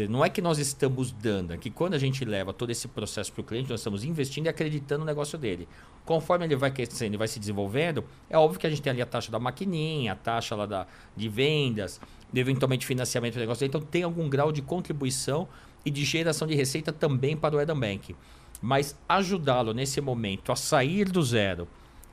Não 0.08 0.24
é 0.24 0.30
que 0.30 0.42
nós 0.42 0.60
estamos 0.60 1.12
dando, 1.12 1.54
é 1.54 1.58
que 1.58 1.72
quando 1.72 1.96
a 1.96 1.98
gente 1.98 2.24
leva 2.24 2.54
todo 2.54 2.70
esse 2.70 2.88
processo 2.88 3.32
para 3.34 3.42
o 3.42 3.44
cliente, 3.44 3.70
nós 3.70 3.80
estamos 3.80 4.04
investindo 4.04 4.46
e 4.46 4.50
acreditando 4.50 5.00
no 5.00 5.06
negócio 5.06 5.40
dele. 5.40 5.68
Conforme 6.06 6.46
ele 6.46 6.56
vai 6.56 6.70
crescendo 6.70 7.16
e 7.16 7.18
vai 7.18 7.28
se 7.28 7.40
desenvolvendo, 7.40 8.04
é 8.30 8.38
óbvio 8.38 8.60
que 8.60 8.68
a 8.68 8.70
gente 8.70 8.82
tem 8.82 8.92
ali 8.92 9.02
a 9.02 9.08
taxa 9.08 9.32
da 9.32 9.40
maquininha, 9.40 10.12
a 10.12 10.16
taxa 10.16 10.56
lá 10.56 10.68
da, 10.68 10.86
de 11.16 11.28
vendas, 11.28 12.00
eventualmente 12.34 12.86
financiamento 12.86 13.34
do 13.36 13.40
negócio. 13.40 13.66
Então 13.66 13.82
tem 13.82 14.04
algum 14.04 14.30
grau 14.30 14.52
de 14.52 14.62
contribuição 14.62 15.48
e 15.88 15.90
de 15.90 16.04
geração 16.04 16.46
de 16.46 16.54
receita 16.54 16.92
também 16.92 17.38
para 17.38 17.56
o 17.56 17.62
Eden 17.62 17.80
Bank. 17.80 18.14
Mas 18.62 18.94
ajudá-lo 19.08 19.74
nesse 19.74 20.02
momento 20.02 20.52
a 20.52 20.56
sair 20.56 21.06
do 21.06 21.24
zero 21.24 21.66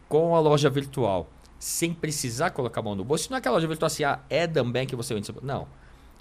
com 0.08 0.36
a 0.36 0.40
loja 0.40 0.70
virtual, 0.70 1.28
sem 1.58 1.92
precisar 1.92 2.50
colocar 2.50 2.80
a 2.80 2.84
mão 2.84 2.94
no 2.94 3.04
bolso, 3.04 3.28
não 3.30 3.36
é 3.36 3.38
aquela 3.38 3.56
loja 3.56 3.66
virtual 3.66 3.88
assim, 3.88 4.04
a 4.04 4.20
Eden 4.30 4.70
Bank 4.70 4.94
você 4.94 5.12
vende. 5.12 5.34
Não. 5.42 5.66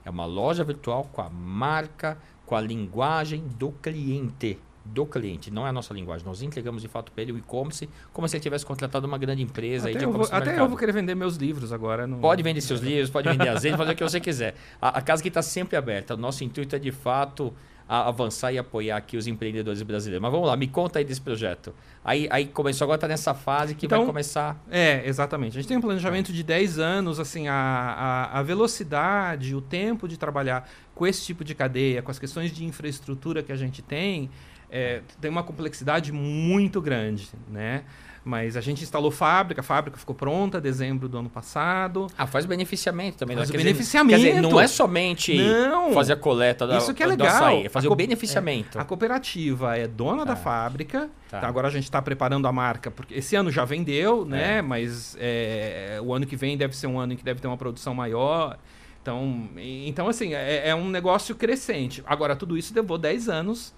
É 0.04 0.10
uma 0.10 0.26
loja 0.26 0.64
virtual 0.64 1.08
com 1.14 1.22
a 1.22 1.30
marca, 1.30 2.18
com 2.44 2.56
a 2.56 2.62
linguagem 2.62 3.44
do 3.60 3.72
cliente. 3.72 4.58
Do 4.86 5.06
cliente, 5.06 5.50
não 5.50 5.66
é 5.66 5.70
a 5.70 5.74
nossa 5.74 5.94
linguagem. 5.94 6.26
Nós 6.26 6.42
entregamos 6.42 6.82
de 6.82 6.90
fato 6.90 7.12
para 7.12 7.22
ele 7.22 7.32
o 7.32 7.38
e-commerce 7.38 7.90
como 8.12 8.28
se 8.28 8.36
ele 8.36 8.44
tivesse 8.44 8.66
contratado 8.66 9.08
uma 9.08 9.18
grande 9.18 9.42
empresa. 9.42 9.90
Até, 9.90 9.98
de 9.98 10.04
eu 10.04 10.12
vou, 10.12 10.28
até 10.30 10.60
eu 10.60 10.68
vou 10.68 10.78
querer 10.78 10.92
vender 10.92 11.16
meus 11.16 11.38
livros 11.38 11.72
agora. 11.72 12.08
Pode 12.08 12.44
vender 12.44 12.60
seus 12.60 12.82
livros, 12.82 13.10
pode 13.10 13.30
vender 13.30 13.48
azeite, 13.48 13.78
fazer 13.78 13.94
o 13.94 13.96
que 13.96 14.04
você 14.04 14.20
quiser. 14.20 14.56
A, 14.82 15.00
a 15.00 15.02
casa 15.02 15.22
que 15.22 15.30
está 15.30 15.42
sempre 15.42 15.78
aberta. 15.78 16.16
O 16.16 16.18
nosso 16.18 16.44
intuito 16.44 16.76
é, 16.76 16.80
de 16.80 16.92
fato, 16.92 17.54
avançar 17.88 18.52
e 18.52 18.58
apoiar 18.58 18.98
aqui 18.98 19.18
os 19.18 19.28
empreendedores 19.28 19.82
brasileiros. 19.84 20.22
Mas 20.22 20.32
vamos 20.32 20.48
lá, 20.48 20.56
me 20.56 20.68
conta 20.68 21.00
aí 21.00 21.06
desse 21.06 21.22
projeto. 21.22 21.74
Aí, 22.04 22.28
aí 22.32 22.46
começou, 22.46 22.86
agora 22.86 22.98
está 22.98 23.08
nessa 23.08 23.34
fase 23.34 23.76
que 23.76 23.88
vai 23.88 24.00
Então, 24.00 24.08
começar... 24.08 24.62
É, 24.72 25.08
exatamente. 25.08 25.58
A 25.58 25.62
gente 25.62 25.68
tem 25.68 25.78
um 25.78 25.82
planejamento 25.82 26.32
de 26.32 26.44
10 26.44 26.80
anos, 26.80 27.20
assim, 27.20 27.48
a, 27.48 27.54
a, 27.54 28.40
a 28.40 28.44
velocidade, 28.44 29.56
o 29.56 29.62
tempo 29.62 30.08
de 30.08 30.18
trabalhar 30.18 30.70
com 30.96 31.06
esse 31.06 31.24
tipo 31.26 31.44
de 31.44 31.54
cadeia, 31.54 32.02
com 32.02 32.12
as 32.12 32.20
questões 32.20 32.52
de 32.52 32.66
infraestrutura 32.66 33.44
que 33.44 33.52
a 33.52 33.56
gente 33.56 33.82
tem, 33.82 34.30
é, 34.74 35.02
tem 35.22 35.30
uma 35.30 35.44
complexidade 35.44 36.12
muito 36.12 36.82
grande, 36.82 37.30
né? 37.48 37.84
Mas 38.26 38.56
a 38.58 38.62
gente 38.62 38.82
instalou 38.82 39.12
fábrica, 39.12 39.60
a 39.60 39.64
fábrica 39.64 39.98
ficou 39.98 40.16
pronta 40.16 40.60
dezembro 40.60 41.08
do 41.10 41.18
ano 41.18 41.30
passado. 41.30 42.08
Ah, 42.18 42.26
faz 42.26 42.46
beneficiamento 42.46 43.18
também. 43.18 43.36
Faz 43.36 43.50
né? 43.50 43.52
o 43.52 43.52
Quer 43.52 43.58
dizer, 43.58 43.70
beneficiamento. 43.74 44.20
Quer 44.22 44.28
dizer, 44.30 44.42
não 44.42 44.60
é 44.60 44.66
somente 44.66 45.38
Não. 45.38 45.92
fazer 45.94 46.14
a 46.14 46.16
coleta 46.16 46.66
da, 46.66 46.78
Isso 46.78 46.94
que 46.94 47.04
é 47.04 47.06
legal. 47.06 47.28
açaí, 47.28 47.66
é 47.66 47.70
fazer 47.70 47.90
o 47.90 47.96
beneficiamento. 47.96 48.80
A 48.80 48.86
cooperativa 48.86 49.78
é 49.78 49.88
dona 49.88 50.26
da 50.26 50.36
Tá. 50.36 50.42
fábrica. 50.42 51.10
Tá. 51.30 51.42
tá, 51.42 51.48
agora 51.48 51.68
a 51.68 51.72
gente 51.72 51.84
está 51.84 52.02
preparando 52.02 52.48
a 52.48 52.52
marca, 52.52 52.90
porque 52.90 53.14
esse 53.14 53.36
ano 53.36 53.52
já 53.52 53.66
vendeu, 53.66 54.26
né? 54.26 54.60
É. 54.60 54.62
Mas 54.62 55.18
é, 55.20 56.00
o 56.02 56.14
ano 56.14 56.26
que 56.26 56.38
vem 56.38 56.58
deve 56.58 56.76
ser 56.78 56.88
um 56.88 56.98
ano 56.98 57.14
em 57.14 57.18
que 57.18 57.24
deve 57.26 57.42
ter 57.42 57.48
uma 57.48 57.58
produção 57.58 57.94
maior. 57.94 58.58
Então, 59.02 59.50
então 59.58 60.08
assim, 60.08 60.34
é, 60.34 60.70
é 60.70 60.74
um 60.74 60.90
negócio 60.90 61.36
crescente. 61.36 62.02
Agora, 62.08 62.36
tudo 62.38 62.58
isso 62.58 62.74
levou 62.74 62.98
10 62.98 63.28
anos, 63.28 63.74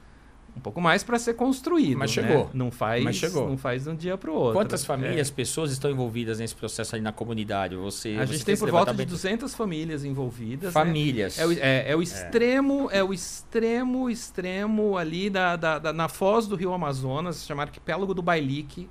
um 0.55 0.59
pouco 0.61 0.79
mais 0.79 1.03
para 1.03 1.19
ser 1.19 1.33
construído. 1.33 1.97
Mas 1.97 2.15
né? 2.15 2.23
chegou. 2.23 2.49
Não 2.53 2.71
faz, 2.71 3.03
Mas 3.03 3.15
chegou. 3.17 3.47
Não 3.49 3.57
faz 3.57 3.83
de 3.83 3.89
um 3.89 3.95
dia 3.95 4.17
para 4.17 4.31
o 4.31 4.33
outro. 4.33 4.53
Quantas 4.53 4.83
É. 4.83 4.85
famílias, 4.85 5.29
pessoas 5.29 5.71
estão 5.71 5.91
envolvidas 5.91 6.39
nesse 6.39 6.55
processo 6.55 6.95
ali 6.95 7.03
na 7.03 7.11
comunidade? 7.11 7.75
Você, 7.75 8.15
A 8.19 8.25
você 8.25 8.33
gente 8.33 8.45
tem 8.45 8.53
esse 8.53 8.61
por 8.63 8.71
volta 8.71 8.91
de 8.93 8.97
levantamento? 8.99 9.09
200 9.09 9.53
famílias 9.53 10.05
envolvidas. 10.05 10.67
né? 10.67 10.71
famílias. 10.71 11.37
É 11.37 11.45
o, 11.45 11.51
é, 11.51 11.91
é 11.91 11.95
o 11.95 12.01
extremo, 12.01 12.89
é. 12.91 13.03
o 13.03 13.13
extremo, 13.13 14.09
extremo 14.09 14.97
ali 14.97 15.29
da, 15.29 15.55
da- 15.55 15.79
da- 15.79 15.93
na 15.93 16.07
foz 16.07 16.47
do 16.47 16.55
Rio 16.55 16.73
Amazonas, 16.73 17.35
se 17.37 17.45
chama 17.45 17.63
Arquipélago 17.63 18.13
do 18.13 18.21
Bailique. 18.21 18.89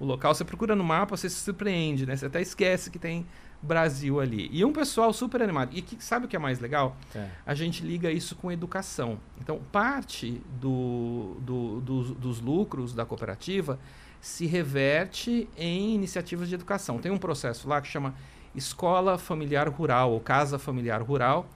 O 0.00 0.04
local, 0.04 0.34
você 0.34 0.44
procura 0.44 0.74
no 0.74 0.82
mapa, 0.82 1.16
você 1.16 1.28
se 1.28 1.36
surpreende, 1.36 2.06
né? 2.06 2.16
Você 2.16 2.26
até 2.26 2.40
esquece 2.40 2.90
que 2.90 2.98
tem 2.98 3.24
Brasil 3.62 4.20
ali. 4.20 4.48
E 4.52 4.64
um 4.64 4.72
pessoal 4.72 5.12
super 5.12 5.40
animado. 5.42 5.70
E 5.72 5.80
que, 5.82 6.02
sabe 6.02 6.26
o 6.26 6.28
que 6.28 6.34
é 6.34 6.38
mais 6.38 6.58
legal? 6.58 6.96
É. 7.14 7.28
A 7.46 7.54
gente 7.54 7.84
liga 7.84 8.10
isso 8.10 8.34
com 8.34 8.50
educação. 8.50 9.18
Então, 9.40 9.60
parte 9.70 10.42
do, 10.60 11.36
do- 11.40 11.80
dos, 11.80 12.10
dos 12.12 12.40
lucros 12.40 12.92
da 12.92 13.04
cooperativa 13.06 13.78
se 14.20 14.46
reverte 14.46 15.48
em 15.56 15.94
iniciativas 15.94 16.48
de 16.48 16.54
educação. 16.56 16.98
Tem 16.98 17.10
um 17.12 17.18
processo 17.18 17.68
lá 17.68 17.80
que 17.80 17.88
chama 17.88 18.14
Escola 18.54 19.16
Familiar 19.18 19.68
Rural, 19.68 20.12
ou 20.12 20.20
Casa 20.20 20.58
Familiar 20.58 21.00
Rural, 21.02 21.46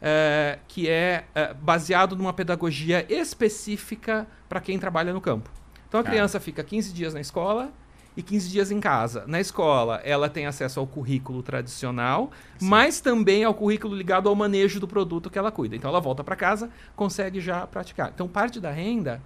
eh, 0.00 0.58
que 0.68 0.88
é 0.88 1.24
eh, 1.34 1.54
baseado 1.54 2.14
numa 2.16 2.32
pedagogia 2.32 3.04
específica 3.12 4.26
para 4.48 4.60
quem 4.60 4.78
trabalha 4.78 5.12
no 5.12 5.20
campo. 5.20 5.50
Então, 5.88 6.00
a 6.00 6.02
Tá. 6.02 6.10
criança 6.10 6.38
fica 6.40 6.62
15 6.62 6.92
dias 6.92 7.14
na 7.14 7.20
escola 7.20 7.70
e 8.16 8.22
15 8.22 8.48
dias 8.48 8.70
em 8.70 8.80
casa. 8.80 9.24
Na 9.26 9.38
escola, 9.40 10.00
ela 10.04 10.28
tem 10.28 10.46
acesso 10.46 10.80
ao 10.80 10.86
currículo 10.86 11.42
tradicional, 11.42 12.30
mas 12.60 13.00
também 13.00 13.44
ao 13.44 13.52
currículo 13.52 13.94
ligado 13.94 14.28
ao 14.28 14.34
manejo 14.34 14.80
do 14.80 14.88
produto 14.88 15.28
que 15.28 15.38
ela 15.38 15.52
cuida. 15.52 15.76
Então, 15.76 15.90
ela 15.90 16.00
volta 16.00 16.24
para 16.24 16.34
casa, 16.34 16.70
consegue 16.94 17.40
já 17.40 17.66
praticar. 17.66 18.10
Então, 18.14 18.26
parte 18.26 18.58
da 18.60 18.70
renda 18.70 19.20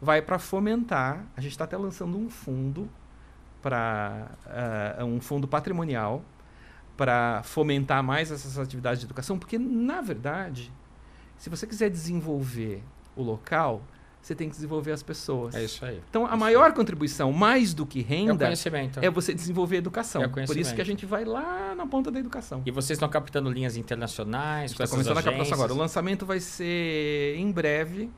vai 0.00 0.20
para 0.20 0.38
fomentar. 0.38 1.24
A 1.36 1.40
gente 1.40 1.52
está 1.52 1.64
até 1.64 1.76
lançando 1.76 2.18
um 2.18 2.28
fundo 2.28 2.88
para 3.62 4.28
um 5.00 5.20
fundo 5.20 5.48
patrimonial 5.48 6.22
para 6.96 7.42
fomentar 7.42 8.02
mais 8.04 8.30
essas 8.30 8.58
atividades 8.58 9.00
de 9.00 9.06
educação, 9.06 9.38
porque 9.38 9.58
na 9.58 10.00
verdade, 10.00 10.70
se 11.36 11.50
você 11.50 11.66
quiser 11.66 11.90
desenvolver 11.90 12.84
o 13.16 13.22
local, 13.22 13.82
você 14.26 14.34
tem 14.34 14.48
que 14.48 14.54
desenvolver 14.54 14.92
as 14.92 15.02
pessoas. 15.02 15.54
É 15.54 15.64
isso 15.64 15.84
aí. 15.84 16.00
Então, 16.08 16.24
a 16.24 16.28
Isso 16.30 16.38
maior 16.38 16.72
contribuição, 16.72 17.30
mais 17.32 17.74
do 17.74 17.84
que 17.84 18.00
É 18.00 18.02
renda, 18.02 18.46
conhecimento. 18.46 19.00
é 19.00 19.10
você 19.10 19.34
desenvolver 19.34 19.76
a 19.76 19.78
educação. 19.78 20.22
É 20.22 20.26
o 20.26 20.30
Por 20.30 20.56
isso 20.56 20.74
que 20.74 20.80
a 20.80 20.84
gente 20.84 21.04
vai 21.04 21.24
lá 21.24 21.74
na 21.74 21.86
ponta 21.86 22.10
da 22.10 22.18
educação. 22.18 22.62
E 22.64 22.70
vocês 22.70 22.96
estão 22.96 23.08
captando 23.08 23.50
linhas 23.50 23.76
internacionais? 23.76 24.72
Está 24.72 24.86
começando 24.86 25.12
a 25.12 25.22
captação 25.22 25.32
agências? 25.42 25.58
agora. 25.58 25.74
O 25.74 25.76
lançamento 25.76 26.24
vai 26.24 26.40
ser 26.40 27.36
em 27.36 27.50
breve. 27.52 28.10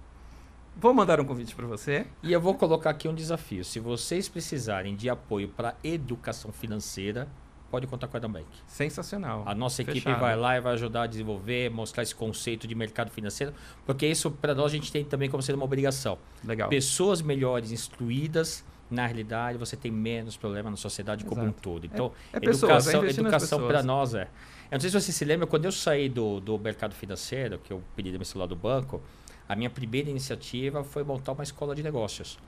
Vou 0.78 0.92
mandar 0.92 1.18
um 1.20 1.24
convite 1.24 1.54
para 1.54 1.66
você. 1.66 2.06
E 2.22 2.32
eu 2.32 2.40
vou 2.40 2.54
colocar 2.54 2.90
aqui 2.90 3.08
um 3.08 3.14
desafio. 3.14 3.64
Se 3.64 3.80
vocês 3.80 4.28
precisarem 4.28 4.94
de 4.94 5.08
apoio 5.08 5.48
para 5.48 5.74
educação 5.82 6.52
financeira, 6.52 7.26
pode 7.70 7.86
contar 7.86 8.08
com 8.08 8.16
a 8.16 8.18
Eden 8.18 8.30
Bank. 8.30 8.46
Sensacional. 8.66 9.42
A 9.46 9.54
nossa 9.54 9.82
equipe 9.82 10.00
Fechado. 10.00 10.20
vai 10.20 10.36
lá 10.36 10.56
e 10.56 10.60
vai 10.60 10.72
ajudar 10.74 11.02
a 11.02 11.06
desenvolver, 11.06 11.70
mostrar 11.70 12.02
esse 12.02 12.14
conceito 12.14 12.66
de 12.66 12.74
mercado 12.74 13.10
financeiro, 13.10 13.52
porque 13.84 14.06
isso 14.06 14.30
para 14.30 14.54
nós 14.54 14.72
a 14.72 14.74
gente 14.74 14.90
tem 14.92 15.04
também 15.04 15.28
como 15.28 15.42
sendo 15.42 15.56
uma 15.56 15.64
obrigação. 15.64 16.18
Legal. 16.44 16.68
Pessoas 16.68 17.20
melhores 17.22 17.72
instruídas 17.72 18.64
na 18.90 19.04
realidade 19.04 19.58
você 19.58 19.76
tem 19.76 19.90
menos 19.90 20.36
problema 20.36 20.70
na 20.70 20.76
sociedade 20.76 21.24
como 21.24 21.40
um 21.40 21.46
Exato. 21.46 21.60
todo. 21.60 21.86
Então, 21.86 22.12
É 22.32 22.38
pessoas, 22.38 22.62
é 22.62 22.66
educação, 22.90 23.02
investir 23.02 23.22
nas 23.24 23.32
educação 23.32 23.58
pessoas. 23.58 23.72
para 23.72 23.82
nós 23.82 24.14
é. 24.14 24.22
Eu 24.70 24.76
não 24.76 24.80
sei 24.80 24.90
se 24.90 25.00
você 25.00 25.12
se 25.12 25.24
lembra, 25.24 25.46
quando 25.46 25.64
eu 25.64 25.72
saí 25.72 26.08
do, 26.08 26.40
do 26.40 26.58
mercado 26.58 26.94
financeiro, 26.94 27.58
que 27.58 27.72
eu 27.72 27.82
pedi 27.94 28.10
demissão 28.10 28.46
do 28.46 28.56
banco, 28.56 29.00
a 29.48 29.54
minha 29.54 29.70
primeira 29.70 30.10
iniciativa 30.10 30.82
foi 30.82 31.04
montar 31.04 31.32
uma 31.32 31.44
escola 31.44 31.74
de 31.74 31.82
negócios. 31.82 32.38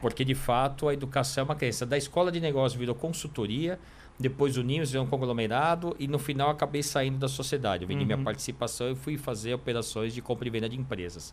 Porque, 0.00 0.24
de 0.24 0.34
fato, 0.34 0.88
a 0.88 0.94
educação 0.94 1.42
é 1.42 1.44
uma 1.44 1.56
crença. 1.56 1.84
Da 1.84 1.98
escola 1.98 2.30
de 2.30 2.40
negócios 2.40 2.78
virou 2.78 2.94
consultoria, 2.94 3.78
depois 4.18 4.56
unimos, 4.56 4.90
virou 4.90 5.06
um 5.06 5.08
conglomerado 5.08 5.94
e, 5.98 6.08
no 6.08 6.18
final, 6.18 6.50
acabei 6.50 6.82
saindo 6.82 7.18
da 7.18 7.28
sociedade. 7.28 7.84
Eu 7.84 7.88
vendi 7.88 8.04
minha 8.04 8.18
Uhum. 8.18 8.24
participação 8.24 8.90
e 8.90 8.94
fui 8.96 9.16
fazer 9.16 9.54
operações 9.54 10.12
de 10.12 10.20
compra 10.20 10.48
e 10.48 10.50
venda 10.50 10.68
de 10.68 10.76
empresas. 10.78 11.32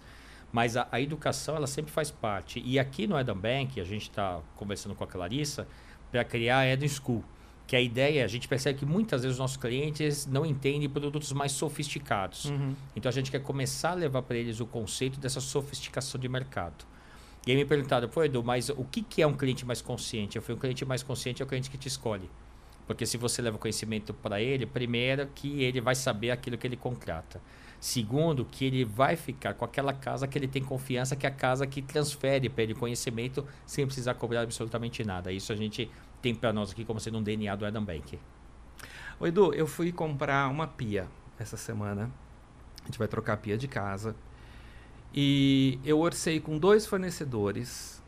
Mas 0.53 0.77
a, 0.77 0.88
a 0.91 1.01
educação, 1.01 1.55
ela 1.55 1.67
sempre 1.67 1.91
faz 1.91 2.11
parte. 2.11 2.61
E 2.63 2.77
aqui 2.77 3.07
no 3.07 3.19
Eden 3.19 3.36
Bank, 3.36 3.81
a 3.81 3.83
gente 3.83 4.03
está 4.03 4.39
conversando 4.55 4.93
com 4.95 5.03
a 5.03 5.07
Clarissa 5.07 5.67
para 6.11 6.23
criar 6.23 6.59
a 6.59 6.67
Eden 6.67 6.88
School. 6.88 7.23
Que 7.67 7.75
a 7.75 7.81
ideia, 7.81 8.23
a 8.23 8.27
gente 8.27 8.47
percebe 8.47 8.77
que 8.77 8.86
muitas 8.86 9.23
vezes 9.23 9.33
os 9.36 9.39
nossos 9.39 9.57
clientes 9.57 10.27
não 10.27 10.45
entendem 10.45 10.88
produtos 10.88 11.31
mais 11.33 11.51
sofisticados. 11.51 12.45
Uhum. 12.45 12.75
Então 12.95 13.09
a 13.09 13.11
gente 13.11 13.31
quer 13.31 13.41
começar 13.41 13.91
a 13.91 13.95
levar 13.95 14.21
para 14.21 14.38
eles 14.38 14.59
o 14.59 14.67
conceito 14.67 15.19
dessa 15.19 15.41
sofisticação 15.41 16.21
de 16.21 16.29
mercado. 16.29 16.86
E 17.47 17.51
aí 17.51 17.57
me 17.57 17.65
perguntaram, 17.65 18.07
pô 18.07 18.23
Edu, 18.23 18.43
mas 18.43 18.69
o 18.69 18.83
que, 18.83 19.01
que 19.01 19.21
é 19.23 19.27
um 19.27 19.33
cliente 19.33 19.65
mais 19.65 19.81
consciente? 19.81 20.36
Eu 20.36 20.43
falei, 20.43 20.57
um 20.57 20.59
cliente 20.59 20.86
mais 20.86 21.01
consciente 21.01 21.41
é 21.41 21.45
o 21.45 21.47
cliente 21.47 21.69
que 21.71 21.77
te 21.77 21.88
escolhe. 21.88 22.29
Porque 22.88 23.05
se 23.05 23.17
você 23.17 23.41
leva 23.41 23.57
o 23.57 23.59
conhecimento 23.59 24.13
para 24.13 24.41
ele, 24.41 24.65
primeiro 24.65 25.27
que 25.33 25.63
ele 25.63 25.81
vai 25.81 25.95
saber 25.95 26.31
aquilo 26.31 26.57
que 26.57 26.67
ele 26.67 26.77
contrata. 26.77 27.41
Segundo, 27.79 28.45
que 28.45 28.65
ele 28.65 28.86
vai 28.86 29.15
ficar 29.15 29.53
com 29.53 29.65
aquela 29.65 29.93
casa 29.93 30.27
que 30.27 30.38
ele 30.38 30.47
tem 30.47 30.63
confiança, 30.63 31.15
que 31.15 31.25
é 31.25 31.29
a 31.29 31.31
casa 31.31 31.67
que 31.67 31.81
transfere 31.81 32.49
para 32.49 32.63
ele 32.63 32.73
conhecimento 32.73 33.45
sem 33.65 33.86
precisar 33.86 34.15
cobrar 34.15 34.41
absolutamente 34.41 35.03
nada. 35.03 35.31
Isso 35.31 35.51
a 35.51 35.55
gente 35.55 35.89
tem 36.21 36.33
para 36.33 36.53
nós 36.53 36.71
aqui 36.71 36.86
como 36.86 36.99
sendo 36.99 37.17
um 37.17 37.23
DNA 37.23 37.55
do 37.55 37.65
Eden 37.65 37.83
Bank. 37.83 38.19
Ô, 39.19 39.27
Edu, 39.27 39.53
eu 39.53 39.67
fui 39.67 39.91
comprar 39.91 40.49
uma 40.49 40.67
pia 40.67 41.07
essa 41.38 41.57
semana. 41.57 42.09
A 42.83 42.86
gente 42.86 42.97
vai 42.97 43.07
trocar 43.07 43.33
a 43.33 43.38
pia 43.38 43.57
de 43.57 43.67
casa. 43.67 44.15
E 45.13 45.79
eu 45.86 45.99
orcei 45.99 46.39
com 46.39 46.57
dois 46.57 46.86
fornecedores. 46.86 48.03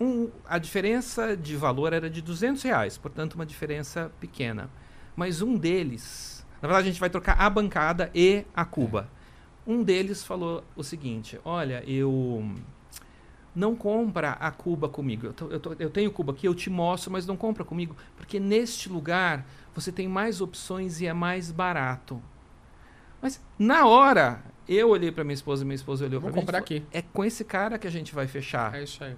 Um, 0.00 0.30
a 0.46 0.58
diferença 0.58 1.36
de 1.36 1.56
valor 1.56 1.92
era 1.92 2.10
de 2.10 2.20
200 2.20 2.62
reais, 2.62 2.98
portanto, 2.98 3.34
uma 3.34 3.46
diferença 3.46 4.10
pequena. 4.20 4.68
Mas 5.14 5.40
um 5.40 5.56
deles, 5.56 6.44
na 6.60 6.68
verdade, 6.68 6.88
a 6.88 6.90
gente 6.90 7.00
vai 7.00 7.08
trocar 7.08 7.34
a 7.40 7.48
bancada 7.48 8.10
e 8.14 8.44
a 8.54 8.64
cuba. 8.64 9.08
Um 9.66 9.82
deles 9.82 10.22
falou 10.22 10.62
o 10.76 10.82
seguinte: 10.84 11.40
Olha, 11.44 11.82
eu 11.86 12.44
não 13.54 13.74
compra 13.74 14.32
a 14.32 14.50
cuba 14.50 14.86
comigo. 14.88 15.26
Eu, 15.28 15.32
tô- 15.32 15.48
eu 15.48 15.58
tô- 15.60 15.76
eu 15.78 15.88
tenho 15.90 16.10
cuba 16.12 16.32
aqui, 16.32 16.46
eu 16.46 16.54
te 16.54 16.68
mostro, 16.68 17.10
mas 17.10 17.26
não 17.26 17.36
compra 17.36 17.64
comigo, 17.64 17.96
porque 18.16 18.38
neste 18.38 18.88
lugar 18.90 19.46
você 19.74 19.90
tem 19.90 20.06
mais 20.06 20.42
opções 20.42 21.00
e 21.00 21.06
é 21.06 21.12
mais 21.14 21.50
barato. 21.50 22.22
Mas 23.20 23.42
na 23.58 23.86
hora, 23.86 24.42
eu 24.68 24.90
olhei 24.90 25.10
para 25.10 25.24
minha 25.24 25.34
esposa 25.34 25.62
e 25.62 25.64
minha 25.64 25.74
esposa 25.74 26.04
olhou 26.04 26.20
para 26.20 26.28
Vou 26.30 26.36
mim. 26.36 26.42
e 26.42 26.44
comprar 26.44 26.58
aqui. 26.58 26.84
É 26.92 27.00
com 27.00 27.24
esse 27.24 27.44
cara 27.44 27.78
que 27.78 27.86
a 27.86 27.90
gente 27.90 28.14
vai 28.14 28.26
fechar. 28.26 28.74
É 28.74 28.82
isso 28.82 29.02
aí. 29.02 29.16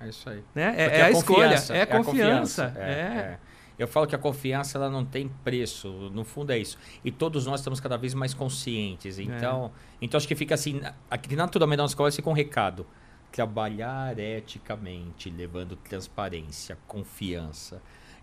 É 0.00 0.08
isso 0.08 0.28
aí. 0.28 0.44
né? 0.54 0.74
É, 0.76 0.98
é 0.98 1.02
a, 1.02 1.10
escolha, 1.10 1.48
confiança, 1.48 1.74
é 1.76 1.80
a 1.80 1.84
a 1.84 1.86
confiança. 1.86 2.72
É, 2.76 2.80
é. 2.80 2.92
é. 2.92 3.38
Eu 3.78 3.86
falo 3.86 4.06
que 4.06 4.14
a 4.14 4.18
confiança 4.18 4.78
ela 4.78 4.88
não 4.88 5.04
tem 5.04 5.28
preço, 5.44 5.88
no 6.12 6.24
fundo 6.24 6.50
é 6.50 6.58
isso. 6.58 6.78
E 7.04 7.10
todos 7.10 7.44
nós 7.44 7.60
estamos 7.60 7.78
cada 7.78 7.96
vez 7.96 8.14
mais 8.14 8.32
conscientes. 8.32 9.18
Então, 9.18 9.70
então 10.00 10.16
acho 10.16 10.26
que 10.26 10.34
fica 10.34 10.54
assim, 10.54 10.80
aqui 11.10 11.36
naturalmente 11.36 11.78
nós 11.78 11.94
conversa 11.94 12.22
com 12.22 12.30
um 12.30 12.34
recado. 12.34 12.86
Trabalhar 13.30 14.18
eticamente, 14.18 15.28
levando 15.28 15.76
transparência, 15.76 16.78
confiança 16.86 17.82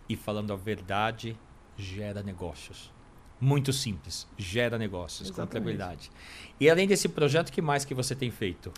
e 0.10 0.16
falando 0.16 0.52
a 0.52 0.56
verdade 0.56 1.38
gera 1.78 2.24
negócios. 2.24 2.92
Muito 3.40 3.72
simples, 3.72 4.28
gera 4.38 4.78
negócios 4.78 5.30
com 5.30 5.36
Exatamente. 5.36 5.52
tranquilidade. 5.52 6.12
E 6.60 6.68
além 6.68 6.88
desse 6.88 7.10
projeto, 7.10 7.52
que 7.52 7.62
mais 7.62 7.86
que 7.86 7.94
você 7.94 8.16
tem 8.16 8.32
feito? 8.32 8.72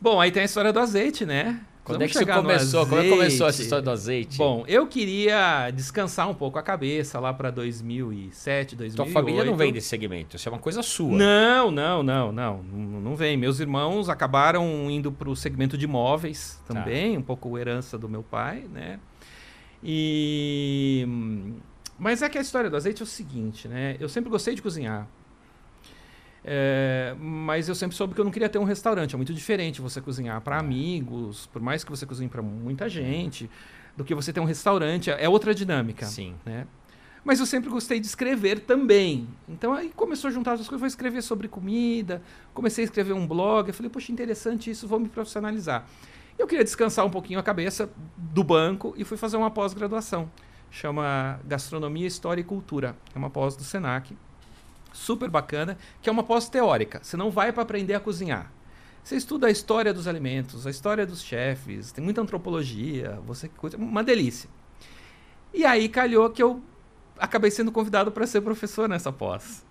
Bom, 0.00 0.20
aí 0.20 0.30
tem 0.30 0.42
a 0.42 0.44
história 0.44 0.72
do 0.72 0.80
azeite, 0.80 1.24
né? 1.24 1.64
Quando 1.84 1.98
Vamos 1.98 2.16
é 2.16 2.18
que 2.18 2.24
isso 2.24 2.26
no 2.26 2.42
começou? 2.42 2.86
Como 2.86 2.98
é 2.98 3.04
que 3.04 3.10
começou 3.10 3.46
essa 3.46 3.60
história 3.60 3.82
do 3.82 3.90
azeite? 3.90 4.38
Bom, 4.38 4.64
eu 4.66 4.86
queria 4.86 5.70
descansar 5.70 6.26
um 6.30 6.34
pouco 6.34 6.58
a 6.58 6.62
cabeça 6.62 7.20
lá 7.20 7.34
para 7.34 7.50
2007, 7.50 8.74
2008. 8.74 8.96
Tua 8.96 9.12
família 9.12 9.44
não 9.44 9.54
vem 9.54 9.70
desse 9.70 9.88
segmento, 9.88 10.34
isso 10.36 10.48
é 10.48 10.52
uma 10.52 10.58
coisa 10.58 10.82
sua. 10.82 11.14
Não, 11.18 11.70
não, 11.70 12.02
não, 12.02 12.32
não, 12.32 12.62
não, 12.62 13.14
vem. 13.14 13.36
Meus 13.36 13.60
irmãos 13.60 14.08
acabaram 14.08 14.90
indo 14.90 15.12
para 15.12 15.28
o 15.28 15.36
segmento 15.36 15.76
de 15.76 15.84
imóveis 15.84 16.58
Tá. 16.66 16.72
também, 16.72 17.18
um 17.18 17.22
pouco 17.22 17.58
herança 17.58 17.98
do 17.98 18.08
meu 18.08 18.22
pai, 18.22 18.64
né? 18.72 18.98
E 19.82 21.06
mas 21.98 22.22
é 22.22 22.28
que 22.28 22.38
a 22.38 22.40
história 22.40 22.70
do 22.70 22.76
azeite 22.76 23.02
é 23.02 23.04
o 23.04 23.06
seguinte, 23.06 23.68
né? 23.68 23.96
Eu 24.00 24.08
sempre 24.08 24.30
gostei 24.30 24.54
de 24.54 24.62
cozinhar. 24.62 25.06
É, 26.44 27.16
mas 27.18 27.68
eu 27.68 27.74
sempre 27.74 27.96
soube 27.96 28.14
que 28.14 28.20
eu 28.20 28.24
não 28.24 28.32
queria 28.32 28.48
ter 28.48 28.58
um 28.58 28.64
restaurante. 28.64 29.14
É 29.14 29.16
muito 29.16 29.32
diferente 29.32 29.80
você 29.80 30.00
cozinhar 30.00 30.40
para 30.42 30.58
amigos, 30.58 31.46
por 31.46 31.62
mais 31.62 31.82
que 31.82 31.90
você 31.90 32.04
cozinhe 32.04 32.28
para 32.28 32.42
muita 32.42 32.88
gente, 32.88 33.50
do 33.96 34.04
que 34.04 34.14
você 34.14 34.32
ter 34.32 34.40
um 34.40 34.44
restaurante. 34.44 35.10
É 35.10 35.28
outra 35.28 35.54
dinâmica 35.54 36.04
Sim. 36.06 36.34
né? 36.44 36.66
Mas 37.24 37.40
eu 37.40 37.46
sempre 37.46 37.70
gostei 37.70 37.98
de 37.98 38.06
escrever 38.06 38.60
também. 38.60 39.26
Então 39.48 39.72
aí 39.72 39.90
começou 39.96 40.28
a 40.28 40.30
juntar 40.30 40.52
as 40.52 40.58
coisas, 40.60 40.78
vou 40.78 40.86
escrever 40.86 41.22
sobre 41.22 41.48
comida, 41.48 42.20
comecei 42.52 42.84
a 42.84 42.86
escrever 42.86 43.14
um 43.14 43.26
blog, 43.26 43.68
eu 43.68 43.74
falei, 43.74 43.88
poxa, 43.88 44.12
interessante 44.12 44.70
isso, 44.70 44.86
vou 44.86 45.00
me 45.00 45.08
profissionalizar. 45.08 45.86
Eu 46.38 46.46
queria 46.46 46.64
descansar 46.64 47.06
um 47.06 47.10
pouquinho 47.10 47.38
a 47.38 47.42
cabeça 47.42 47.88
do 48.16 48.44
banco 48.44 48.92
e 48.98 49.04
fui 49.04 49.16
fazer 49.16 49.38
uma 49.38 49.50
pós-graduação. 49.50 50.30
Chama 50.70 51.40
Gastronomia, 51.46 52.06
História 52.06 52.42
e 52.42 52.44
Cultura. 52.44 52.96
É 53.14 53.18
uma 53.18 53.30
pós 53.30 53.56
do 53.56 53.62
Senac. 53.62 54.14
Super 54.94 55.28
bacana, 55.28 55.76
que 56.00 56.08
é 56.08 56.12
uma 56.12 56.22
pós 56.22 56.48
teórica. 56.48 57.00
Você 57.02 57.16
não 57.16 57.30
vai 57.30 57.52
para 57.52 57.64
aprender 57.64 57.94
a 57.94 58.00
cozinhar. 58.00 58.50
Você 59.02 59.16
estuda 59.16 59.48
a 59.48 59.50
história 59.50 59.92
dos 59.92 60.06
alimentos, 60.06 60.66
a 60.66 60.70
história 60.70 61.04
dos 61.04 61.22
chefes, 61.22 61.92
tem 61.92 62.02
muita 62.02 62.22
antropologia, 62.22 63.20
você 63.26 63.50
uma 63.76 64.02
delícia. 64.02 64.48
E 65.52 65.64
aí 65.64 65.88
calhou 65.88 66.30
que 66.30 66.42
eu 66.42 66.62
acabei 67.18 67.50
sendo 67.50 67.70
convidado 67.70 68.10
para 68.10 68.26
ser 68.26 68.40
professor 68.40 68.88
nessa 68.88 69.12
pós. 69.12 69.64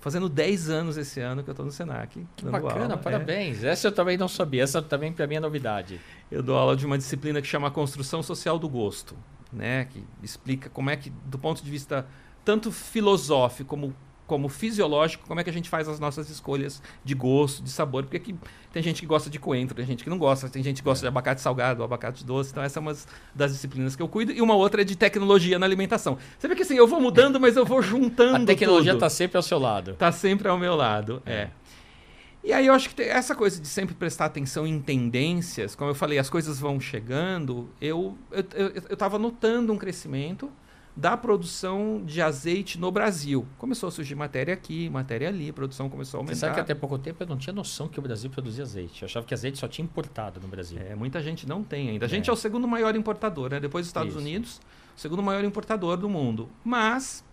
Fazendo 0.00 0.28
10 0.28 0.68
anos 0.68 0.96
esse 0.96 1.20
ano 1.20 1.42
que 1.44 1.50
eu 1.50 1.52
estou 1.52 1.64
no 1.64 1.72
Senac. 1.72 2.26
Que 2.34 2.44
bacana, 2.46 2.82
aula. 2.82 2.94
É, 2.94 2.96
parabéns. 2.96 3.62
Essa 3.62 3.88
eu 3.88 3.92
também 3.92 4.16
não 4.16 4.28
sabia, 4.28 4.62
essa 4.62 4.82
também 4.82 5.12
para 5.12 5.26
mim 5.26 5.36
é 5.36 5.40
novidade. 5.40 6.00
eu 6.30 6.42
dou 6.42 6.56
aula 6.56 6.74
de 6.74 6.84
uma 6.84 6.98
disciplina 6.98 7.40
que 7.40 7.46
chama 7.46 7.70
Construção 7.70 8.22
Social 8.22 8.58
do 8.58 8.68
Gosto, 8.68 9.16
né? 9.52 9.84
Que 9.86 10.04
explica 10.22 10.70
como 10.70 10.90
é 10.90 10.96
que, 10.96 11.10
do 11.26 11.38
ponto 11.38 11.62
de 11.62 11.70
vista 11.70 12.06
tanto 12.44 12.72
filosófico 12.72 13.68
como, 13.68 13.94
como 14.30 14.48
fisiológico, 14.48 15.26
como 15.26 15.40
é 15.40 15.42
que 15.42 15.50
a 15.50 15.52
gente 15.52 15.68
faz 15.68 15.88
as 15.88 15.98
nossas 15.98 16.30
escolhas 16.30 16.80
de 17.04 17.16
gosto, 17.16 17.64
de 17.64 17.70
sabor. 17.70 18.04
Porque 18.04 18.16
aqui 18.16 18.32
tem 18.72 18.80
gente 18.80 19.00
que 19.00 19.06
gosta 19.06 19.28
de 19.28 19.40
coentro, 19.40 19.74
tem 19.74 19.84
gente 19.84 20.04
que 20.04 20.08
não 20.08 20.18
gosta, 20.18 20.48
tem 20.48 20.62
gente 20.62 20.76
que 20.76 20.84
gosta 20.84 21.02
de 21.02 21.08
abacate 21.08 21.40
salgado, 21.40 21.82
abacate 21.82 22.24
doce. 22.24 22.52
Então 22.52 22.62
essa 22.62 22.78
é 22.78 22.80
uma 22.80 22.96
das 23.34 23.52
disciplinas 23.52 23.96
que 23.96 24.02
eu 24.02 24.06
cuido. 24.06 24.30
E 24.30 24.40
uma 24.40 24.54
outra 24.54 24.82
é 24.82 24.84
de 24.84 24.94
tecnologia 24.94 25.58
na 25.58 25.66
alimentação. 25.66 26.16
Você 26.38 26.46
vê 26.46 26.54
que 26.54 26.62
assim, 26.62 26.76
eu 26.76 26.86
vou 26.86 27.00
mudando, 27.00 27.40
mas 27.40 27.56
eu 27.56 27.66
vou 27.66 27.82
juntando 27.82 28.44
A 28.44 28.46
tecnologia 28.46 28.92
está 28.92 29.10
sempre 29.10 29.36
ao 29.36 29.42
seu 29.42 29.58
lado. 29.58 29.94
Tá 29.94 30.12
sempre 30.12 30.46
ao 30.46 30.56
meu 30.56 30.76
lado, 30.76 31.20
é. 31.26 31.48
E 32.44 32.52
aí 32.52 32.68
eu 32.68 32.72
acho 32.72 32.94
que 32.94 33.02
essa 33.02 33.34
coisa 33.34 33.60
de 33.60 33.66
sempre 33.66 33.96
prestar 33.96 34.26
atenção 34.26 34.64
em 34.64 34.80
tendências, 34.80 35.74
como 35.74 35.90
eu 35.90 35.94
falei, 35.94 36.20
as 36.20 36.30
coisas 36.30 36.60
vão 36.60 36.78
chegando, 36.78 37.68
eu, 37.80 38.16
eu, 38.30 38.44
eu, 38.54 38.96
eu 38.96 39.18
notando 39.18 39.72
um 39.72 39.76
crescimento 39.76 40.48
da 40.96 41.16
produção 41.16 42.02
de 42.04 42.20
azeite 42.20 42.78
no 42.78 42.90
Brasil. 42.90 43.46
Começou 43.58 43.88
a 43.88 43.92
surgir 43.92 44.14
matéria 44.14 44.52
aqui, 44.52 44.90
matéria 44.90 45.28
ali, 45.28 45.48
a 45.48 45.52
produção 45.52 45.88
começou 45.88 46.18
a 46.18 46.22
Você 46.22 46.30
aumentar. 46.30 46.40
sabe 46.40 46.54
que 46.54 46.60
até 46.60 46.74
pouco 46.74 46.98
tempo 46.98 47.22
eu 47.22 47.26
não 47.26 47.36
tinha 47.38 47.52
noção 47.54 47.88
que 47.88 47.98
o 47.98 48.02
Brasil 48.02 48.28
produzia 48.28 48.64
azeite. 48.64 49.02
Eu 49.02 49.06
achava 49.06 49.24
que 49.24 49.32
azeite 49.32 49.58
só 49.58 49.68
tinha 49.68 49.84
importado 49.84 50.40
no 50.40 50.48
Brasil. 50.48 50.78
É, 50.78 50.94
muita 50.94 51.22
gente 51.22 51.48
não 51.48 51.62
tem 51.62 51.90
ainda. 51.90 52.04
A 52.04 52.08
gente 52.08 52.28
É. 52.28 52.30
é, 52.30 52.32
o 52.32 52.36
segundo 52.36 52.66
maior 52.66 52.94
importador, 52.96 53.50
né? 53.50 53.60
Depois 53.60 53.84
dos 53.84 53.88
Estados 53.90 54.10
Isso. 54.10 54.18
Unidos, 54.18 54.60
o 54.96 55.00
segundo 55.00 55.22
maior 55.22 55.44
importador 55.44 55.96
do 55.96 56.08
mundo. 56.08 56.50
Mas, 56.64 57.24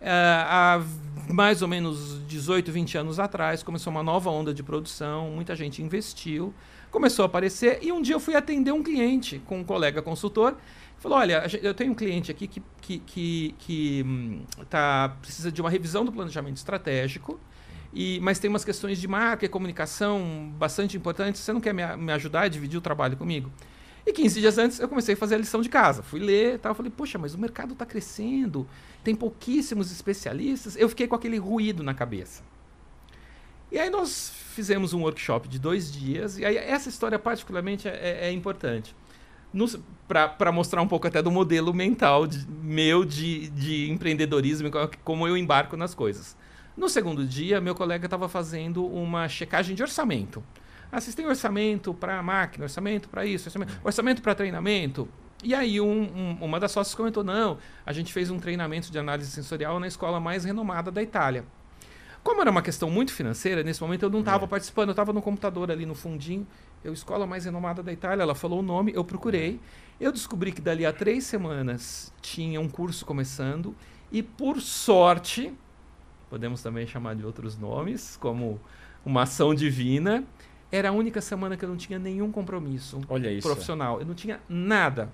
é, 0.00 0.10
há 0.12 0.80
mais 1.28 1.62
ou 1.62 1.68
menos 1.68 2.20
18, 2.26 2.70
20 2.70 2.98
anos 2.98 3.18
atrás, 3.18 3.62
começou 3.62 3.90
uma 3.90 4.02
nova 4.02 4.30
onda 4.30 4.52
de 4.54 4.62
produção, 4.62 5.30
muita 5.30 5.56
gente 5.56 5.82
investiu, 5.82 6.54
começou 6.90 7.22
a 7.24 7.26
aparecer, 7.26 7.78
e 7.82 7.90
um 7.92 8.02
dia 8.02 8.14
eu 8.14 8.20
fui 8.20 8.34
atender 8.34 8.72
um 8.72 8.82
cliente 8.82 9.40
com 9.46 9.60
um 9.60 9.64
colega 9.64 10.02
consultor, 10.02 10.56
falou, 11.00 11.18
olha, 11.18 11.44
eu 11.62 11.74
tenho 11.74 11.90
um 11.92 11.94
cliente 11.94 12.30
aqui 12.30 12.46
que, 12.46 12.62
que, 12.80 12.98
que, 13.00 13.54
que, 13.58 14.04
hum, 14.06 14.42
tá, 14.68 15.16
precisa 15.20 15.50
de 15.50 15.60
uma 15.60 15.70
revisão 15.70 16.04
do 16.04 16.12
planejamento 16.12 16.58
estratégico, 16.58 17.40
e, 17.92 18.20
mas 18.22 18.38
tem 18.38 18.48
umas 18.48 18.64
questões 18.64 19.00
de 19.00 19.08
marca 19.08 19.44
e 19.44 19.48
comunicação 19.48 20.52
bastante 20.56 20.96
importantes. 20.96 21.40
Você 21.40 21.52
não 21.52 21.60
quer 21.60 21.74
me, 21.74 21.84
me 21.96 22.12
ajudar 22.12 22.42
a 22.42 22.48
dividir 22.48 22.78
o 22.78 22.80
trabalho 22.80 23.16
comigo? 23.16 23.50
E 24.06 24.12
15 24.12 24.40
dias 24.40 24.58
antes 24.58 24.78
eu 24.78 24.88
comecei 24.88 25.14
a 25.14 25.16
fazer 25.16 25.34
a 25.34 25.38
lição 25.38 25.60
de 25.60 25.68
casa. 25.68 26.02
Fui 26.02 26.20
ler 26.20 26.54
e 26.54 26.58
tal. 26.58 26.74
Falei, 26.74 26.90
poxa, 26.96 27.18
mas 27.18 27.34
o 27.34 27.38
mercado 27.38 27.72
está 27.72 27.84
crescendo, 27.84 28.66
tem 29.02 29.14
pouquíssimos 29.14 29.90
especialistas. 29.90 30.76
Eu 30.76 30.88
fiquei 30.88 31.08
com 31.08 31.16
aquele 31.16 31.36
ruído 31.38 31.82
na 31.82 31.92
cabeça. 31.92 32.42
E 33.72 33.78
aí 33.78 33.90
nós 33.90 34.32
fizemos 34.54 34.92
um 34.92 35.02
workshop 35.02 35.48
de 35.48 35.58
dois 35.58 35.92
dias. 35.92 36.38
E 36.38 36.44
aí 36.44 36.56
essa 36.56 36.88
história 36.88 37.18
particularmente 37.18 37.88
é, 37.88 37.92
é- 37.92 38.28
é 38.28 38.32
importante. 38.32 38.94
Para 40.08 40.50
mostrar 40.50 40.82
um 40.82 40.88
pouco 40.88 41.06
até 41.06 41.22
do 41.22 41.30
modelo 41.30 41.72
mental 41.72 42.26
de, 42.26 42.46
meu 42.48 43.04
de, 43.04 43.48
de 43.50 43.90
empreendedorismo, 43.90 44.70
como 45.04 45.26
eu 45.26 45.36
embarco 45.36 45.76
nas 45.76 45.94
coisas. 45.94 46.36
No 46.76 46.88
segundo 46.88 47.26
dia, 47.26 47.60
meu 47.60 47.74
colega 47.74 48.06
estava 48.06 48.28
fazendo 48.28 48.84
uma 48.86 49.28
checagem 49.28 49.74
de 49.74 49.82
orçamento. 49.82 50.42
Ah, 50.90 51.00
vocês 51.00 51.14
têm 51.14 51.26
orçamento 51.26 51.94
para 51.94 52.20
máquina, 52.22 52.64
orçamento 52.64 53.08
para 53.08 53.24
isso, 53.24 53.48
orçamento, 53.48 53.72
orçamento 53.84 54.22
para 54.22 54.34
treinamento? 54.34 55.08
E 55.42 55.54
aí 55.54 55.80
um, 55.80 55.86
um, 55.86 56.38
uma 56.40 56.58
das 56.58 56.72
sócias 56.72 56.94
comentou, 56.94 57.24
não, 57.24 57.58
a 57.86 57.92
gente 57.92 58.12
fez 58.12 58.30
um 58.30 58.38
treinamento 58.38 58.90
de 58.90 58.98
análise 58.98 59.30
sensorial 59.30 59.78
na 59.78 59.86
escola 59.86 60.18
mais 60.20 60.44
renomada 60.44 60.90
da 60.90 61.02
Itália. 61.02 61.44
Como 62.22 62.40
era 62.40 62.50
uma 62.50 62.60
questão 62.60 62.90
muito 62.90 63.12
financeira, 63.14 63.62
nesse 63.62 63.80
momento 63.80 64.02
eu 64.02 64.10
não 64.10 64.20
estava 64.20 64.44
é. 64.44 64.48
participando, 64.48 64.88
eu 64.88 64.92
estava 64.92 65.12
no 65.12 65.22
computador 65.22 65.70
ali 65.70 65.86
no 65.86 65.94
fundinho, 65.94 66.46
eu, 66.82 66.92
escola 66.92 67.26
mais 67.26 67.44
renomada 67.44 67.82
da 67.82 67.92
Itália, 67.92 68.22
ela 68.22 68.34
falou 68.34 68.60
o 68.60 68.62
nome, 68.62 68.92
eu 68.94 69.04
procurei, 69.04 69.60
eu 70.00 70.10
descobri 70.10 70.52
que 70.52 70.60
dali 70.60 70.86
a 70.86 70.92
três 70.92 71.24
semanas 71.24 72.12
tinha 72.20 72.60
um 72.60 72.68
curso 72.68 73.04
começando, 73.04 73.74
e 74.10 74.22
por 74.22 74.60
sorte, 74.60 75.52
podemos 76.28 76.62
também 76.62 76.86
chamar 76.86 77.14
de 77.14 77.24
outros 77.24 77.56
nomes, 77.56 78.16
como 78.16 78.60
uma 79.04 79.22
ação 79.22 79.54
divina, 79.54 80.24
era 80.72 80.88
a 80.90 80.92
única 80.92 81.20
semana 81.20 81.56
que 81.56 81.64
eu 81.64 81.68
não 81.68 81.76
tinha 81.76 81.98
nenhum 81.98 82.30
compromisso 82.30 83.00
profissional. 83.42 84.00
Eu 84.00 84.06
não 84.06 84.14
tinha 84.14 84.40
nada. 84.48 85.10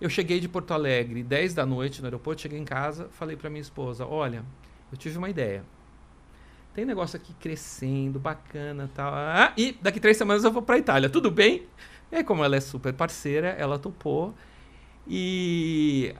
Eu 0.00 0.08
cheguei 0.08 0.40
de 0.40 0.48
Porto 0.48 0.72
Alegre, 0.72 1.22
10 1.22 1.54
da 1.54 1.66
noite 1.66 2.00
no 2.00 2.06
aeroporto, 2.06 2.42
cheguei 2.42 2.58
em 2.58 2.64
casa, 2.64 3.08
falei 3.10 3.36
para 3.36 3.50
minha 3.50 3.60
esposa: 3.60 4.06
Olha, 4.06 4.44
eu 4.90 4.96
tive 4.96 5.18
uma 5.18 5.28
ideia. 5.28 5.64
Tem 6.78 6.84
negócio 6.84 7.16
aqui 7.16 7.34
crescendo, 7.40 8.20
bacana 8.20 8.88
tal. 8.94 9.12
Ah, 9.12 9.52
e 9.56 9.76
daqui 9.82 9.98
três 9.98 10.16
semanas 10.16 10.44
eu 10.44 10.52
vou 10.52 10.62
para 10.62 10.78
Itália, 10.78 11.10
tudo 11.10 11.28
bem? 11.28 11.66
E 12.12 12.14
aí, 12.14 12.22
como 12.22 12.44
ela 12.44 12.54
é 12.54 12.60
super 12.60 12.92
parceira, 12.92 13.48
ela 13.48 13.80
topou. 13.80 14.32
E, 15.04 16.14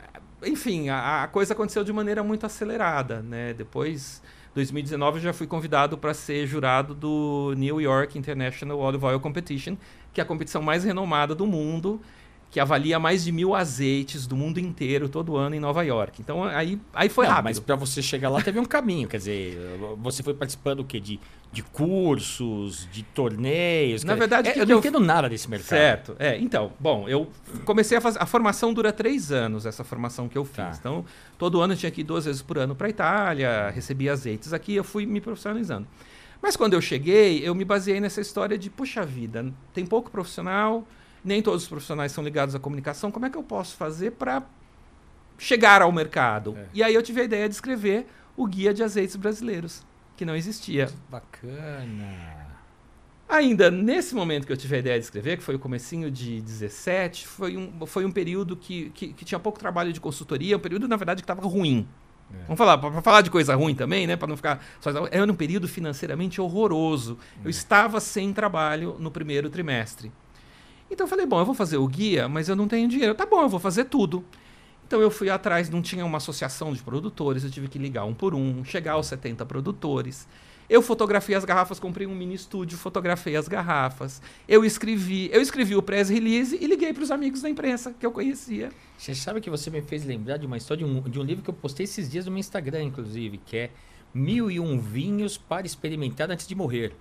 enfim, 0.45 0.89
a, 0.89 1.23
a 1.23 1.29
coisa 1.29 1.55
aconteceu 1.55 1.85
de 1.85 1.93
maneira 1.93 2.25
muito 2.25 2.45
acelerada, 2.45 3.23
né? 3.23 3.55
Depois 3.55 4.21
2019 4.53 5.19
eu 5.19 5.23
já 5.23 5.33
fui 5.33 5.47
convidado 5.47 5.97
para 5.97 6.13
ser 6.13 6.45
jurado 6.45 6.93
do 6.93 7.55
New 7.57 7.81
York 7.81 8.19
International 8.19 8.81
Olive 8.81 9.05
Oil 9.05 9.21
Competition, 9.21 9.77
que 10.13 10.21
é 10.21 10.25
a 10.25 10.27
competição 10.27 10.61
mais 10.61 10.83
renomada 10.83 11.37
do 11.37 11.47
mundo, 11.47 12.01
que 12.51 12.59
avalia 12.59 12.99
mais 12.99 13.25
de 13.25 13.33
mil 13.33 13.55
azeites 13.55 14.27
do 14.27 14.35
mundo 14.35 14.59
inteiro 14.59 15.09
todo 15.09 15.37
ano 15.37 15.55
em 15.55 15.61
Nova 15.61 15.83
York. 15.83 16.21
Então 16.23 16.43
aí, 16.45 16.81
aí 16.95 17.09
foi 17.09 17.27
Não, 17.27 17.33
rápido. 17.33 17.45
Mas 17.45 17.61
para 17.61 17.77
você 17.77 18.01
chegar 18.01 18.31
lá 18.31 18.41
teve 18.41 18.59
um 18.59 18.65
caminho, 18.65 19.07
quer 19.07 19.19
dizer, 19.19 19.59
você 19.99 20.23
foi 20.23 20.33
participando 20.33 20.81
o 20.81 20.85
quê? 20.85 20.99
De, 20.99 21.21
de 21.53 21.63
cursos, 21.63 22.89
de 22.91 23.03
torneios? 23.03 24.03
Na 24.03 24.15
verdade, 24.15 24.49
é, 24.49 24.59
eu 24.59 24.65
não 24.65 24.73
eu... 24.73 24.79
entendo 24.79 24.99
nada 24.99 25.29
desse 25.29 25.49
mercado. 25.49 25.69
Certo. 25.69 26.17
É, 26.19 26.39
então, 26.39 26.73
bom, 26.81 27.07
eu 27.07 27.29
comecei 27.67 27.99
a 27.99 28.01
fazer. 28.01 28.19
A 28.23 28.27
formação 28.27 28.73
dura 28.73 28.93
três 28.93 29.31
anos, 29.31 29.67
essa 29.67 29.85
formação 29.85 30.27
que 30.27 30.39
eu 30.39 30.45
fiz. 30.45 30.55
Tá. 30.57 30.77
Então, 30.79 31.05
todo 31.37 31.61
ano 31.61 31.75
eu 31.75 31.77
tinha 31.77 31.91
que 31.91 32.01
ir 32.01 32.05
duas 32.05 32.25
vezes 32.25 32.41
por 32.41 32.57
ano 32.57 32.75
para 32.75 32.87
a 32.87 32.91
Itália, 32.91 33.71
recebia 33.71 34.13
azeites 34.13 34.55
aqui, 34.55 34.75
eu 34.75 34.85
fui 34.85 35.05
me 35.05 35.21
profissionalizando. 35.21 35.87
Mas 36.41 36.57
quando 36.57 36.75
eu 36.75 36.81
cheguei, 36.81 37.47
eu 37.47 37.55
me 37.55 37.65
baseei 37.65 38.01
nessa 38.01 38.21
história 38.21 38.57
de, 38.57 38.71
puxa 38.71 39.05
vida, 39.05 39.53
tem 39.75 39.85
pouco 39.85 40.11
profissional 40.11 40.87
nem 41.29 41.43
todos 41.43 41.63
os 41.65 41.69
profissionais 41.69 42.11
são 42.11 42.25
ligados 42.25 42.55
à 42.55 42.59
comunicação. 42.59 43.11
Como 43.11 43.27
é 43.27 43.31
que 43.31 43.37
eu 43.37 43.43
posso 43.43 43.77
fazer 43.77 44.13
para 44.13 44.43
chegar 45.37 45.83
ao 45.83 45.93
mercado? 45.93 46.57
É. 46.57 46.67
E 46.75 46.83
aí 46.83 46.95
eu 46.95 47.03
tive 47.03 47.21
a 47.21 47.25
ideia 47.25 47.49
de 47.49 47.55
escrever 47.55 48.07
o 48.37 48.47
Guia 48.47 48.73
de 48.73 48.83
Azeites 48.83 49.15
Brasileiros, 49.15 49.85
que 50.17 50.25
não 50.25 50.35
existia. 50.35 50.89
Bacana. 51.11 52.49
Ainda 53.29 53.71
nesse 53.71 54.15
momento 54.15 54.47
que 54.47 54.53
eu 54.53 54.57
tive 54.57 54.77
a 54.77 54.79
ideia 54.79 54.99
de 54.99 55.05
escrever, 55.05 55.37
que 55.37 55.43
foi 55.43 55.55
o 55.55 55.59
comecinho 55.59 56.11
de 56.11 56.41
17, 56.41 57.29
foi 57.29 57.57
um, 57.59 57.87
foi 57.87 58.07
um 58.07 58.11
período 58.11 58.57
que, 58.57 58.89
que, 58.91 59.13
que 59.13 59.25
tinha 59.25 59.39
pouco 59.39 59.59
trabalho 59.59 59.93
de 59.93 60.01
consultoria, 60.01 60.57
um 60.57 60.61
período, 60.61 60.89
na 60.89 60.97
verdade, 60.97 61.21
que 61.21 61.25
estava 61.25 61.47
ruim. 61.47 61.87
É. 62.33 62.43
Vamos 62.45 62.57
falar, 62.57 62.79
para 62.79 63.03
falar 63.03 63.21
de 63.21 63.31
coisa 63.31 63.55
ruim 63.55 63.75
também, 63.75 64.07
né? 64.07 64.17
Para 64.17 64.29
não 64.29 64.37
ficar. 64.37 64.65
Só, 64.81 64.91
era 65.11 65.31
um 65.31 65.35
período 65.35 65.69
financeiramente 65.69 66.41
horroroso. 66.41 67.19
É. 67.43 67.47
Eu 67.47 67.51
estava 67.51 68.01
sem 68.01 68.33
trabalho 68.33 68.97
no 68.99 69.11
primeiro 69.11 69.51
trimestre. 69.51 70.11
Então 70.91 71.05
eu 71.05 71.09
falei, 71.09 71.27
bom, 71.27 71.39
eu 71.39 71.45
vou 71.45 71.55
fazer 71.55 71.77
o 71.77 71.87
guia, 71.87 72.29
mas 72.29 72.49
eu 72.49 72.57
não 72.57 72.67
tenho 72.67 72.89
dinheiro. 72.89 73.15
Tá 73.15 73.27
bom, 73.27 73.43
eu 73.43 73.49
vou 73.49 73.61
fazer 73.61 73.85
tudo. 73.85 74.25
Então 74.87 75.01
eu 75.01 75.11
fui 75.11 75.29
atrás, 75.29 75.69
não 75.69 75.83
tinha 75.83 76.05
uma 76.05 76.17
associação 76.17 76.73
de 76.73 76.83
produtores, 76.83 77.45
eu 77.45 77.51
tive 77.51 77.69
que 77.69 77.79
ligar 77.79 78.05
um 78.05 78.15
por 78.15 78.35
um, 78.35 78.65
chegar 78.65 78.93
aos 78.93 79.07
70 79.07 79.45
produtores. 79.45 80.27
Eu 80.69 80.83
fotografei 80.83 81.35
as 81.35 81.45
garrafas, 81.45 81.79
comprei 81.79 82.07
um 82.07 82.15
mini 82.15 82.35
estúdio, 82.35 82.77
fotografei 82.77 83.37
as 83.37 83.49
garrafas. 83.49 84.21
Eu 84.47 84.65
escrevi, 84.65 85.31
eu 85.33 85.41
escrevi 85.41 85.75
o 85.75 85.83
press 85.83 86.11
release 86.11 86.59
e 86.61 86.67
liguei 86.67 86.93
para 86.93 87.03
os 87.03 87.11
amigos 87.11 87.43
da 87.43 87.49
imprensa 87.49 87.95
que 87.99 88.05
eu 88.05 88.13
conhecia. 88.13 88.71
Você 88.97 89.15
sabe 89.15 89.41
que 89.41 89.49
você 89.49 89.71
me 89.71 89.81
fez 89.81 90.05
lembrar 90.05 90.37
de 90.37 90.47
uma 90.47 90.57
história 90.57 90.87
de 90.87 90.91
um, 90.91 91.01
de 91.03 91.19
um 91.19 91.23
livro 91.23 91.43
que 91.43 91.51
eu 91.51 91.55
postei 91.55 91.85
esses 91.85 92.11
dias 92.11 92.27
no 92.27 92.31
meu 92.31 92.41
Instagram, 92.41 92.83
inclusive, 92.83 93.39
que 93.39 93.57
é 93.57 93.71
Mil 94.13 94.51
e 94.51 94.59
um 94.59 94.81
vinhos 94.81 95.37
para 95.37 95.67
experimentar 95.67 96.31
antes 96.31 96.47
de 96.47 96.55
morrer. 96.55 96.95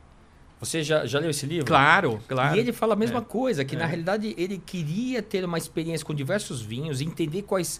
Você 0.59 0.83
já, 0.83 1.05
já 1.05 1.19
leu 1.19 1.29
esse 1.29 1.45
livro? 1.45 1.65
Claro, 1.65 2.19
claro. 2.27 2.55
E 2.55 2.59
ele 2.59 2.73
fala 2.73 2.93
a 2.93 2.95
mesma 2.95 3.19
é. 3.19 3.21
coisa, 3.21 3.63
que 3.63 3.75
é. 3.75 3.79
na 3.79 3.85
realidade 3.85 4.33
ele 4.37 4.57
queria 4.57 5.21
ter 5.21 5.45
uma 5.45 5.57
experiência 5.57 6.05
com 6.05 6.13
diversos 6.13 6.61
vinhos, 6.61 7.01
entender 7.01 7.43
quais. 7.43 7.79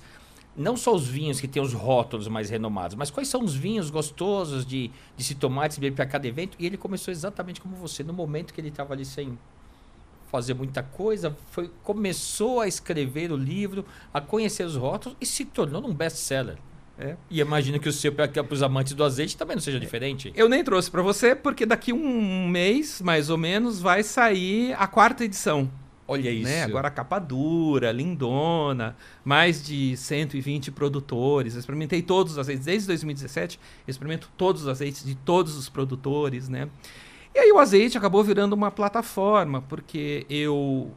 Não 0.55 0.75
só 0.75 0.93
os 0.95 1.07
vinhos 1.07 1.39
que 1.39 1.47
têm 1.47 1.61
os 1.61 1.71
rótulos 1.73 2.27
mais 2.27 2.49
renomados, 2.49 2.95
mas 2.95 3.11
quais 3.11 3.27
são 3.27 3.43
os 3.43 3.53
vinhos 3.53 3.91
gostosos 3.91 4.65
de, 4.65 4.89
de 5.15 5.23
se 5.23 5.35
tomar, 5.35 5.67
de 5.67 5.75
se 5.75 5.79
beber 5.79 5.95
para 5.95 6.05
cada 6.07 6.27
evento. 6.27 6.57
E 6.57 6.65
ele 6.65 6.77
começou 6.77 7.11
exatamente 7.11 7.61
como 7.61 7.75
você, 7.75 8.03
no 8.03 8.11
momento 8.11 8.51
que 8.51 8.59
ele 8.59 8.69
estava 8.69 8.93
ali 8.93 9.05
sem 9.05 9.37
fazer 10.31 10.55
muita 10.55 10.81
coisa, 10.81 11.35
foi, 11.51 11.69
começou 11.83 12.59
a 12.59 12.67
escrever 12.67 13.31
o 13.31 13.37
livro, 13.37 13.85
a 14.11 14.19
conhecer 14.19 14.63
os 14.63 14.75
rótulos 14.75 15.15
e 15.21 15.27
se 15.27 15.45
tornou 15.45 15.85
um 15.85 15.93
best-seller. 15.93 16.57
É. 16.99 17.15
E 17.29 17.39
imagino 17.39 17.79
que 17.79 17.87
o 17.87 17.93
seu, 17.93 18.11
para 18.11 18.31
os 18.49 18.63
amantes 18.63 18.93
do 18.93 19.03
azeite, 19.03 19.37
também 19.37 19.55
não 19.55 19.61
seja 19.61 19.79
diferente. 19.79 20.33
Eu 20.35 20.49
nem 20.49 20.63
trouxe 20.63 20.89
para 20.89 21.01
você, 21.01 21.35
porque 21.35 21.65
daqui 21.65 21.93
um 21.93 22.47
mês, 22.47 23.01
mais 23.01 23.29
ou 23.29 23.37
menos, 23.37 23.79
vai 23.79 24.01
sair 24.01 24.73
a 24.77 24.87
quarta 24.87 25.23
edição. 25.23 25.69
Olha 26.07 26.31
isso. 26.31 26.49
Né? 26.49 26.63
Agora 26.63 26.89
capa 26.89 27.19
dura, 27.19 27.91
lindona, 27.91 28.95
mais 29.25 29.63
de 29.63 29.95
120 29.97 30.71
produtores. 30.71 31.53
Eu 31.53 31.59
experimentei 31.59 32.01
todos 32.01 32.33
os 32.33 32.39
azeites, 32.39 32.65
desde 32.65 32.87
2017, 32.87 33.59
experimento 33.87 34.31
todos 34.37 34.63
os 34.63 34.67
azeites 34.67 35.03
de 35.03 35.15
todos 35.15 35.57
os 35.57 35.67
produtores, 35.67 36.47
né? 36.47 36.69
E 37.35 37.39
aí 37.39 37.51
o 37.51 37.59
azeite 37.59 37.97
acabou 37.97 38.23
virando 38.23 38.53
uma 38.53 38.71
plataforma, 38.71 39.61
porque 39.61 40.25
eu 40.29 40.91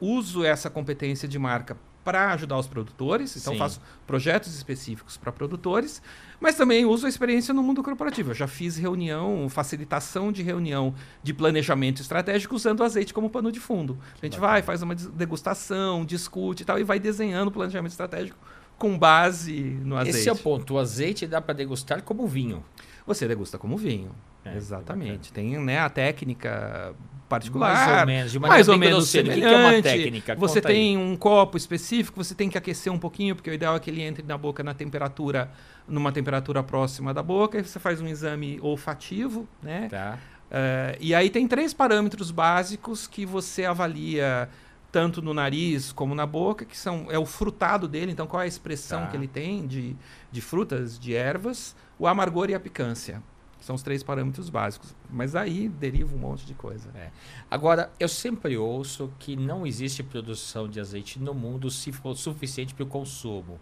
uso 0.00 0.44
essa 0.44 0.68
competência 0.68 1.28
de 1.28 1.38
marca 1.38 1.76
para 2.10 2.32
ajudar 2.32 2.58
os 2.58 2.66
produtores, 2.66 3.36
então 3.36 3.52
Sim. 3.52 3.58
faço 3.60 3.80
projetos 4.04 4.52
específicos 4.52 5.16
para 5.16 5.30
produtores, 5.30 6.02
mas 6.40 6.56
também 6.56 6.84
uso 6.84 7.06
a 7.06 7.08
experiência 7.08 7.54
no 7.54 7.62
mundo 7.62 7.84
corporativo. 7.84 8.32
Eu 8.32 8.34
já 8.34 8.48
fiz 8.48 8.76
reunião, 8.76 9.48
facilitação 9.48 10.32
de 10.32 10.42
reunião 10.42 10.92
de 11.22 11.32
planejamento 11.32 12.02
estratégico 12.02 12.56
usando 12.56 12.80
o 12.80 12.82
azeite 12.82 13.14
como 13.14 13.30
pano 13.30 13.52
de 13.52 13.60
fundo. 13.60 13.96
A 14.20 14.26
gente 14.26 14.40
vai, 14.40 14.60
faz 14.60 14.82
uma 14.82 14.96
degustação, 14.96 16.04
discute 16.04 16.64
e 16.64 16.66
tal, 16.66 16.80
e 16.80 16.82
vai 16.82 16.98
desenhando 16.98 17.46
o 17.46 17.52
planejamento 17.52 17.92
estratégico 17.92 18.36
com 18.76 18.98
base 18.98 19.78
no 19.84 19.96
azeite. 19.96 20.18
Esse 20.18 20.28
é 20.28 20.32
o 20.32 20.36
ponto. 20.36 20.74
O 20.74 20.78
azeite 20.80 21.28
dá 21.28 21.40
para 21.40 21.54
degustar 21.54 22.02
como 22.02 22.26
vinho. 22.26 22.64
Você 23.06 23.26
degusta 23.26 23.58
como 23.58 23.76
vinho. 23.76 24.10
É, 24.44 24.56
Exatamente. 24.56 25.32
Tem 25.32 25.58
né, 25.58 25.78
a 25.78 25.88
técnica 25.88 26.94
particular. 27.28 27.74
Mais 27.74 28.00
ou 28.00 28.06
menos, 28.06 28.32
de 28.32 28.38
mais 28.38 28.68
ou 28.68 28.78
menos 28.78 29.08
semelhante. 29.08 29.40
Que 29.40 29.46
é 29.46 29.56
uma 29.56 29.82
técnica? 29.82 30.34
Você 30.34 30.60
Conta 30.60 30.68
tem 30.68 30.96
aí. 30.96 31.02
um 31.02 31.16
copo 31.16 31.56
específico, 31.56 32.22
você 32.22 32.34
tem 32.34 32.50
que 32.50 32.58
aquecer 32.58 32.92
um 32.92 32.98
pouquinho, 32.98 33.36
porque 33.36 33.48
o 33.48 33.54
ideal 33.54 33.76
é 33.76 33.80
que 33.80 33.88
ele 33.88 34.02
entre 34.02 34.24
na 34.24 34.36
boca 34.36 34.62
na 34.62 34.74
temperatura, 34.74 35.50
numa 35.86 36.10
temperatura 36.10 36.62
próxima 36.62 37.14
da 37.14 37.22
boca, 37.22 37.58
e 37.58 37.62
você 37.62 37.78
faz 37.78 38.00
um 38.00 38.08
exame 38.08 38.58
olfativo, 38.60 39.48
né? 39.62 39.88
Tá. 39.88 40.18
Uh, 40.50 40.98
e 40.98 41.14
aí 41.14 41.30
tem 41.30 41.46
três 41.46 41.72
parâmetros 41.72 42.32
básicos 42.32 43.06
que 43.06 43.24
você 43.24 43.64
avalia 43.64 44.48
tanto 44.90 45.22
no 45.22 45.32
nariz 45.32 45.92
como 45.92 46.14
na 46.14 46.26
boca, 46.26 46.64
que 46.64 46.76
são 46.76 47.06
é 47.10 47.18
o 47.18 47.26
frutado 47.26 47.86
dele, 47.86 48.12
então 48.12 48.26
qual 48.26 48.42
é 48.42 48.44
a 48.44 48.48
expressão 48.48 49.02
tá. 49.02 49.06
que 49.08 49.16
ele 49.16 49.28
tem 49.28 49.66
de, 49.66 49.96
de 50.30 50.40
frutas, 50.40 50.98
de 50.98 51.14
ervas, 51.14 51.76
o 51.98 52.06
amargor 52.06 52.50
e 52.50 52.54
a 52.54 52.60
picância. 52.60 53.22
São 53.60 53.76
os 53.76 53.82
três 53.82 54.02
parâmetros 54.02 54.48
básicos. 54.48 54.94
Mas 55.08 55.36
aí 55.36 55.68
deriva 55.68 56.16
um 56.16 56.18
monte 56.18 56.46
de 56.46 56.54
coisa. 56.54 56.88
É. 56.94 57.10
Agora, 57.50 57.92
eu 58.00 58.08
sempre 58.08 58.56
ouço 58.56 59.12
que 59.18 59.36
não 59.36 59.66
existe 59.66 60.02
produção 60.02 60.66
de 60.66 60.80
azeite 60.80 61.18
no 61.18 61.34
mundo 61.34 61.70
se 61.70 61.92
for 61.92 62.16
suficiente 62.16 62.74
para 62.74 62.84
o 62.84 62.86
consumo. 62.86 63.60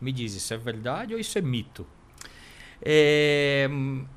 Me 0.00 0.12
diz, 0.12 0.34
isso 0.34 0.52
é 0.54 0.56
verdade 0.56 1.12
ou 1.12 1.20
isso 1.20 1.36
é 1.36 1.42
mito? 1.42 1.86
É, 2.80 3.68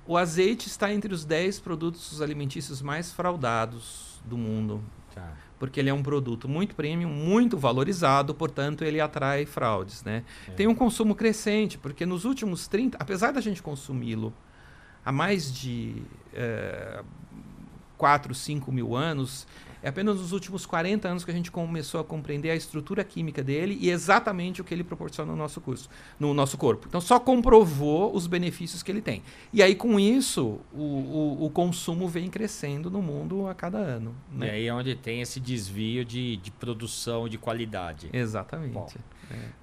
o 0.05 0.17
azeite 0.17 0.67
está 0.67 0.93
entre 0.93 1.13
os 1.13 1.23
10 1.25 1.59
produtos 1.59 2.21
alimentícios 2.21 2.81
mais 2.81 3.11
fraudados 3.11 4.21
do 4.25 4.37
mundo. 4.37 4.83
Tá. 5.13 5.33
Porque 5.59 5.79
ele 5.79 5.89
é 5.89 5.93
um 5.93 6.03
produto 6.03 6.47
muito 6.47 6.75
premium, 6.75 7.09
muito 7.09 7.57
valorizado, 7.57 8.33
portanto, 8.33 8.83
ele 8.83 9.01
atrai 9.01 9.45
fraudes. 9.45 10.03
Né? 10.03 10.23
É. 10.47 10.51
Tem 10.51 10.67
um 10.67 10.75
consumo 10.75 11.15
crescente, 11.15 11.77
porque 11.77 12.05
nos 12.05 12.25
últimos 12.25 12.67
30, 12.67 12.97
apesar 12.99 13.31
da 13.31 13.41
gente 13.41 13.61
consumi-lo 13.63 14.33
há 15.03 15.11
mais 15.11 15.51
de 15.51 16.03
é, 16.33 17.01
4, 17.97 18.35
5 18.35 18.71
mil 18.71 18.95
anos, 18.95 19.47
É 19.81 19.89
apenas 19.89 20.19
nos 20.19 20.31
últimos 20.31 20.65
40 20.65 21.07
anos 21.07 21.25
que 21.25 21.31
a 21.31 21.33
gente 21.33 21.51
começou 21.51 21.99
a 21.99 22.03
compreender 22.03 22.49
a 22.49 22.55
estrutura 22.55 23.03
química 23.03 23.43
dele 23.43 23.77
e 23.79 23.89
exatamente 23.89 24.61
o 24.61 24.63
que 24.63 24.73
ele 24.73 24.83
proporciona 24.83 25.31
no 25.31 25.37
nosso 25.37 25.61
curso, 25.61 25.89
no 26.19 26.33
nosso 26.33 26.57
corpo. 26.57 26.87
Então 26.87 27.01
só 27.01 27.19
comprovou 27.19 28.15
os 28.15 28.27
benefícios 28.27 28.81
que 28.83 28.91
ele 28.91 29.01
tem. 29.01 29.21
E 29.53 29.61
aí 29.61 29.75
com 29.75 29.99
isso 29.99 30.59
o, 30.73 30.81
o, 30.81 31.45
o 31.45 31.49
consumo 31.49 32.07
vem 32.07 32.29
crescendo 32.29 32.89
no 32.89 33.01
mundo 33.01 33.47
a 33.47 33.53
cada 33.53 33.77
ano. 33.77 34.15
Né? 34.31 34.47
E 34.47 34.49
aí 34.49 34.67
é 34.67 34.73
onde 34.73 34.95
tem 34.95 35.21
esse 35.21 35.39
desvio 35.39 36.03
de, 36.03 36.37
de 36.37 36.51
produção 36.51 37.27
de 37.29 37.37
qualidade. 37.37 38.09
Exatamente. 38.11 38.73
Bom, 38.73 38.87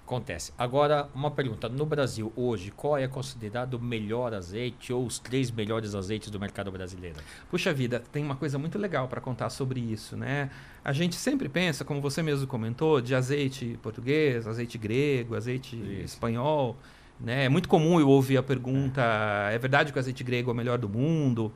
Acontece. 0.05 0.53
Agora, 0.59 1.09
uma 1.15 1.31
pergunta. 1.31 1.69
No 1.69 1.87
Brasil, 1.87 2.33
hoje, 2.37 2.71
qual 2.71 2.99
é 2.99 3.09
considerado 3.09 3.75
o 3.75 3.81
melhor 3.81 4.35
azeite 4.35 4.93
ou 4.93 5.07
os 5.07 5.19
três 5.19 5.51
melhores 5.51 5.95
azeites 5.95 6.31
do 6.31 6.39
mercado 6.39 6.71
brasileiro? 6.71 7.17
Puxa 7.51 7.73
vida, 7.73 8.03
tem 8.13 8.23
uma 8.23 8.37
coisa 8.37 8.59
muito 8.59 8.79
legal 8.79 9.09
para 9.09 9.21
contar 9.21 9.49
sobre 9.51 9.81
isso, 9.81 10.17
né? 10.17 10.51
A 10.85 10.93
gente 10.93 11.17
sempre 11.17 11.49
pensa, 11.49 11.85
como 11.85 12.01
você 12.01 12.23
mesmo 12.23 12.47
comentou, 12.47 13.01
de 13.01 13.15
azeite 13.15 13.79
português, 13.83 14.47
azeite 14.47 14.77
grego, 14.77 15.35
azeite 15.35 15.77
isso. 15.77 16.15
espanhol. 16.15 16.77
Né? 17.19 17.45
É 17.45 17.49
muito 17.49 17.69
comum 17.69 17.99
eu 17.99 18.09
ouvir 18.09 18.37
a 18.37 18.43
pergunta: 18.43 19.03
é 19.51 19.59
verdade 19.59 19.93
que 19.93 19.99
o 19.99 20.01
azeite 20.01 20.23
grego 20.23 20.51
é 20.51 20.53
o 20.53 20.57
melhor 20.57 20.79
do 20.79 20.89
mundo? 20.89 21.53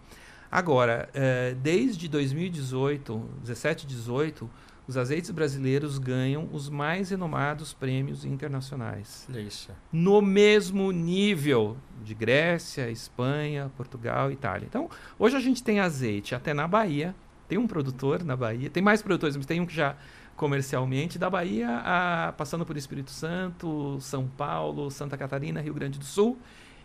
Agora, 0.50 1.11
eh, 1.12 1.54
desde 1.61 2.09
2018, 2.09 3.22
17, 3.42 3.86
18, 3.86 4.48
os 4.89 4.97
azeites 4.97 5.30
brasileiros 5.30 5.99
ganham 5.99 6.49
os 6.51 6.70
mais 6.70 7.11
renomados 7.11 7.74
prêmios 7.74 8.24
internacionais. 8.24 9.28
Isso. 9.28 9.70
No 9.93 10.22
mesmo 10.22 10.91
nível 10.91 11.76
de 12.03 12.14
Grécia, 12.14 12.91
Espanha, 12.91 13.70
Portugal, 13.76 14.32
Itália. 14.32 14.66
Então, 14.66 14.89
hoje 15.18 15.36
a 15.36 15.41
gente 15.41 15.62
tem 15.62 15.78
azeite 15.78 16.34
até 16.34 16.55
na 16.55 16.66
Bahia. 16.66 17.14
Tem 17.47 17.59
um 17.59 17.66
produtor 17.66 18.24
na 18.24 18.34
Bahia, 18.34 18.68
tem 18.68 18.82
mais 18.82 19.03
produtores, 19.03 19.36
mas 19.36 19.47
tem 19.47 19.61
um 19.61 19.66
que 19.66 19.74
já 19.74 19.95
comercialmente, 20.36 21.18
da 21.18 21.28
Bahia 21.28 21.68
a, 21.84 22.32
passando 22.32 22.64
por 22.64 22.76
Espírito 22.76 23.11
Santo, 23.11 23.99
São 24.01 24.26
Paulo, 24.26 24.91
Santa 24.91 25.18
Catarina, 25.18 25.61
Rio 25.61 25.74
Grande 25.74 25.99
do 25.99 26.05
Sul. 26.05 26.39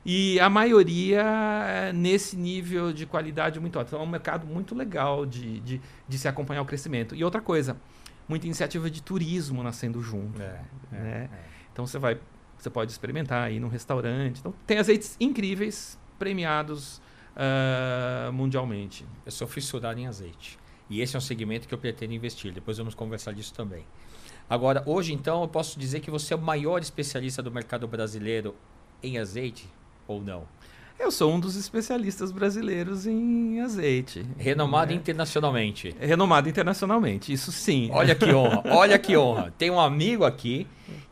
E 0.06 0.38
a 0.42 0.50
maioria 0.50 1.22
é 1.66 1.94
nesse 1.94 2.36
nível 2.36 2.92
de 2.92 3.06
qualidade 3.06 3.60
muito 3.60 3.80
alto. 3.80 3.88
Então 3.90 4.02
é 4.02 4.04
um 4.04 4.10
mercado 4.10 4.46
muito 4.46 4.76
legal 4.76 5.26
de, 5.26 5.62
de, 5.62 5.82
de 6.08 6.18
se 6.18 6.28
acompanhar 6.28 6.62
o 6.62 6.66
crescimento. 6.66 7.16
E 7.16 7.24
outra 7.24 7.40
coisa, 7.40 7.78
muita 8.28 8.46
iniciativa 8.46 8.90
de 8.90 9.02
turismo 9.02 9.64
nascendo 9.64 10.02
junto. 10.02 10.42
É, 10.42 10.62
é 10.92 10.96
né? 10.96 11.30
é, 11.32 11.40
então 11.72 11.86
você 11.86 11.98
vai, 11.98 12.20
você 12.58 12.70
pode 12.70 12.92
experimentar 12.92 13.44
aí 13.44 13.60
num 13.60 13.68
restaurante. 13.68 14.40
Então 14.40 14.54
tem 14.66 14.78
azeites 14.78 15.16
incríveis 15.20 15.98
premiados 16.18 17.02
uh, 17.36 18.32
mundialmente. 18.32 19.06
Eu 19.26 19.32
sou 19.32 19.48
fissurado 19.48 20.00
em 20.00 20.08
azeite. 20.08 20.58
E 20.90 21.02
esse 21.02 21.16
é 21.16 21.18
um 21.18 21.22
segmento 21.22 21.68
que 21.68 21.74
eu 21.74 21.78
pretendo 21.78 22.14
investir. 22.14 22.54
Depois 22.54 22.78
vamos 22.78 22.94
conversar 22.94 23.34
disso 23.34 23.54
também. 23.54 23.86
Agora, 24.50 24.84
hoje 24.86 25.14
então, 25.14 25.42
eu 25.42 25.48
posso 25.48 25.80
dizer 25.80 26.02
que 26.02 26.12
você 26.12 26.34
é 26.34 26.38
o 26.38 26.42
maior 26.42 26.82
especialista 26.82 27.42
do 27.42 27.50
mercado 27.50 27.88
brasileiro 27.88 28.56
em 29.02 29.18
azeite 29.18 29.68
ou 30.08 30.22
não? 30.22 30.46
Eu 31.00 31.12
sou 31.12 31.34
um 31.34 31.40
dos 31.40 31.56
especialistas 31.56 32.32
brasileiros 32.32 33.06
em 33.06 33.60
azeite. 33.60 34.26
Renomado 34.38 34.92
né? 34.92 34.98
internacionalmente. 34.98 35.96
Renomado 36.00 36.48
internacionalmente, 36.48 37.34
isso 37.34 37.52
sim. 37.52 37.90
Olha 37.92 38.16
que 38.16 38.34
honra, 38.34 38.64
olha 38.72 38.98
que 38.98 39.18
honra. 39.18 39.54
Tem 39.58 39.70
um 39.70 39.80
amigo 39.80 40.24
aqui 40.24 40.68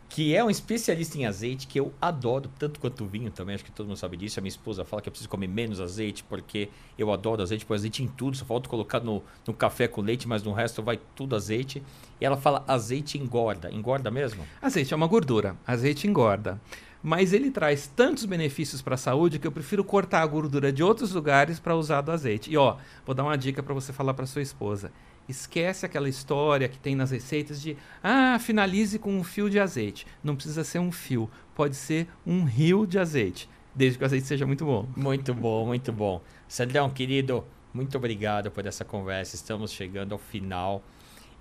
que 0.07 0.35
é 0.35 0.43
um 0.43 0.49
especialista 0.49 1.17
em 1.17 1.25
azeite 1.25 1.65
que 1.65 1.79
eu 1.79 1.93
adoro, 2.01 2.49
tanto 2.59 2.81
quanto 2.81 3.05
vinho 3.05 3.31
também, 3.31 3.55
acho 3.55 3.63
que 3.63 3.71
todo 3.71 3.87
mundo 3.87 3.97
sabe 3.97 4.17
disso. 4.17 4.39
A 4.39 4.41
minha 4.41 4.49
esposa 4.49 4.83
fala 4.83 5.01
que 5.01 5.07
eu 5.07 5.11
preciso 5.11 5.29
comer 5.29 5.47
menos 5.47 5.79
azeite, 5.79 6.21
porque 6.23 6.67
eu 6.97 7.13
adoro 7.13 7.41
azeite, 7.41 7.65
põe 7.65 7.77
azeite 7.77 8.03
em 8.03 8.07
tudo, 8.07 8.35
só 8.35 8.43
falta 8.43 8.67
colocar 8.67 8.99
no, 8.99 9.23
no 9.47 9.53
café 9.53 9.87
com 9.87 10.01
leite, 10.01 10.27
mas 10.27 10.43
no 10.43 10.51
resto 10.51 10.83
vai 10.83 10.99
tudo 11.15 11.33
azeite. 11.33 11.81
E 12.19 12.25
ela 12.25 12.35
fala 12.35 12.63
azeite 12.67 13.17
engorda. 13.17 13.71
Engorda 13.71 14.11
mesmo? 14.11 14.45
Azeite 14.61 14.93
é 14.93 14.97
uma 14.97 15.07
gordura, 15.07 15.55
azeite 15.65 16.07
engorda 16.07 16.59
mas 17.01 17.33
ele 17.33 17.49
traz 17.49 17.87
tantos 17.87 18.25
benefícios 18.25 18.81
para 18.81 18.95
a 18.95 18.97
saúde 18.97 19.39
que 19.39 19.47
eu 19.47 19.51
prefiro 19.51 19.83
cortar 19.83 20.21
a 20.21 20.25
gordura 20.25 20.71
de 20.71 20.83
outros 20.83 21.13
lugares 21.13 21.59
para 21.59 21.75
usar 21.75 22.01
do 22.01 22.11
azeite. 22.11 22.51
E 22.51 22.57
ó, 22.57 22.77
vou 23.05 23.15
dar 23.15 23.23
uma 23.23 23.37
dica 23.37 23.63
para 23.63 23.73
você 23.73 23.91
falar 23.91 24.13
para 24.13 24.25
sua 24.25 24.41
esposa. 24.41 24.91
Esquece 25.27 25.85
aquela 25.85 26.09
história 26.09 26.67
que 26.67 26.77
tem 26.77 26.95
nas 26.95 27.11
receitas 27.11 27.61
de 27.61 27.77
ah, 28.03 28.37
finalize 28.39 28.99
com 28.99 29.17
um 29.17 29.23
fio 29.23 29.49
de 29.49 29.59
azeite. 29.59 30.05
Não 30.23 30.35
precisa 30.35 30.63
ser 30.63 30.79
um 30.79 30.91
fio, 30.91 31.29
pode 31.55 31.75
ser 31.75 32.07
um 32.25 32.43
rio 32.43 32.85
de 32.85 32.99
azeite, 32.99 33.49
desde 33.73 33.97
que 33.97 34.03
o 34.03 34.05
azeite 34.05 34.27
seja 34.27 34.45
muito 34.45 34.65
bom. 34.65 34.87
Muito 34.95 35.33
bom, 35.33 35.65
muito 35.65 35.91
bom. 35.91 36.21
Sandrão, 36.47 36.89
querido, 36.89 37.45
muito 37.73 37.97
obrigado 37.97 38.51
por 38.51 38.65
essa 38.65 38.83
conversa. 38.83 39.35
Estamos 39.35 39.71
chegando 39.71 40.11
ao 40.11 40.19
final. 40.19 40.83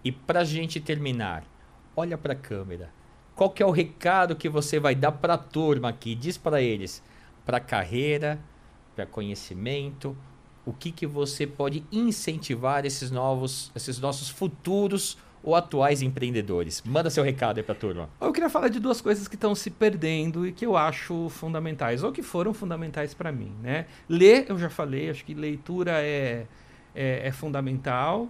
E 0.05 0.11
para 0.13 0.41
a 0.41 0.45
gente 0.45 0.81
terminar, 0.81 1.45
olha 1.95 2.17
para 2.17 2.33
a 2.33 2.37
câmera 2.37 3.00
qual 3.35 3.51
que 3.51 3.63
é 3.63 3.67
o 3.67 3.71
recado 3.71 4.37
que 4.37 4.49
você 4.49 4.79
vai 4.79 4.95
dar 4.95 5.13
para 5.13 5.35
a 5.35 5.39
turma 5.39 5.89
aqui? 5.89 6.15
Diz 6.15 6.37
para 6.37 6.61
eles, 6.61 7.03
para 7.45 7.59
carreira, 7.59 8.39
para 8.95 9.07
conhecimento, 9.07 10.17
o 10.65 10.73
que, 10.73 10.93
que 10.93 11.07
você 11.07 11.47
pode 11.47 11.85
incentivar 11.91 12.85
esses 12.85 13.11
novos, 13.11 13.73
esses 13.75 13.99
nossos 13.99 14.29
futuros 14.29 15.17
ou 15.43 15.57
atuais 15.57 16.03
empreendedores? 16.03 16.83
Manda 16.85 17.09
seu 17.09 17.25
recado 17.25 17.59
aí 17.59 17.63
para 17.63 17.75
a 17.75 17.79
turma. 17.79 18.11
Eu 18.21 18.33
queria 18.33 18.51
falar 18.51 18.69
de 18.69 18.79
duas 18.79 19.01
coisas 19.01 19.27
que 19.27 19.37
estão 19.37 19.55
se 19.55 19.71
perdendo 19.71 20.47
e 20.47 20.53
que 20.53 20.67
eu 20.67 20.77
acho 20.77 21.29
fundamentais, 21.31 22.03
ou 22.03 22.13
que 22.13 22.23
foram 22.23 22.53
fundamentais 22.53 23.15
para 23.15 23.33
mim. 23.33 23.53
Né? 23.63 23.87
Ler, 24.09 24.47
eu 24.49 24.59
já 24.59 24.69
falei, 24.69 25.11
acho 25.11 25.25
que 25.25 25.35
leitura 25.35 25.93
é, 26.03 26.47
é, 26.95 27.27
é 27.29 27.33
fundamental. 27.33 28.29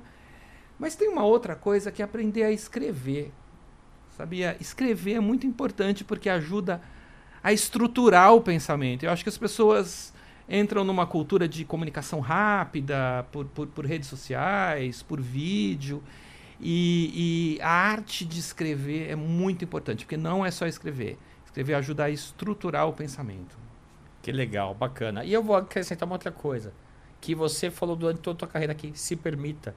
Mas 0.78 0.94
tem 0.94 1.08
uma 1.08 1.24
outra 1.24 1.54
coisa 1.54 1.90
que 1.90 2.00
é 2.00 2.04
aprender 2.04 2.44
a 2.44 2.50
escrever. 2.50 3.32
Sabia? 4.20 4.54
Escrever 4.60 5.14
é 5.14 5.20
muito 5.20 5.46
importante 5.46 6.04
porque 6.04 6.28
ajuda 6.28 6.78
a 7.42 7.54
estruturar 7.54 8.34
o 8.34 8.42
pensamento. 8.42 9.02
Eu 9.02 9.10
acho 9.10 9.22
que 9.22 9.30
as 9.30 9.38
pessoas 9.38 10.12
entram 10.46 10.84
numa 10.84 11.06
cultura 11.06 11.48
de 11.48 11.64
comunicação 11.64 12.20
rápida, 12.20 13.24
por, 13.32 13.46
por, 13.46 13.66
por 13.68 13.86
redes 13.86 14.10
sociais, 14.10 15.02
por 15.02 15.22
vídeo. 15.22 16.02
E, 16.60 17.56
e, 17.56 17.62
a 17.62 17.70
arte 17.70 18.26
de 18.26 18.38
escrever 18.38 19.08
é 19.08 19.16
muito 19.16 19.64
importante, 19.64 20.04
porque 20.04 20.18
não 20.18 20.44
é 20.44 20.50
só 20.50 20.66
escrever. 20.66 21.16
Escrever 21.46 21.72
ajuda 21.72 22.04
a 22.04 22.10
estruturar 22.10 22.86
o 22.86 22.92
pensamento. 22.92 23.56
Que 24.20 24.30
legal, 24.30 24.74
bacana. 24.74 25.24
E 25.24 25.32
eu 25.32 25.42
vou 25.42 25.56
acrescentar 25.56 26.06
uma 26.06 26.16
outra 26.16 26.30
coisa. 26.30 26.74
Que 27.22 27.34
você 27.34 27.70
falou 27.70 27.96
durante 27.96 28.20
toda 28.20 28.36
a 28.36 28.40
sua 28.40 28.48
carreira 28.48 28.72
aqui, 28.74 28.92
se 28.94 29.16
permita. 29.16 29.74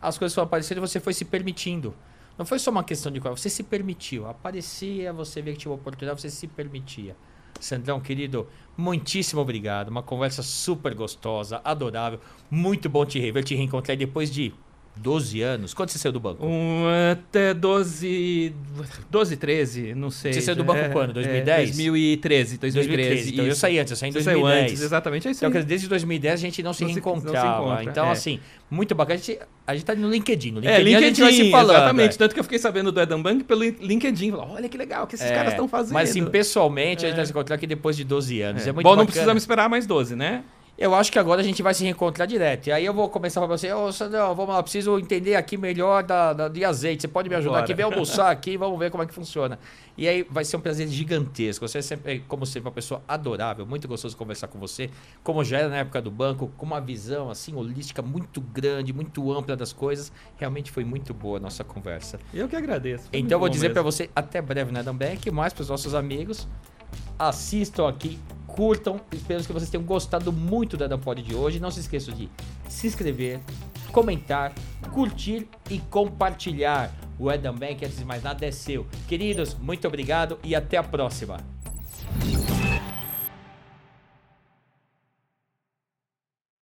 As 0.00 0.16
coisas 0.16 0.34
foram 0.34 0.46
aparecendo 0.46 0.78
e 0.78 0.80
você 0.80 0.98
foi 0.98 1.12
se 1.12 1.26
permitindo. 1.26 1.94
Não 2.38 2.46
foi 2.46 2.60
só 2.60 2.70
uma 2.70 2.84
questão 2.84 3.10
de 3.10 3.20
qual 3.20 3.36
você 3.36 3.50
se 3.50 3.64
permitiu. 3.64 4.28
Aparecia, 4.28 5.12
você 5.12 5.42
vê 5.42 5.52
que 5.52 5.58
tinha 5.58 5.72
uma 5.72 5.78
oportunidade, 5.78 6.20
você 6.20 6.30
se 6.30 6.46
permitia. 6.46 7.16
Sandrão, 7.58 8.00
querido, 8.00 8.46
muitíssimo 8.76 9.40
obrigado. 9.40 9.88
Uma 9.88 10.04
conversa 10.04 10.40
super 10.40 10.94
gostosa, 10.94 11.60
adorável. 11.64 12.20
Muito 12.48 12.88
bom 12.88 13.04
te 13.04 13.18
rever, 13.18 13.42
te 13.42 13.56
reencontrar 13.56 13.96
depois 13.96 14.30
de 14.30 14.54
12 14.98 15.40
anos. 15.42 15.74
Quando 15.74 15.90
você 15.90 15.98
saiu 15.98 16.12
do 16.12 16.20
banco? 16.20 16.44
Um, 16.44 16.84
até 17.12 17.54
12, 17.54 18.54
12, 19.10 19.36
13, 19.36 19.94
não 19.94 20.10
sei. 20.10 20.32
Você 20.32 20.40
saiu 20.40 20.56
do 20.56 20.64
banco 20.64 20.80
é, 20.80 20.88
quando? 20.88 21.12
2010? 21.14 21.48
É, 21.48 21.72
2013, 21.72 22.58
2013. 22.58 22.88
2013 22.88 23.32
então 23.32 23.46
eu 23.46 23.54
saí 23.54 23.78
antes, 23.78 23.90
eu 23.90 23.96
saí 23.96 24.10
em 24.10 24.12
2010. 24.12 24.46
Saiu 24.46 24.64
antes, 24.64 24.82
exatamente, 24.82 25.28
é 25.28 25.30
isso 25.30 25.44
Então, 25.44 25.62
desde 25.62 25.88
2010 25.88 26.34
a 26.34 26.36
gente 26.36 26.62
não 26.62 26.72
se 26.72 26.84
não 26.84 26.90
reencontrava. 26.90 27.48
Não 27.48 27.54
se 27.54 27.62
encontra, 27.62 27.84
então, 27.84 28.06
é. 28.06 28.10
assim, 28.10 28.40
muito 28.70 28.94
bacana. 28.94 29.14
A 29.14 29.22
gente, 29.22 29.38
a 29.66 29.74
gente 29.74 29.84
tá 29.84 29.94
no 29.94 30.10
LinkedIn. 30.10 30.50
No 30.50 30.60
LinkedIn, 30.60 30.80
é, 30.80 30.82
LinkedIn 30.82 31.04
a 31.04 31.08
gente 31.08 31.20
vai 31.20 31.32
se 31.32 31.50
falando. 31.50 31.76
Exatamente, 31.76 32.14
é. 32.14 32.18
tanto 32.18 32.34
que 32.34 32.40
eu 32.40 32.44
fiquei 32.44 32.58
sabendo 32.58 32.92
do 32.92 33.00
Eden 33.00 33.22
Bank 33.22 33.44
pelo 33.44 33.62
LinkedIn. 33.62 34.32
Olha 34.32 34.68
que 34.68 34.76
legal 34.76 35.06
que 35.06 35.14
esses 35.14 35.26
é, 35.26 35.34
caras 35.34 35.52
estão 35.52 35.68
fazendo. 35.68 35.94
Mas, 35.94 36.10
assim, 36.10 36.24
pessoalmente, 36.26 37.04
a 37.04 37.08
gente 37.08 37.16
vai 37.16 37.26
se 37.26 37.32
encontrar 37.32 37.56
aqui 37.56 37.66
depois 37.66 37.96
de 37.96 38.04
12 38.04 38.40
anos. 38.42 38.66
É, 38.66 38.70
é 38.70 38.72
muito 38.72 38.84
Bom, 38.84 38.90
bacana. 38.90 39.02
não 39.02 39.06
precisamos 39.06 39.42
esperar 39.42 39.68
mais 39.68 39.86
12, 39.86 40.16
né? 40.16 40.44
Eu 40.78 40.94
acho 40.94 41.10
que 41.10 41.18
agora 41.18 41.40
a 41.40 41.44
gente 41.44 41.60
vai 41.60 41.74
se 41.74 41.82
reencontrar 41.82 42.28
direto. 42.28 42.68
E 42.68 42.72
aí 42.72 42.84
eu 42.84 42.94
vou 42.94 43.08
começar 43.08 43.40
para 43.40 43.48
você, 43.48 43.72
ô 43.72 43.86
oh, 43.86 43.92
Sandrão, 43.92 44.32
vamos 44.32 44.54
lá, 44.54 44.62
preciso 44.62 44.96
entender 44.96 45.34
aqui 45.34 45.56
melhor 45.56 46.04
da, 46.04 46.32
da, 46.32 46.46
de 46.46 46.64
azeite. 46.64 47.02
Você 47.02 47.08
pode 47.08 47.28
me 47.28 47.34
ajudar 47.34 47.54
Bora. 47.54 47.64
aqui? 47.64 47.74
Vem 47.74 47.84
almoçar 47.84 48.30
aqui, 48.30 48.56
vamos 48.56 48.78
ver 48.78 48.88
como 48.88 49.02
é 49.02 49.06
que 49.06 49.12
funciona. 49.12 49.58
E 49.96 50.06
aí 50.06 50.24
vai 50.30 50.44
ser 50.44 50.56
um 50.56 50.60
prazer 50.60 50.86
gigantesco. 50.86 51.66
Você 51.66 51.78
é 51.78 51.82
sempre, 51.82 52.20
como 52.28 52.46
sempre, 52.46 52.68
uma 52.68 52.72
pessoa 52.72 53.02
adorável, 53.08 53.66
muito 53.66 53.88
gostoso 53.88 54.16
conversar 54.16 54.46
com 54.46 54.60
você. 54.60 54.88
Como 55.24 55.42
já 55.42 55.58
era 55.58 55.68
na 55.68 55.78
época 55.78 56.00
do 56.00 56.12
banco, 56.12 56.48
com 56.56 56.64
uma 56.64 56.80
visão 56.80 57.28
assim 57.28 57.56
holística 57.56 58.00
muito 58.00 58.40
grande, 58.40 58.92
muito 58.92 59.32
ampla 59.32 59.56
das 59.56 59.72
coisas. 59.72 60.12
Realmente 60.36 60.70
foi 60.70 60.84
muito 60.84 61.12
boa 61.12 61.38
a 61.38 61.40
nossa 61.40 61.64
conversa. 61.64 62.20
Eu 62.32 62.48
que 62.48 62.54
agradeço. 62.54 63.08
Então 63.12 63.34
eu 63.34 63.40
vou 63.40 63.48
dizer 63.48 63.72
para 63.72 63.82
você 63.82 64.08
até 64.14 64.40
breve 64.40 64.70
na 64.70 64.82
Dambeck, 64.82 65.28
mais 65.32 65.52
para 65.52 65.62
os 65.62 65.68
nossos 65.68 65.92
amigos. 65.92 66.46
Assistam 67.18 67.88
aqui 67.88 68.16
curtam. 68.48 69.00
Espero 69.12 69.44
que 69.44 69.52
vocês 69.52 69.70
tenham 69.70 69.84
gostado 69.84 70.32
muito 70.32 70.76
da 70.76 70.88
Dampod 70.88 71.22
de 71.22 71.36
hoje. 71.36 71.60
Não 71.60 71.70
se 71.70 71.80
esqueçam 71.80 72.12
de 72.12 72.28
se 72.68 72.88
inscrever, 72.88 73.38
comentar, 73.92 74.52
curtir 74.92 75.46
e 75.70 75.78
compartilhar. 75.78 76.92
O 77.18 77.30
Edam 77.30 77.54
Bank, 77.54 77.84
antes 77.84 77.98
de 77.98 78.04
mais 78.04 78.22
nada, 78.22 78.44
é 78.46 78.50
seu. 78.50 78.86
Queridos, 79.06 79.54
muito 79.54 79.86
obrigado 79.86 80.38
e 80.42 80.54
até 80.54 80.76
a 80.76 80.82
próxima. 80.82 81.38